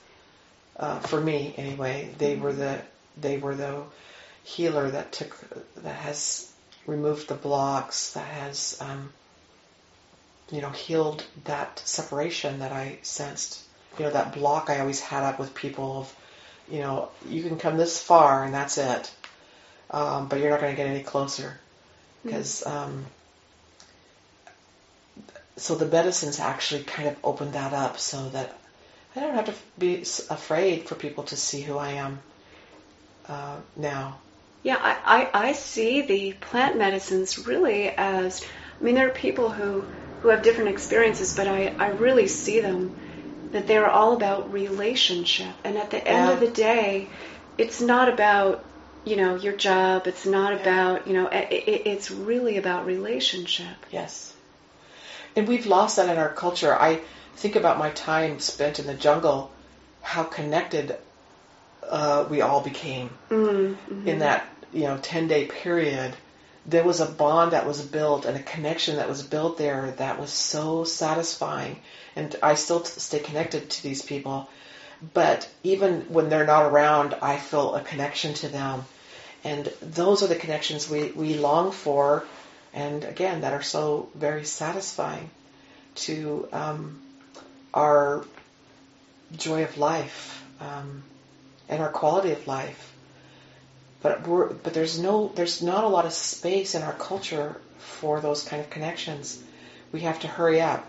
Uh, 0.76 0.98
for 1.00 1.20
me, 1.20 1.54
anyway, 1.56 2.14
they 2.18 2.36
were 2.36 2.52
the 2.52 2.80
they 3.20 3.38
were 3.38 3.54
the 3.54 3.82
healer 4.42 4.90
that 4.90 5.12
took 5.12 5.36
that 5.76 5.96
has 5.96 6.50
removed 6.86 7.28
the 7.28 7.34
blocks, 7.34 8.14
that 8.14 8.26
has 8.26 8.78
um, 8.80 9.12
you 10.50 10.60
know 10.60 10.70
healed 10.70 11.24
that 11.44 11.80
separation 11.84 12.60
that 12.60 12.72
I 12.72 12.98
sensed. 13.02 13.62
You 13.98 14.06
know 14.06 14.10
that 14.12 14.34
block 14.34 14.70
I 14.70 14.80
always 14.80 15.00
had 15.00 15.22
up 15.22 15.38
with 15.38 15.54
people 15.54 16.00
of 16.00 16.16
you 16.70 16.80
know 16.80 17.10
you 17.28 17.42
can 17.42 17.58
come 17.58 17.76
this 17.76 18.02
far 18.02 18.44
and 18.44 18.54
that's 18.54 18.78
it, 18.78 19.12
um, 19.90 20.28
but 20.28 20.40
you're 20.40 20.50
not 20.50 20.60
going 20.60 20.72
to 20.72 20.76
get 20.76 20.88
any 20.88 21.02
closer 21.02 21.60
because. 22.24 22.66
Um, 22.66 23.06
so 25.56 25.74
the 25.74 25.86
medicines 25.86 26.40
actually 26.40 26.82
kind 26.84 27.08
of 27.08 27.16
opened 27.22 27.52
that 27.52 27.72
up 27.72 27.98
so 27.98 28.28
that 28.30 28.58
I 29.14 29.20
don't 29.20 29.34
have 29.34 29.46
to 29.46 29.54
be 29.78 30.00
afraid 30.30 30.88
for 30.88 30.94
people 30.94 31.24
to 31.24 31.36
see 31.36 31.60
who 31.60 31.76
I 31.76 31.92
am 31.92 32.20
uh, 33.28 33.56
now. 33.76 34.18
Yeah, 34.62 34.78
I, 34.80 35.28
I, 35.32 35.48
I 35.48 35.52
see 35.52 36.02
the 36.02 36.32
plant 36.34 36.78
medicines 36.78 37.46
really 37.46 37.88
as, 37.88 38.44
I 38.80 38.84
mean, 38.84 38.94
there 38.94 39.08
are 39.08 39.12
people 39.12 39.50
who, 39.50 39.84
who 40.20 40.28
have 40.28 40.42
different 40.42 40.70
experiences, 40.70 41.36
but 41.36 41.48
I, 41.48 41.74
I 41.78 41.88
really 41.90 42.28
see 42.28 42.60
them 42.60 42.94
that 43.52 43.66
they're 43.66 43.90
all 43.90 44.14
about 44.14 44.52
relationship. 44.52 45.54
And 45.64 45.76
at 45.76 45.90
the 45.90 46.06
end 46.06 46.28
Yeah. 46.28 46.32
of 46.32 46.40
the 46.40 46.48
day, 46.48 47.08
it's 47.58 47.80
not 47.80 48.08
about, 48.08 48.64
you 49.04 49.16
know, 49.16 49.34
your 49.36 49.52
job. 49.52 50.06
It's 50.06 50.24
not 50.24 50.54
about, 50.54 51.06
you 51.06 51.12
know, 51.12 51.26
it, 51.26 51.48
it's 51.50 52.10
really 52.10 52.56
about 52.56 52.86
relationship. 52.86 53.76
Yes. 53.90 54.31
And 55.36 55.48
we've 55.48 55.66
lost 55.66 55.96
that 55.96 56.08
in 56.08 56.18
our 56.18 56.32
culture. 56.32 56.74
I 56.74 57.00
think 57.36 57.56
about 57.56 57.78
my 57.78 57.90
time 57.90 58.38
spent 58.40 58.78
in 58.78 58.86
the 58.86 58.94
jungle, 58.94 59.50
how 60.02 60.24
connected 60.24 60.96
uh, 61.88 62.26
we 62.30 62.40
all 62.40 62.60
became 62.60 63.10
Mm-hmm. 63.30 64.08
in 64.08 64.18
that 64.20 64.46
you 64.72 64.82
know 64.82 64.98
ten 64.98 65.26
day 65.28 65.46
period. 65.46 66.14
There 66.66 66.84
was 66.84 67.00
a 67.00 67.06
bond 67.06 67.52
that 67.52 67.66
was 67.66 67.80
built 67.82 68.24
and 68.24 68.36
a 68.36 68.42
connection 68.42 68.96
that 68.96 69.08
was 69.08 69.22
built 69.22 69.58
there 69.58 69.90
that 69.98 70.20
was 70.20 70.30
so 70.30 70.84
satisfying. 70.84 71.80
And 72.14 72.36
I 72.42 72.54
still 72.54 72.80
t- 72.80 73.00
stay 73.00 73.18
connected 73.18 73.68
to 73.68 73.82
these 73.82 74.00
people. 74.02 74.48
But 75.14 75.48
even 75.64 76.02
when 76.02 76.28
they're 76.28 76.46
not 76.46 76.66
around, 76.66 77.14
I 77.20 77.36
feel 77.38 77.74
a 77.74 77.80
connection 77.80 78.34
to 78.34 78.48
them. 78.48 78.84
And 79.42 79.72
those 79.80 80.22
are 80.22 80.28
the 80.28 80.36
connections 80.36 80.88
we, 80.88 81.10
we 81.10 81.34
long 81.34 81.72
for, 81.72 82.24
and 82.74 83.04
again, 83.04 83.42
that 83.42 83.52
are 83.52 83.62
so 83.62 84.08
very 84.14 84.44
satisfying 84.44 85.30
to 85.94 86.48
um, 86.52 87.00
our 87.74 88.24
joy 89.36 89.64
of 89.64 89.76
life 89.78 90.44
um, 90.60 91.02
and 91.68 91.82
our 91.82 91.90
quality 91.90 92.32
of 92.32 92.46
life. 92.46 92.92
But 94.02 94.26
we're, 94.26 94.52
but 94.52 94.74
there's 94.74 94.98
no 94.98 95.30
there's 95.34 95.62
not 95.62 95.84
a 95.84 95.88
lot 95.88 96.06
of 96.06 96.12
space 96.12 96.74
in 96.74 96.82
our 96.82 96.94
culture 96.94 97.60
for 97.78 98.20
those 98.20 98.44
kind 98.44 98.60
of 98.60 98.70
connections. 98.70 99.40
We 99.92 100.00
have 100.00 100.20
to 100.20 100.26
hurry 100.26 100.60
up. 100.60 100.86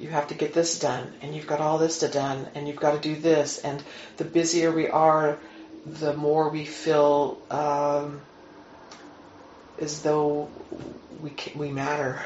You 0.00 0.08
have 0.08 0.28
to 0.28 0.34
get 0.34 0.54
this 0.54 0.78
done, 0.78 1.12
and 1.20 1.34
you've 1.34 1.46
got 1.46 1.60
all 1.60 1.76
this 1.76 1.98
to 1.98 2.08
done, 2.08 2.48
and 2.54 2.66
you've 2.66 2.80
got 2.80 2.92
to 2.92 2.98
do 2.98 3.20
this. 3.20 3.58
And 3.58 3.82
the 4.16 4.24
busier 4.24 4.72
we 4.72 4.88
are, 4.88 5.38
the 5.84 6.16
more 6.16 6.48
we 6.48 6.64
feel 6.64 7.40
um, 7.50 8.22
as 9.80 10.02
though 10.02 10.48
we 11.22 11.30
ca- 11.30 11.52
we 11.56 11.70
matter. 11.70 12.22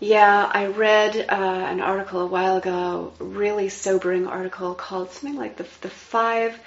Yeah, 0.00 0.50
I 0.52 0.66
read 0.66 1.14
uh, 1.16 1.32
an 1.34 1.80
article 1.80 2.22
a 2.22 2.26
while 2.26 2.56
ago, 2.56 3.12
really 3.20 3.68
sobering 3.68 4.26
article 4.26 4.74
called 4.74 5.12
something 5.12 5.38
like 5.38 5.56
the, 5.56 5.66
the 5.80 5.90
five 5.90 6.58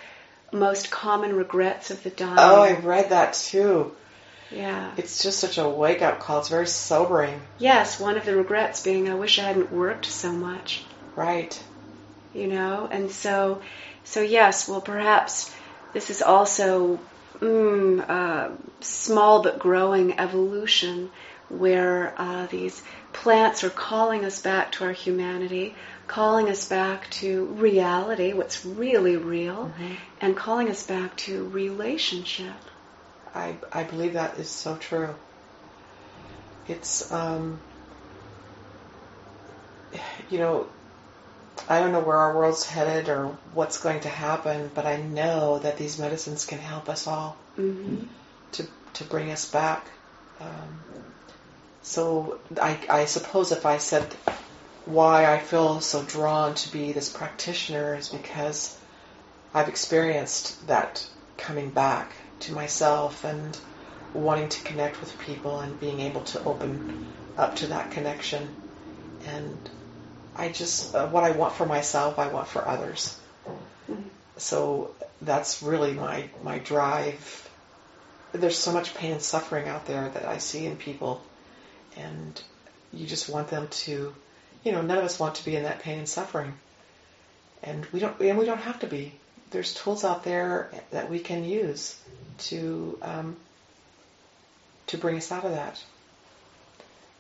most 0.54 0.90
common 0.90 1.36
regrets 1.36 1.92
of 1.92 2.02
the 2.04 2.12
dying. 2.12 2.38
Oh, 2.40 2.62
I 2.62 2.80
read 2.80 3.10
that 3.10 3.34
too. 3.34 3.94
yeah. 4.52 4.92
It's 4.96 5.22
just 5.22 5.40
such 5.40 5.58
a 5.58 5.68
wake 5.68 6.02
up 6.02 6.22
call. 6.22 6.40
It's 6.40 6.48
very 6.48 6.68
sobering. 6.68 7.42
Yes, 7.60 8.00
one 8.00 8.16
of 8.16 8.24
the 8.24 8.38
regrets 8.38 8.82
being 8.84 9.10
I 9.10 9.16
wish 9.16 9.38
I 9.38 9.44
hadn't 9.44 9.74
worked 9.74 10.06
so 10.06 10.32
much, 10.32 10.84
Right. 11.18 11.62
you 12.34 12.48
know? 12.48 12.88
And 12.90 13.12
so, 13.12 13.62
so 14.06 14.22
yes, 14.22 14.70
well, 14.70 14.80
perhaps 14.82 15.54
this 15.94 16.10
is 16.10 16.22
also 16.22 17.00
mm, 17.40 18.10
uh, 18.10 18.50
small 18.82 19.42
but 19.42 19.60
growing 19.60 20.20
evolution 20.20 21.10
where 21.50 22.14
uh, 22.18 22.48
these 22.48 22.82
plants 23.14 23.64
are 23.64 23.70
calling 23.70 24.26
us 24.26 24.42
back 24.42 24.72
to 24.74 24.84
our 24.84 24.92
humanity, 24.92 25.76
calling 26.08 26.50
us 26.50 26.68
back 26.68 27.10
to 27.12 27.46
reality, 27.46 28.34
what's 28.34 28.66
really 28.66 29.16
real, 29.16 29.72
and 30.22 30.36
calling 30.36 30.70
us 30.70 30.86
back 30.86 31.16
to 31.18 31.48
relationship. 31.50 32.54
I, 33.34 33.56
I 33.72 33.84
believe 33.84 34.14
that 34.14 34.40
is 34.40 34.50
so 34.50 34.76
true. 34.78 35.14
it's 36.68 37.12
um, 37.12 37.60
you 40.30 40.40
know 40.40 40.68
I 41.70 41.80
don't 41.80 41.92
know 41.92 42.02
where 42.02 42.18
our 42.18 42.36
world's 42.36 42.66
headed 42.66 43.10
or 43.10 43.38
what's 43.54 43.80
going 43.82 44.02
to 44.02 44.10
happen, 44.10 44.70
but 44.76 44.86
I 44.86 44.98
know 44.98 45.60
that 45.60 45.78
these 45.78 45.98
medicines 46.00 46.46
can 46.46 46.60
help 46.60 46.90
us 46.90 47.08
all 47.08 47.38
Mm-hmm. 47.58 48.04
to 48.54 48.68
to 48.94 49.04
bring 49.06 49.32
us 49.32 49.50
back. 49.50 49.88
Um, 50.42 50.80
so 51.82 52.40
I, 52.62 52.78
I 52.90 53.06
suppose 53.06 53.52
if 53.54 53.66
I 53.66 53.78
said 53.78 54.04
why 54.86 55.26
I 55.34 55.40
feel 55.40 55.80
so 55.82 56.04
drawn 56.04 56.54
to 56.56 56.72
be 56.72 56.92
this 56.92 57.10
practitioner 57.10 57.96
is 57.96 58.10
because 58.10 58.78
I've 59.54 59.70
experienced 59.70 60.68
that 60.68 61.08
coming 61.38 61.70
back 61.70 62.12
to 62.42 62.54
myself 62.54 63.24
and 63.24 63.58
wanting 64.14 64.50
to 64.50 64.64
connect 64.64 65.00
with 65.00 65.18
people 65.20 65.60
and 65.60 65.80
being 65.80 66.02
able 66.02 66.22
to 66.22 66.44
open 66.44 67.06
up 67.38 67.56
to 67.58 67.68
that 67.68 67.92
connection. 67.92 68.48
And 69.28 69.58
I 70.36 70.50
just, 70.50 70.94
uh, 70.94 71.08
what 71.08 71.24
I 71.24 71.32
want 71.32 71.54
for 71.54 71.66
myself, 71.66 72.20
I 72.20 72.28
want 72.28 72.48
for 72.48 72.68
others. 72.68 73.18
So 74.38 74.94
that's 75.22 75.64
really 75.64 75.94
my, 75.94 76.30
my 76.44 76.60
drive. 76.60 77.50
There's 78.34 78.58
so 78.58 78.74
much 78.74 78.94
pain 78.96 79.14
and 79.14 79.22
suffering 79.22 79.68
out 79.68 79.86
there 79.86 80.10
that 80.10 80.26
I 80.26 80.40
see 80.40 80.66
in 80.66 80.76
people. 80.76 81.24
And 81.96 82.42
you 82.92 83.06
just 83.06 83.30
want 83.30 83.48
them 83.48 83.70
to, 83.70 84.14
you 84.64 84.72
know, 84.72 84.82
none 84.82 84.98
of 84.98 85.06
us 85.06 85.20
want 85.20 85.36
to 85.36 85.46
be 85.46 85.56
in 85.56 85.64
that 85.64 85.80
pain 85.80 86.00
and 86.00 86.10
suffering. 86.10 86.54
And 87.64 87.86
we 87.88 88.02
don't, 88.02 88.20
and 88.20 88.38
we 88.38 88.46
don't 88.46 88.60
have 88.60 88.80
to 88.82 88.88
be. 88.88 89.14
There's 89.52 89.74
tools 89.74 90.04
out 90.04 90.24
there 90.26 90.70
that 90.92 91.10
we 91.10 91.20
can 91.20 91.46
use 91.46 91.98
to, 92.40 92.98
um, 93.02 93.38
to 94.88 94.98
bring 94.98 95.16
us 95.16 95.32
out 95.32 95.46
of 95.46 95.52
that. 95.52 95.82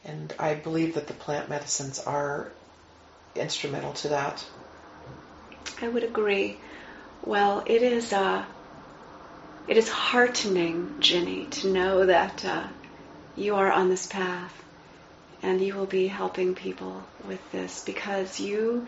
And 0.03 0.33
I 0.37 0.53
believe 0.55 0.95
that 0.95 1.07
the 1.07 1.13
plant 1.13 1.49
medicines 1.49 1.99
are 1.99 2.51
instrumental 3.35 3.93
to 3.93 4.09
that. 4.09 4.45
I 5.81 5.87
would 5.87 6.03
agree. 6.03 6.59
Well, 7.21 7.63
it 7.65 7.81
is 7.81 8.13
uh, 8.13 8.45
it 9.67 9.77
is 9.77 9.89
heartening, 9.89 10.95
Ginny, 10.99 11.47
to 11.47 11.69
know 11.69 12.05
that 12.05 12.45
uh, 12.45 12.67
you 13.35 13.55
are 13.55 13.71
on 13.71 13.89
this 13.89 14.05
path 14.05 14.53
and 15.41 15.61
you 15.61 15.75
will 15.75 15.85
be 15.85 16.07
helping 16.07 16.55
people 16.55 17.03
with 17.27 17.51
this 17.51 17.83
because 17.83 18.39
you 18.39 18.87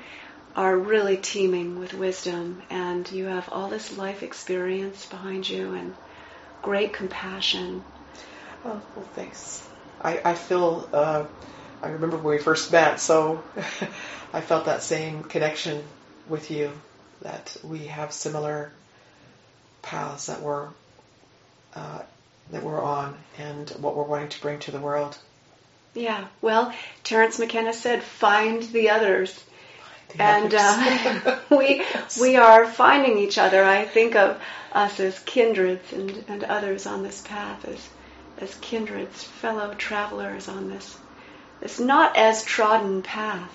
are 0.56 0.76
really 0.76 1.18
teeming 1.18 1.80
with 1.80 1.94
wisdom 1.94 2.62
and 2.70 3.12
you 3.12 3.26
have 3.26 3.50
all 3.52 3.70
this 3.70 3.98
life 3.98 4.24
experience 4.24 5.06
behind 5.06 5.48
you 5.48 5.74
and 5.74 5.96
great 6.62 6.94
compassion. 6.94 7.84
Oh, 8.66 8.82
well, 8.96 9.06
thanks. 9.14 9.68
I, 10.02 10.20
I 10.24 10.34
feel, 10.34 10.90
uh, 10.94 11.26
I 11.82 11.90
remember 11.90 12.18
when 12.18 12.36
we 12.36 12.42
first 12.42 12.72
met, 12.72 13.00
so 13.00 13.44
I 14.34 14.42
felt 14.42 14.66
that 14.66 14.82
same 14.82 15.24
connection 15.24 15.84
with 16.28 16.50
you, 16.52 16.72
that 17.22 17.56
we 17.64 17.88
have 17.88 18.12
similar 18.12 18.72
paths 19.82 20.28
that 20.28 20.42
we're, 20.42 20.68
uh, 21.76 22.02
that 22.52 22.64
we're 22.64 22.82
on 22.82 23.16
and 23.38 23.70
what 23.72 23.96
we're 23.96 24.04
wanting 24.04 24.30
to 24.30 24.42
bring 24.42 24.60
to 24.60 24.72
the 24.72 24.80
world. 24.80 25.18
Yeah, 25.94 26.28
well, 26.42 26.74
Terence 27.04 27.40
McKenna 27.40 27.74
said, 27.74 28.04
find 28.04 28.62
the 28.64 28.90
others. 28.90 29.44
And 30.20 30.54
uh, 30.56 31.40
we 31.50 31.84
we 32.20 32.38
are 32.38 32.66
finding 32.66 33.18
each 33.18 33.38
other. 33.38 33.64
I 33.64 33.84
think 33.84 34.16
of 34.16 34.42
us 34.72 35.00
as 35.00 35.20
kindreds 35.20 35.92
and, 35.92 36.24
and 36.28 36.44
others 36.46 36.86
on 36.86 37.04
this 37.04 37.22
path 37.22 37.66
as 37.66 37.90
as 38.40 38.56
kindreds, 38.56 39.24
fellow 39.24 39.74
travelers 39.74 40.48
on 40.48 40.70
this 40.70 40.98
this 41.60 41.80
not 41.80 42.18
as 42.18 42.44
trodden 42.44 43.02
path. 43.02 43.52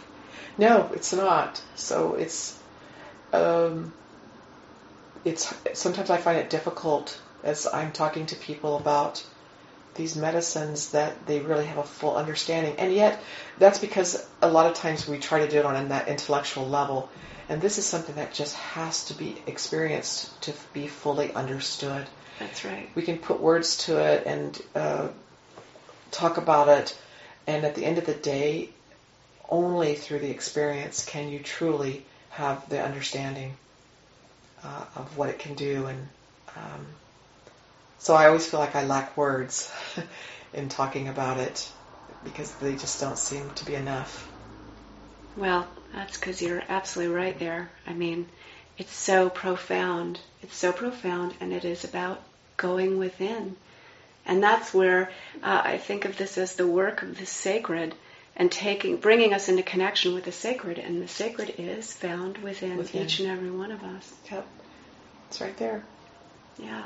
No, 0.59 0.91
it's 0.95 1.13
not. 1.13 1.63
So 1.77 2.15
it's 2.15 2.59
um, 3.33 3.93
it's 5.25 5.53
sometimes 5.75 6.11
I 6.11 6.19
find 6.19 6.39
it 6.39 6.51
difficult 6.51 7.19
as 7.43 7.67
I'm 7.67 7.93
talking 7.93 8.27
to 8.27 8.37
people 8.37 8.77
about 8.77 9.25
these 9.95 10.17
medicines 10.17 10.91
that 10.91 11.27
they 11.27 11.41
really 11.41 11.67
have 11.67 11.79
a 11.79 11.83
full 11.83 12.17
understanding, 12.17 12.75
and 12.79 12.93
yet 12.93 13.23
that's 13.59 13.79
because 13.79 14.27
a 14.41 14.49
lot 14.49 14.67
of 14.67 14.75
times 14.75 15.07
we 15.07 15.19
try 15.19 15.41
to 15.41 15.49
do 15.49 15.59
it 15.59 15.67
on 15.67 15.89
that 15.89 16.09
intellectual 16.09 16.67
level, 16.67 17.11
and 17.49 17.61
this 17.61 17.79
is 17.79 17.85
something 17.85 18.15
that 18.15 18.33
just 18.33 18.57
has 18.57 19.05
to 19.07 19.15
be 19.15 19.37
experienced 19.47 20.41
to 20.43 20.55
be 20.73 20.87
fully 20.87 21.33
understood. 21.35 22.07
That's 22.39 22.65
right. 22.65 22.89
We 22.95 23.03
can 23.03 23.19
put 23.19 23.41
words 23.41 23.77
to 23.87 23.99
it 23.99 24.27
and 24.27 24.61
uh, 24.75 25.09
talk 26.11 26.39
about 26.39 26.69
it, 26.69 26.99
and 27.47 27.65
at 27.65 27.75
the 27.75 27.85
end 27.85 27.99
of 27.99 28.07
the 28.07 28.15
day, 28.15 28.69
only 29.49 29.95
through 29.95 30.21
the 30.21 30.31
experience 30.31 31.05
can 31.05 31.29
you 31.29 31.39
truly 31.39 32.05
have 32.31 32.69
the 32.69 32.83
understanding 32.83 33.55
uh, 34.65 34.85
of 34.97 35.17
what 35.17 35.29
it 35.29 35.39
can 35.39 35.55
do. 35.55 35.87
And 35.87 36.09
um, 36.57 36.87
so 37.99 38.15
I 38.15 38.27
always 38.27 38.47
feel 38.47 38.61
like 38.61 38.75
I 38.75 38.85
lack 38.85 39.17
words 39.17 39.71
in 40.55 40.69
talking 40.69 41.09
about 41.09 41.39
it 41.39 41.71
because 42.25 42.53
they 42.55 42.77
just 42.77 43.01
don't 43.01 43.19
seem 43.19 43.51
to 43.51 43.65
be 43.65 43.75
enough. 43.75 44.31
Well, 45.37 45.67
that's 45.95 46.19
because 46.19 46.41
you're 46.43 46.63
absolutely 46.69 47.15
right 47.15 47.39
there. 47.39 47.71
I 47.87 47.93
mean, 47.93 48.27
it's 48.79 48.95
so 48.95 49.29
profound. 49.29 50.21
It's 50.43 50.57
so 50.57 50.73
profound, 50.73 51.35
and 51.41 51.53
it 51.53 51.65
is 51.65 51.85
about 51.85 52.21
going 52.57 52.99
within. 52.99 53.57
And 54.27 54.43
that's 54.43 54.73
where 54.73 55.11
uh, 55.43 55.63
I 55.65 55.79
think 55.79 56.05
of 56.05 56.17
this 56.17 56.39
as 56.39 56.55
the 56.55 56.67
work 56.67 57.03
of 57.03 57.19
the 57.19 57.27
sacred 57.27 57.95
and 58.37 58.51
taking, 58.51 58.97
bringing 58.97 59.35
us 59.35 59.49
into 59.49 59.63
connection 59.63 60.15
with 60.15 60.25
the 60.25 60.33
sacred. 60.33 60.79
And 60.79 61.03
the 61.03 61.09
sacred 61.09 61.55
is 61.59 61.93
found 61.93 62.39
within, 62.39 62.77
Within. 62.77 63.03
each 63.03 63.21
and 63.21 63.29
every 63.31 63.51
one 63.51 63.73
of 63.73 63.83
us. 63.83 64.13
Yep, 64.31 64.47
it's 65.29 65.41
right 65.41 65.57
there. 65.59 65.83
Yeah. 66.59 66.85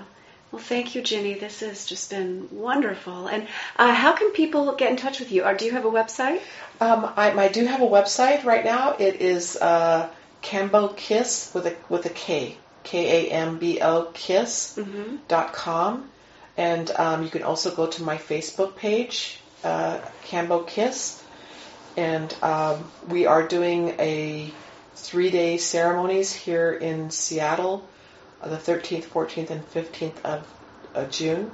Well, 0.52 0.62
thank 0.62 0.94
you, 0.94 1.02
Ginny. 1.02 1.34
This 1.34 1.60
has 1.60 1.84
just 1.86 2.08
been 2.08 2.48
wonderful. 2.52 3.26
And 3.26 3.46
uh, 3.76 3.92
how 3.92 4.12
can 4.12 4.30
people 4.30 4.72
get 4.76 4.90
in 4.90 4.96
touch 4.96 5.18
with 5.20 5.32
you? 5.32 5.44
Or 5.44 5.54
do 5.54 5.64
you 5.64 5.72
have 5.72 5.84
a 5.84 5.90
website? 5.90 6.40
Um, 6.80 7.04
I, 7.16 7.32
I 7.32 7.48
do 7.48 7.64
have 7.66 7.82
a 7.82 7.86
website 7.86 8.44
right 8.44 8.64
now. 8.64 8.92
It 8.98 9.16
is 9.16 9.56
uh, 9.56 10.08
Kambo 10.42 10.96
Kiss 10.96 11.50
with 11.52 11.66
a 11.66 11.76
with 11.88 12.06
a 12.06 12.10
K, 12.10 12.56
K 12.84 13.26
A 13.28 13.30
M 13.32 13.58
B 13.58 13.80
O 13.82 14.10
Kiss 14.14 14.76
Mm-hmm. 14.78 15.16
dot 15.26 15.52
com, 15.52 16.08
and 16.56 16.90
um, 16.92 17.22
you 17.22 17.28
can 17.28 17.42
also 17.42 17.74
go 17.74 17.86
to 17.86 18.02
my 18.02 18.16
Facebook 18.16 18.76
page, 18.76 19.40
uh, 19.62 19.98
Kambo 20.26 20.66
Kiss, 20.66 21.22
and 21.96 22.34
um, 22.42 22.90
we 23.08 23.26
are 23.26 23.46
doing 23.46 23.94
a 23.98 24.50
three-day 24.94 25.58
ceremonies 25.58 26.32
here 26.32 26.72
in 26.72 27.10
Seattle, 27.10 27.86
uh, 28.42 28.48
the 28.48 28.56
13th, 28.56 29.04
14th, 29.04 29.50
and 29.50 29.70
15th 29.70 30.22
of 30.24 30.46
uh, 30.94 31.04
June. 31.06 31.50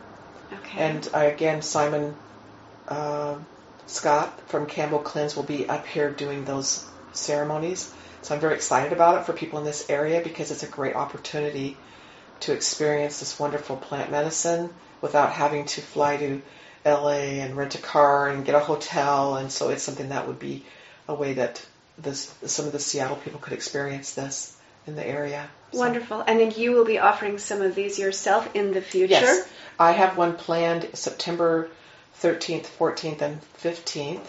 Okay. 0.52 0.78
And 0.78 1.08
uh, 1.14 1.18
again, 1.18 1.62
Simon 1.62 2.14
uh, 2.88 3.36
Scott 3.86 4.48
from 4.48 4.66
Kambo 4.66 5.02
Cleanse 5.02 5.34
will 5.34 5.42
be 5.42 5.68
up 5.68 5.86
here 5.86 6.10
doing 6.10 6.44
those 6.44 6.84
ceremonies. 7.12 7.92
So 8.22 8.34
I'm 8.34 8.40
very 8.40 8.54
excited 8.54 8.92
about 8.92 9.18
it 9.18 9.26
for 9.26 9.32
people 9.32 9.58
in 9.58 9.64
this 9.64 9.90
area 9.90 10.20
because 10.22 10.50
it's 10.52 10.62
a 10.62 10.68
great 10.68 10.94
opportunity 10.94 11.76
to 12.40 12.52
experience 12.52 13.20
this 13.20 13.38
wonderful 13.38 13.76
plant 13.76 14.10
medicine 14.10 14.70
without 15.02 15.32
having 15.32 15.66
to 15.66 15.82
fly 15.82 16.16
to 16.16 16.40
LA 16.86 17.42
and 17.42 17.56
rent 17.56 17.74
a 17.74 17.78
car 17.78 18.28
and 18.28 18.44
get 18.44 18.54
a 18.54 18.60
hotel. 18.60 19.36
And 19.36 19.52
so 19.52 19.68
it's 19.68 19.82
something 19.82 20.08
that 20.08 20.26
would 20.26 20.38
be 20.38 20.64
a 21.06 21.14
way 21.14 21.34
that 21.34 21.64
this, 21.98 22.34
some 22.46 22.66
of 22.66 22.72
the 22.72 22.78
Seattle 22.78 23.16
people 23.16 23.40
could 23.40 23.52
experience 23.52 24.14
this 24.14 24.56
in 24.86 24.96
the 24.96 25.06
area. 25.06 25.48
So- 25.72 25.78
Wonderful. 25.80 26.22
And 26.22 26.40
then 26.40 26.52
you 26.52 26.72
will 26.72 26.84
be 26.84 26.98
offering 26.98 27.38
some 27.38 27.60
of 27.60 27.74
these 27.74 27.98
yourself 27.98 28.48
in 28.54 28.72
the 28.72 28.80
future? 28.80 29.12
Yes, 29.12 29.48
I 29.78 29.92
have 29.92 30.16
one 30.16 30.36
planned 30.36 30.88
September 30.94 31.68
13th, 32.20 32.66
14th, 32.78 33.20
and 33.20 33.40
15th, 33.62 34.24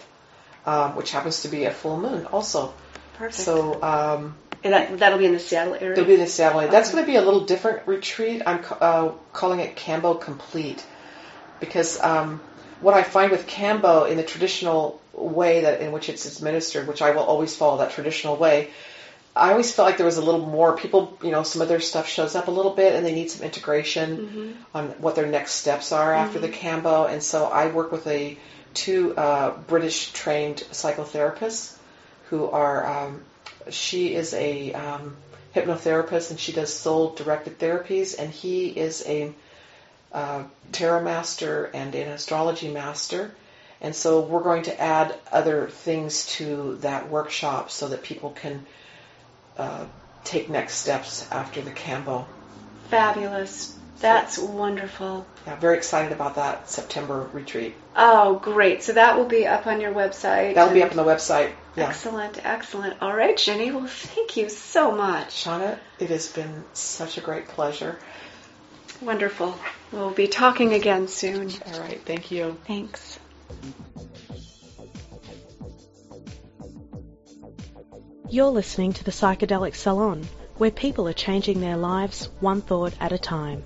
um, 0.66 0.96
which 0.96 1.12
happens 1.12 1.42
to 1.42 1.48
be 1.48 1.64
a 1.64 1.70
full 1.70 1.98
moon 1.98 2.26
also. 2.26 2.74
Perfect. 3.14 3.34
So 3.34 3.82
um, 3.82 4.34
And 4.64 4.72
that, 4.72 4.98
that'll 4.98 5.18
be 5.18 5.26
in 5.26 5.32
the 5.32 5.38
Seattle 5.38 5.74
area? 5.74 5.92
it'll 5.92 6.06
be 6.06 6.14
in 6.14 6.20
the 6.20 6.26
satellite. 6.26 6.70
That's 6.70 6.90
going 6.90 7.04
to 7.04 7.06
be 7.06 7.16
a 7.16 7.22
little 7.22 7.44
different 7.44 7.86
retreat. 7.86 8.42
I'm 8.46 8.64
uh, 8.80 9.10
calling 9.32 9.60
it 9.60 9.76
Kambo 9.76 10.18
Complete 10.18 10.84
because 11.60 12.00
um, 12.00 12.40
what 12.80 12.94
I 12.94 13.02
find 13.02 13.30
with 13.30 13.46
Kambo 13.46 14.10
in 14.10 14.16
the 14.16 14.22
traditional 14.22 15.00
way 15.12 15.60
that 15.60 15.80
in 15.80 15.92
which 15.92 16.08
it's 16.08 16.24
administered, 16.36 16.88
which 16.88 17.02
I 17.02 17.10
will 17.10 17.22
always 17.22 17.54
follow 17.54 17.78
that 17.78 17.90
traditional 17.92 18.36
way. 18.36 18.70
I 19.36 19.50
always 19.50 19.72
felt 19.72 19.86
like 19.86 19.96
there 19.96 20.06
was 20.06 20.16
a 20.16 20.22
little 20.22 20.46
more 20.46 20.76
people, 20.76 21.18
you 21.22 21.30
know, 21.30 21.42
some 21.42 21.60
of 21.60 21.68
their 21.68 21.80
stuff 21.80 22.08
shows 22.08 22.34
up 22.34 22.48
a 22.48 22.52
little 22.52 22.72
bit 22.72 22.94
and 22.94 23.04
they 23.04 23.14
need 23.14 23.30
some 23.30 23.44
integration 23.44 24.16
Mm-hmm. 24.16 24.50
on 24.74 24.88
what 25.00 25.14
their 25.16 25.26
next 25.26 25.52
steps 25.54 25.92
are 25.92 26.12
after 26.14 26.38
the 26.38 26.48
Kambo. 26.48 27.10
And 27.10 27.22
so 27.22 27.46
I 27.46 27.66
work 27.66 27.90
with 27.92 28.06
a 28.06 28.38
two 28.74 29.14
uh, 29.16 29.50
British 29.66 30.12
trained 30.12 30.58
psychotherapists 30.70 31.76
who 32.30 32.46
are, 32.46 32.86
um, 32.86 33.22
she 33.70 34.14
is 34.14 34.34
a 34.34 34.72
um, 34.72 35.16
hypnotherapist 35.54 36.30
and 36.30 36.38
she 36.38 36.52
does 36.52 36.72
soul 36.72 37.14
directed 37.14 37.58
therapies 37.58 38.18
and 38.18 38.30
he 38.30 38.68
is 38.68 39.04
a 39.06 39.32
uh, 40.12 40.44
tarot 40.72 41.02
master 41.02 41.64
and 41.74 41.94
an 41.94 42.08
astrology 42.08 42.70
master 42.70 43.34
And 43.80 43.94
so 43.94 44.20
we're 44.20 44.42
going 44.42 44.62
to 44.62 44.80
add 44.80 45.14
other 45.30 45.68
things 45.68 46.26
to 46.36 46.76
that 46.76 47.10
workshop 47.10 47.70
so 47.70 47.88
that 47.88 48.02
people 48.02 48.30
can 48.30 48.64
uh, 49.58 49.84
take 50.24 50.48
next 50.48 50.76
steps 50.76 51.30
after 51.30 51.60
the 51.60 51.70
Kambo. 51.70 52.24
Fabulous. 52.88 53.76
That's 54.00 54.38
wonderful. 54.38 55.26
Yeah, 55.46 55.56
very 55.56 55.76
excited 55.76 56.12
about 56.12 56.36
that 56.36 56.68
September 56.70 57.28
retreat. 57.32 57.74
Oh, 57.94 58.38
great. 58.38 58.82
So 58.82 58.94
that 58.94 59.16
will 59.18 59.26
be 59.26 59.46
up 59.46 59.66
on 59.66 59.80
your 59.80 59.92
website. 59.92 60.54
That'll 60.54 60.72
be 60.72 60.82
up 60.82 60.90
on 60.90 60.96
the 60.96 61.04
website. 61.04 61.52
Yeah. 61.76 61.88
Excellent, 61.88 62.44
excellent. 62.44 63.02
All 63.02 63.14
right, 63.14 63.36
Ginny. 63.36 63.72
Well, 63.72 63.86
thank 63.86 64.36
you 64.36 64.48
so 64.48 64.92
much. 64.92 65.44
Shonagh, 65.44 65.78
it 65.98 66.10
has 66.10 66.28
been 66.28 66.64
such 66.72 67.18
a 67.18 67.20
great 67.20 67.48
pleasure. 67.48 67.98
Wonderful. 69.00 69.58
We'll 69.90 70.10
be 70.10 70.28
talking 70.28 70.72
again 70.72 71.08
soon. 71.08 71.50
All 71.66 71.80
right, 71.80 72.00
thank 72.04 72.30
you. 72.30 72.56
Thanks. 72.66 73.18
You're 78.30 78.50
listening 78.50 78.92
to 78.94 79.04
the 79.04 79.10
Psychedelic 79.10 79.74
Salon, 79.74 80.26
where 80.56 80.70
people 80.70 81.08
are 81.08 81.12
changing 81.12 81.60
their 81.60 81.76
lives 81.76 82.30
one 82.40 82.62
thought 82.62 82.94
at 83.00 83.12
a 83.12 83.18
time. 83.18 83.64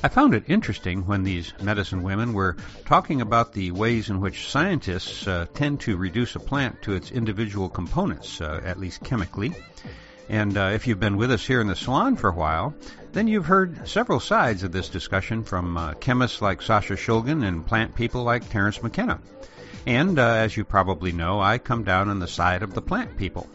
I 0.00 0.06
found 0.06 0.32
it 0.32 0.44
interesting 0.46 1.06
when 1.06 1.24
these 1.24 1.52
medicine 1.60 2.04
women 2.04 2.32
were 2.32 2.56
talking 2.84 3.20
about 3.20 3.52
the 3.52 3.72
ways 3.72 4.10
in 4.10 4.20
which 4.20 4.48
scientists 4.48 5.26
uh, 5.26 5.46
tend 5.54 5.80
to 5.80 5.96
reduce 5.96 6.36
a 6.36 6.40
plant 6.40 6.80
to 6.82 6.92
its 6.92 7.10
individual 7.10 7.68
components, 7.68 8.40
uh, 8.40 8.60
at 8.64 8.78
least 8.78 9.02
chemically. 9.02 9.54
And 10.28 10.56
uh, 10.56 10.70
if 10.72 10.86
you've 10.86 11.00
been 11.00 11.16
with 11.16 11.32
us 11.32 11.44
here 11.44 11.60
in 11.60 11.66
the 11.66 11.74
salon 11.74 12.14
for 12.14 12.28
a 12.28 12.34
while, 12.34 12.74
then 13.10 13.26
you've 13.26 13.46
heard 13.46 13.88
several 13.88 14.20
sides 14.20 14.62
of 14.62 14.70
this 14.70 14.88
discussion 14.88 15.42
from 15.42 15.76
uh, 15.76 15.94
chemists 15.94 16.40
like 16.40 16.62
Sasha 16.62 16.94
Shulgin 16.94 17.42
and 17.42 17.66
plant 17.66 17.96
people 17.96 18.22
like 18.22 18.48
Terence 18.48 18.80
McKenna. 18.80 19.18
And 19.84 20.16
uh, 20.16 20.28
as 20.28 20.56
you 20.56 20.64
probably 20.64 21.10
know, 21.10 21.40
I 21.40 21.58
come 21.58 21.82
down 21.82 22.08
on 22.08 22.20
the 22.20 22.28
side 22.28 22.62
of 22.62 22.72
the 22.72 22.82
plant 22.82 23.16
people. 23.16 23.48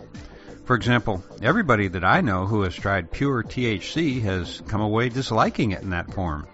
For 0.65 0.75
example, 0.75 1.21
everybody 1.41 1.89
that 1.89 2.05
I 2.05 2.21
know 2.21 2.45
who 2.45 2.61
has 2.61 2.73
tried 2.73 3.11
pure 3.11 3.43
THC 3.43 4.21
has 4.21 4.61
come 4.67 4.79
away 4.79 5.09
disliking 5.09 5.71
it 5.71 5.81
in 5.81 5.89
that 5.89 6.13
form. 6.13 6.47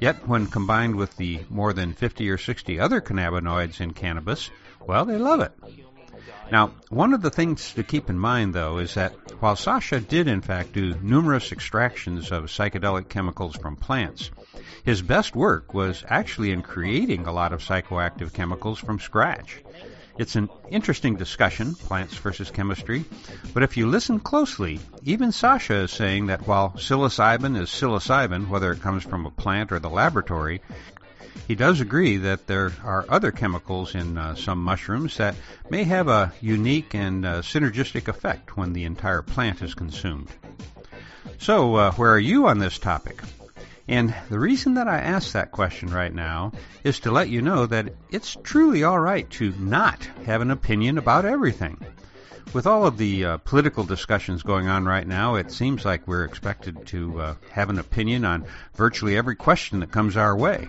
Yet, 0.00 0.28
when 0.28 0.46
combined 0.46 0.94
with 0.94 1.16
the 1.16 1.40
more 1.50 1.72
than 1.72 1.92
50 1.92 2.30
or 2.30 2.38
60 2.38 2.78
other 2.78 3.00
cannabinoids 3.00 3.80
in 3.80 3.94
cannabis, 3.94 4.50
well, 4.86 5.04
they 5.04 5.18
love 5.18 5.40
it. 5.40 5.52
Now, 6.52 6.70
one 6.88 7.12
of 7.12 7.20
the 7.20 7.30
things 7.30 7.74
to 7.74 7.82
keep 7.82 8.08
in 8.08 8.18
mind, 8.18 8.54
though, 8.54 8.78
is 8.78 8.94
that 8.94 9.12
while 9.40 9.56
Sasha 9.56 10.00
did 10.00 10.28
in 10.28 10.40
fact 10.40 10.72
do 10.72 10.94
numerous 11.02 11.50
extractions 11.50 12.30
of 12.30 12.44
psychedelic 12.44 13.08
chemicals 13.08 13.56
from 13.56 13.76
plants, 13.76 14.30
his 14.84 15.02
best 15.02 15.34
work 15.34 15.74
was 15.74 16.04
actually 16.08 16.52
in 16.52 16.62
creating 16.62 17.26
a 17.26 17.32
lot 17.32 17.52
of 17.52 17.60
psychoactive 17.60 18.32
chemicals 18.32 18.78
from 18.78 19.00
scratch. 19.00 19.62
It's 20.18 20.34
an 20.34 20.48
interesting 20.68 21.14
discussion, 21.14 21.76
plants 21.76 22.16
versus 22.16 22.50
chemistry, 22.50 23.04
but 23.54 23.62
if 23.62 23.76
you 23.76 23.86
listen 23.86 24.18
closely, 24.18 24.80
even 25.04 25.30
Sasha 25.30 25.74
is 25.74 25.92
saying 25.92 26.26
that 26.26 26.44
while 26.44 26.70
psilocybin 26.70 27.56
is 27.56 27.70
psilocybin, 27.70 28.48
whether 28.48 28.72
it 28.72 28.82
comes 28.82 29.04
from 29.04 29.26
a 29.26 29.30
plant 29.30 29.70
or 29.70 29.78
the 29.78 29.88
laboratory, 29.88 30.60
he 31.46 31.54
does 31.54 31.80
agree 31.80 32.16
that 32.16 32.48
there 32.48 32.72
are 32.82 33.06
other 33.08 33.30
chemicals 33.30 33.94
in 33.94 34.18
uh, 34.18 34.34
some 34.34 34.60
mushrooms 34.60 35.16
that 35.18 35.36
may 35.70 35.84
have 35.84 36.08
a 36.08 36.32
unique 36.40 36.96
and 36.96 37.24
uh, 37.24 37.40
synergistic 37.40 38.08
effect 38.08 38.56
when 38.56 38.72
the 38.72 38.84
entire 38.84 39.22
plant 39.22 39.62
is 39.62 39.72
consumed. 39.72 40.28
So, 41.38 41.76
uh, 41.76 41.92
where 41.92 42.12
are 42.12 42.18
you 42.18 42.48
on 42.48 42.58
this 42.58 42.78
topic? 42.78 43.22
And 43.88 44.14
the 44.28 44.38
reason 44.38 44.74
that 44.74 44.86
I 44.86 44.98
ask 44.98 45.32
that 45.32 45.50
question 45.50 45.88
right 45.88 46.12
now 46.12 46.52
is 46.84 47.00
to 47.00 47.10
let 47.10 47.30
you 47.30 47.40
know 47.40 47.64
that 47.64 47.94
it's 48.10 48.36
truly 48.42 48.84
all 48.84 48.98
right 48.98 49.28
to 49.30 49.54
not 49.58 50.04
have 50.26 50.42
an 50.42 50.50
opinion 50.50 50.98
about 50.98 51.24
everything. 51.24 51.78
With 52.52 52.66
all 52.66 52.86
of 52.86 52.98
the 52.98 53.24
uh, 53.24 53.36
political 53.38 53.84
discussions 53.84 54.42
going 54.42 54.68
on 54.68 54.84
right 54.84 55.06
now, 55.06 55.36
it 55.36 55.50
seems 55.50 55.84
like 55.84 56.06
we're 56.06 56.24
expected 56.24 56.86
to 56.88 57.20
uh, 57.20 57.34
have 57.50 57.70
an 57.70 57.78
opinion 57.78 58.24
on 58.24 58.46
virtually 58.74 59.16
every 59.16 59.36
question 59.36 59.80
that 59.80 59.90
comes 59.90 60.16
our 60.16 60.36
way. 60.36 60.68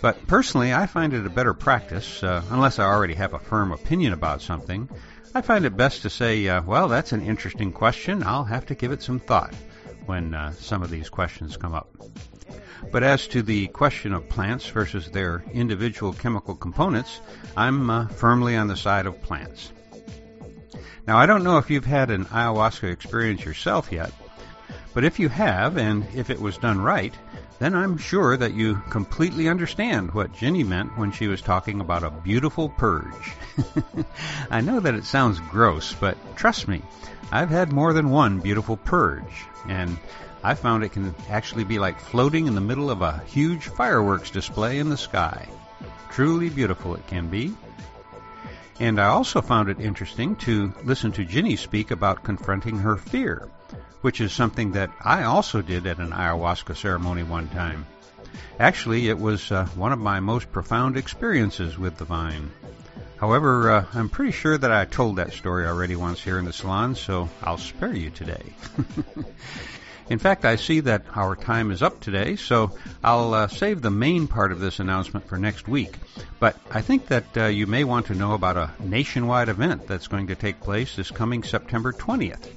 But 0.00 0.26
personally, 0.26 0.72
I 0.72 0.86
find 0.86 1.14
it 1.14 1.26
a 1.26 1.30
better 1.30 1.54
practice, 1.54 2.22
uh, 2.22 2.42
unless 2.50 2.78
I 2.78 2.84
already 2.84 3.14
have 3.14 3.34
a 3.34 3.38
firm 3.38 3.72
opinion 3.72 4.12
about 4.12 4.42
something. 4.42 4.88
I 5.34 5.42
find 5.42 5.64
it 5.64 5.76
best 5.76 6.02
to 6.02 6.10
say, 6.10 6.46
uh, 6.48 6.62
well, 6.62 6.88
that's 6.88 7.12
an 7.12 7.22
interesting 7.22 7.72
question. 7.72 8.22
I'll 8.22 8.44
have 8.44 8.66
to 8.66 8.74
give 8.74 8.92
it 8.92 9.02
some 9.02 9.20
thought 9.20 9.54
when 10.06 10.34
uh, 10.34 10.52
some 10.52 10.82
of 10.82 10.90
these 10.90 11.08
questions 11.08 11.56
come 11.56 11.74
up. 11.74 11.88
But 12.92 13.02
as 13.02 13.26
to 13.28 13.42
the 13.42 13.68
question 13.68 14.12
of 14.12 14.28
plants 14.28 14.66
versus 14.68 15.10
their 15.10 15.44
individual 15.52 16.12
chemical 16.12 16.54
components, 16.54 17.20
I'm 17.56 17.90
uh, 17.90 18.08
firmly 18.08 18.56
on 18.56 18.68
the 18.68 18.76
side 18.76 19.06
of 19.06 19.20
plants. 19.22 19.72
Now, 21.06 21.18
I 21.18 21.26
don't 21.26 21.44
know 21.44 21.58
if 21.58 21.70
you've 21.70 21.84
had 21.84 22.10
an 22.10 22.24
ayahuasca 22.26 22.90
experience 22.90 23.44
yourself 23.44 23.92
yet, 23.92 24.12
but 24.92 25.04
if 25.04 25.18
you 25.18 25.28
have, 25.28 25.76
and 25.76 26.06
if 26.14 26.30
it 26.30 26.40
was 26.40 26.58
done 26.58 26.80
right, 26.80 27.14
then 27.58 27.74
I'm 27.74 27.96
sure 27.96 28.36
that 28.36 28.54
you 28.54 28.82
completely 28.90 29.48
understand 29.48 30.12
what 30.12 30.34
Ginny 30.34 30.64
meant 30.64 30.98
when 30.98 31.12
she 31.12 31.26
was 31.26 31.40
talking 31.40 31.80
about 31.80 32.02
a 32.02 32.10
beautiful 32.10 32.68
purge. 32.68 33.32
I 34.50 34.60
know 34.60 34.80
that 34.80 34.94
it 34.94 35.04
sounds 35.04 35.40
gross, 35.40 35.94
but 35.94 36.18
trust 36.36 36.68
me, 36.68 36.82
I've 37.32 37.50
had 37.50 37.72
more 37.72 37.92
than 37.92 38.10
one 38.10 38.40
beautiful 38.40 38.76
purge, 38.76 39.44
and 39.68 39.96
I 40.46 40.54
found 40.54 40.84
it 40.84 40.92
can 40.92 41.12
actually 41.28 41.64
be 41.64 41.80
like 41.80 41.98
floating 41.98 42.46
in 42.46 42.54
the 42.54 42.60
middle 42.60 42.88
of 42.88 43.02
a 43.02 43.20
huge 43.26 43.64
fireworks 43.64 44.30
display 44.30 44.78
in 44.78 44.90
the 44.90 44.96
sky. 44.96 45.48
Truly 46.12 46.50
beautiful 46.50 46.94
it 46.94 47.04
can 47.08 47.26
be. 47.26 47.52
And 48.78 49.00
I 49.00 49.06
also 49.06 49.42
found 49.42 49.70
it 49.70 49.80
interesting 49.80 50.36
to 50.36 50.72
listen 50.84 51.10
to 51.12 51.24
Ginny 51.24 51.56
speak 51.56 51.90
about 51.90 52.22
confronting 52.22 52.78
her 52.78 52.96
fear, 52.96 53.48
which 54.02 54.20
is 54.20 54.32
something 54.32 54.70
that 54.70 54.92
I 55.00 55.24
also 55.24 55.62
did 55.62 55.84
at 55.84 55.98
an 55.98 56.12
ayahuasca 56.12 56.76
ceremony 56.76 57.24
one 57.24 57.48
time. 57.48 57.84
Actually, 58.60 59.08
it 59.08 59.18
was 59.18 59.50
uh, 59.50 59.66
one 59.74 59.92
of 59.92 59.98
my 59.98 60.20
most 60.20 60.52
profound 60.52 60.96
experiences 60.96 61.76
with 61.76 61.96
the 61.96 62.04
vine. 62.04 62.52
However, 63.16 63.72
uh, 63.72 63.86
I'm 63.94 64.08
pretty 64.08 64.30
sure 64.30 64.56
that 64.56 64.70
I 64.70 64.84
told 64.84 65.16
that 65.16 65.32
story 65.32 65.66
already 65.66 65.96
once 65.96 66.20
here 66.20 66.38
in 66.38 66.44
the 66.44 66.52
salon, 66.52 66.94
so 66.94 67.28
I'll 67.42 67.58
spare 67.58 67.96
you 67.96 68.10
today. 68.10 68.44
In 70.08 70.18
fact, 70.20 70.44
I 70.44 70.54
see 70.54 70.80
that 70.80 71.02
our 71.16 71.34
time 71.34 71.72
is 71.72 71.82
up 71.82 72.00
today, 72.00 72.36
so 72.36 72.70
I'll 73.02 73.34
uh, 73.34 73.48
save 73.48 73.82
the 73.82 73.90
main 73.90 74.28
part 74.28 74.52
of 74.52 74.60
this 74.60 74.78
announcement 74.78 75.28
for 75.28 75.36
next 75.36 75.66
week. 75.66 75.96
But 76.38 76.56
I 76.70 76.80
think 76.80 77.08
that 77.08 77.36
uh, 77.36 77.46
you 77.46 77.66
may 77.66 77.82
want 77.82 78.06
to 78.06 78.14
know 78.14 78.32
about 78.32 78.56
a 78.56 78.70
nationwide 78.78 79.48
event 79.48 79.88
that's 79.88 80.06
going 80.06 80.28
to 80.28 80.36
take 80.36 80.60
place 80.60 80.94
this 80.94 81.10
coming 81.10 81.42
September 81.42 81.92
20th. 81.92 82.48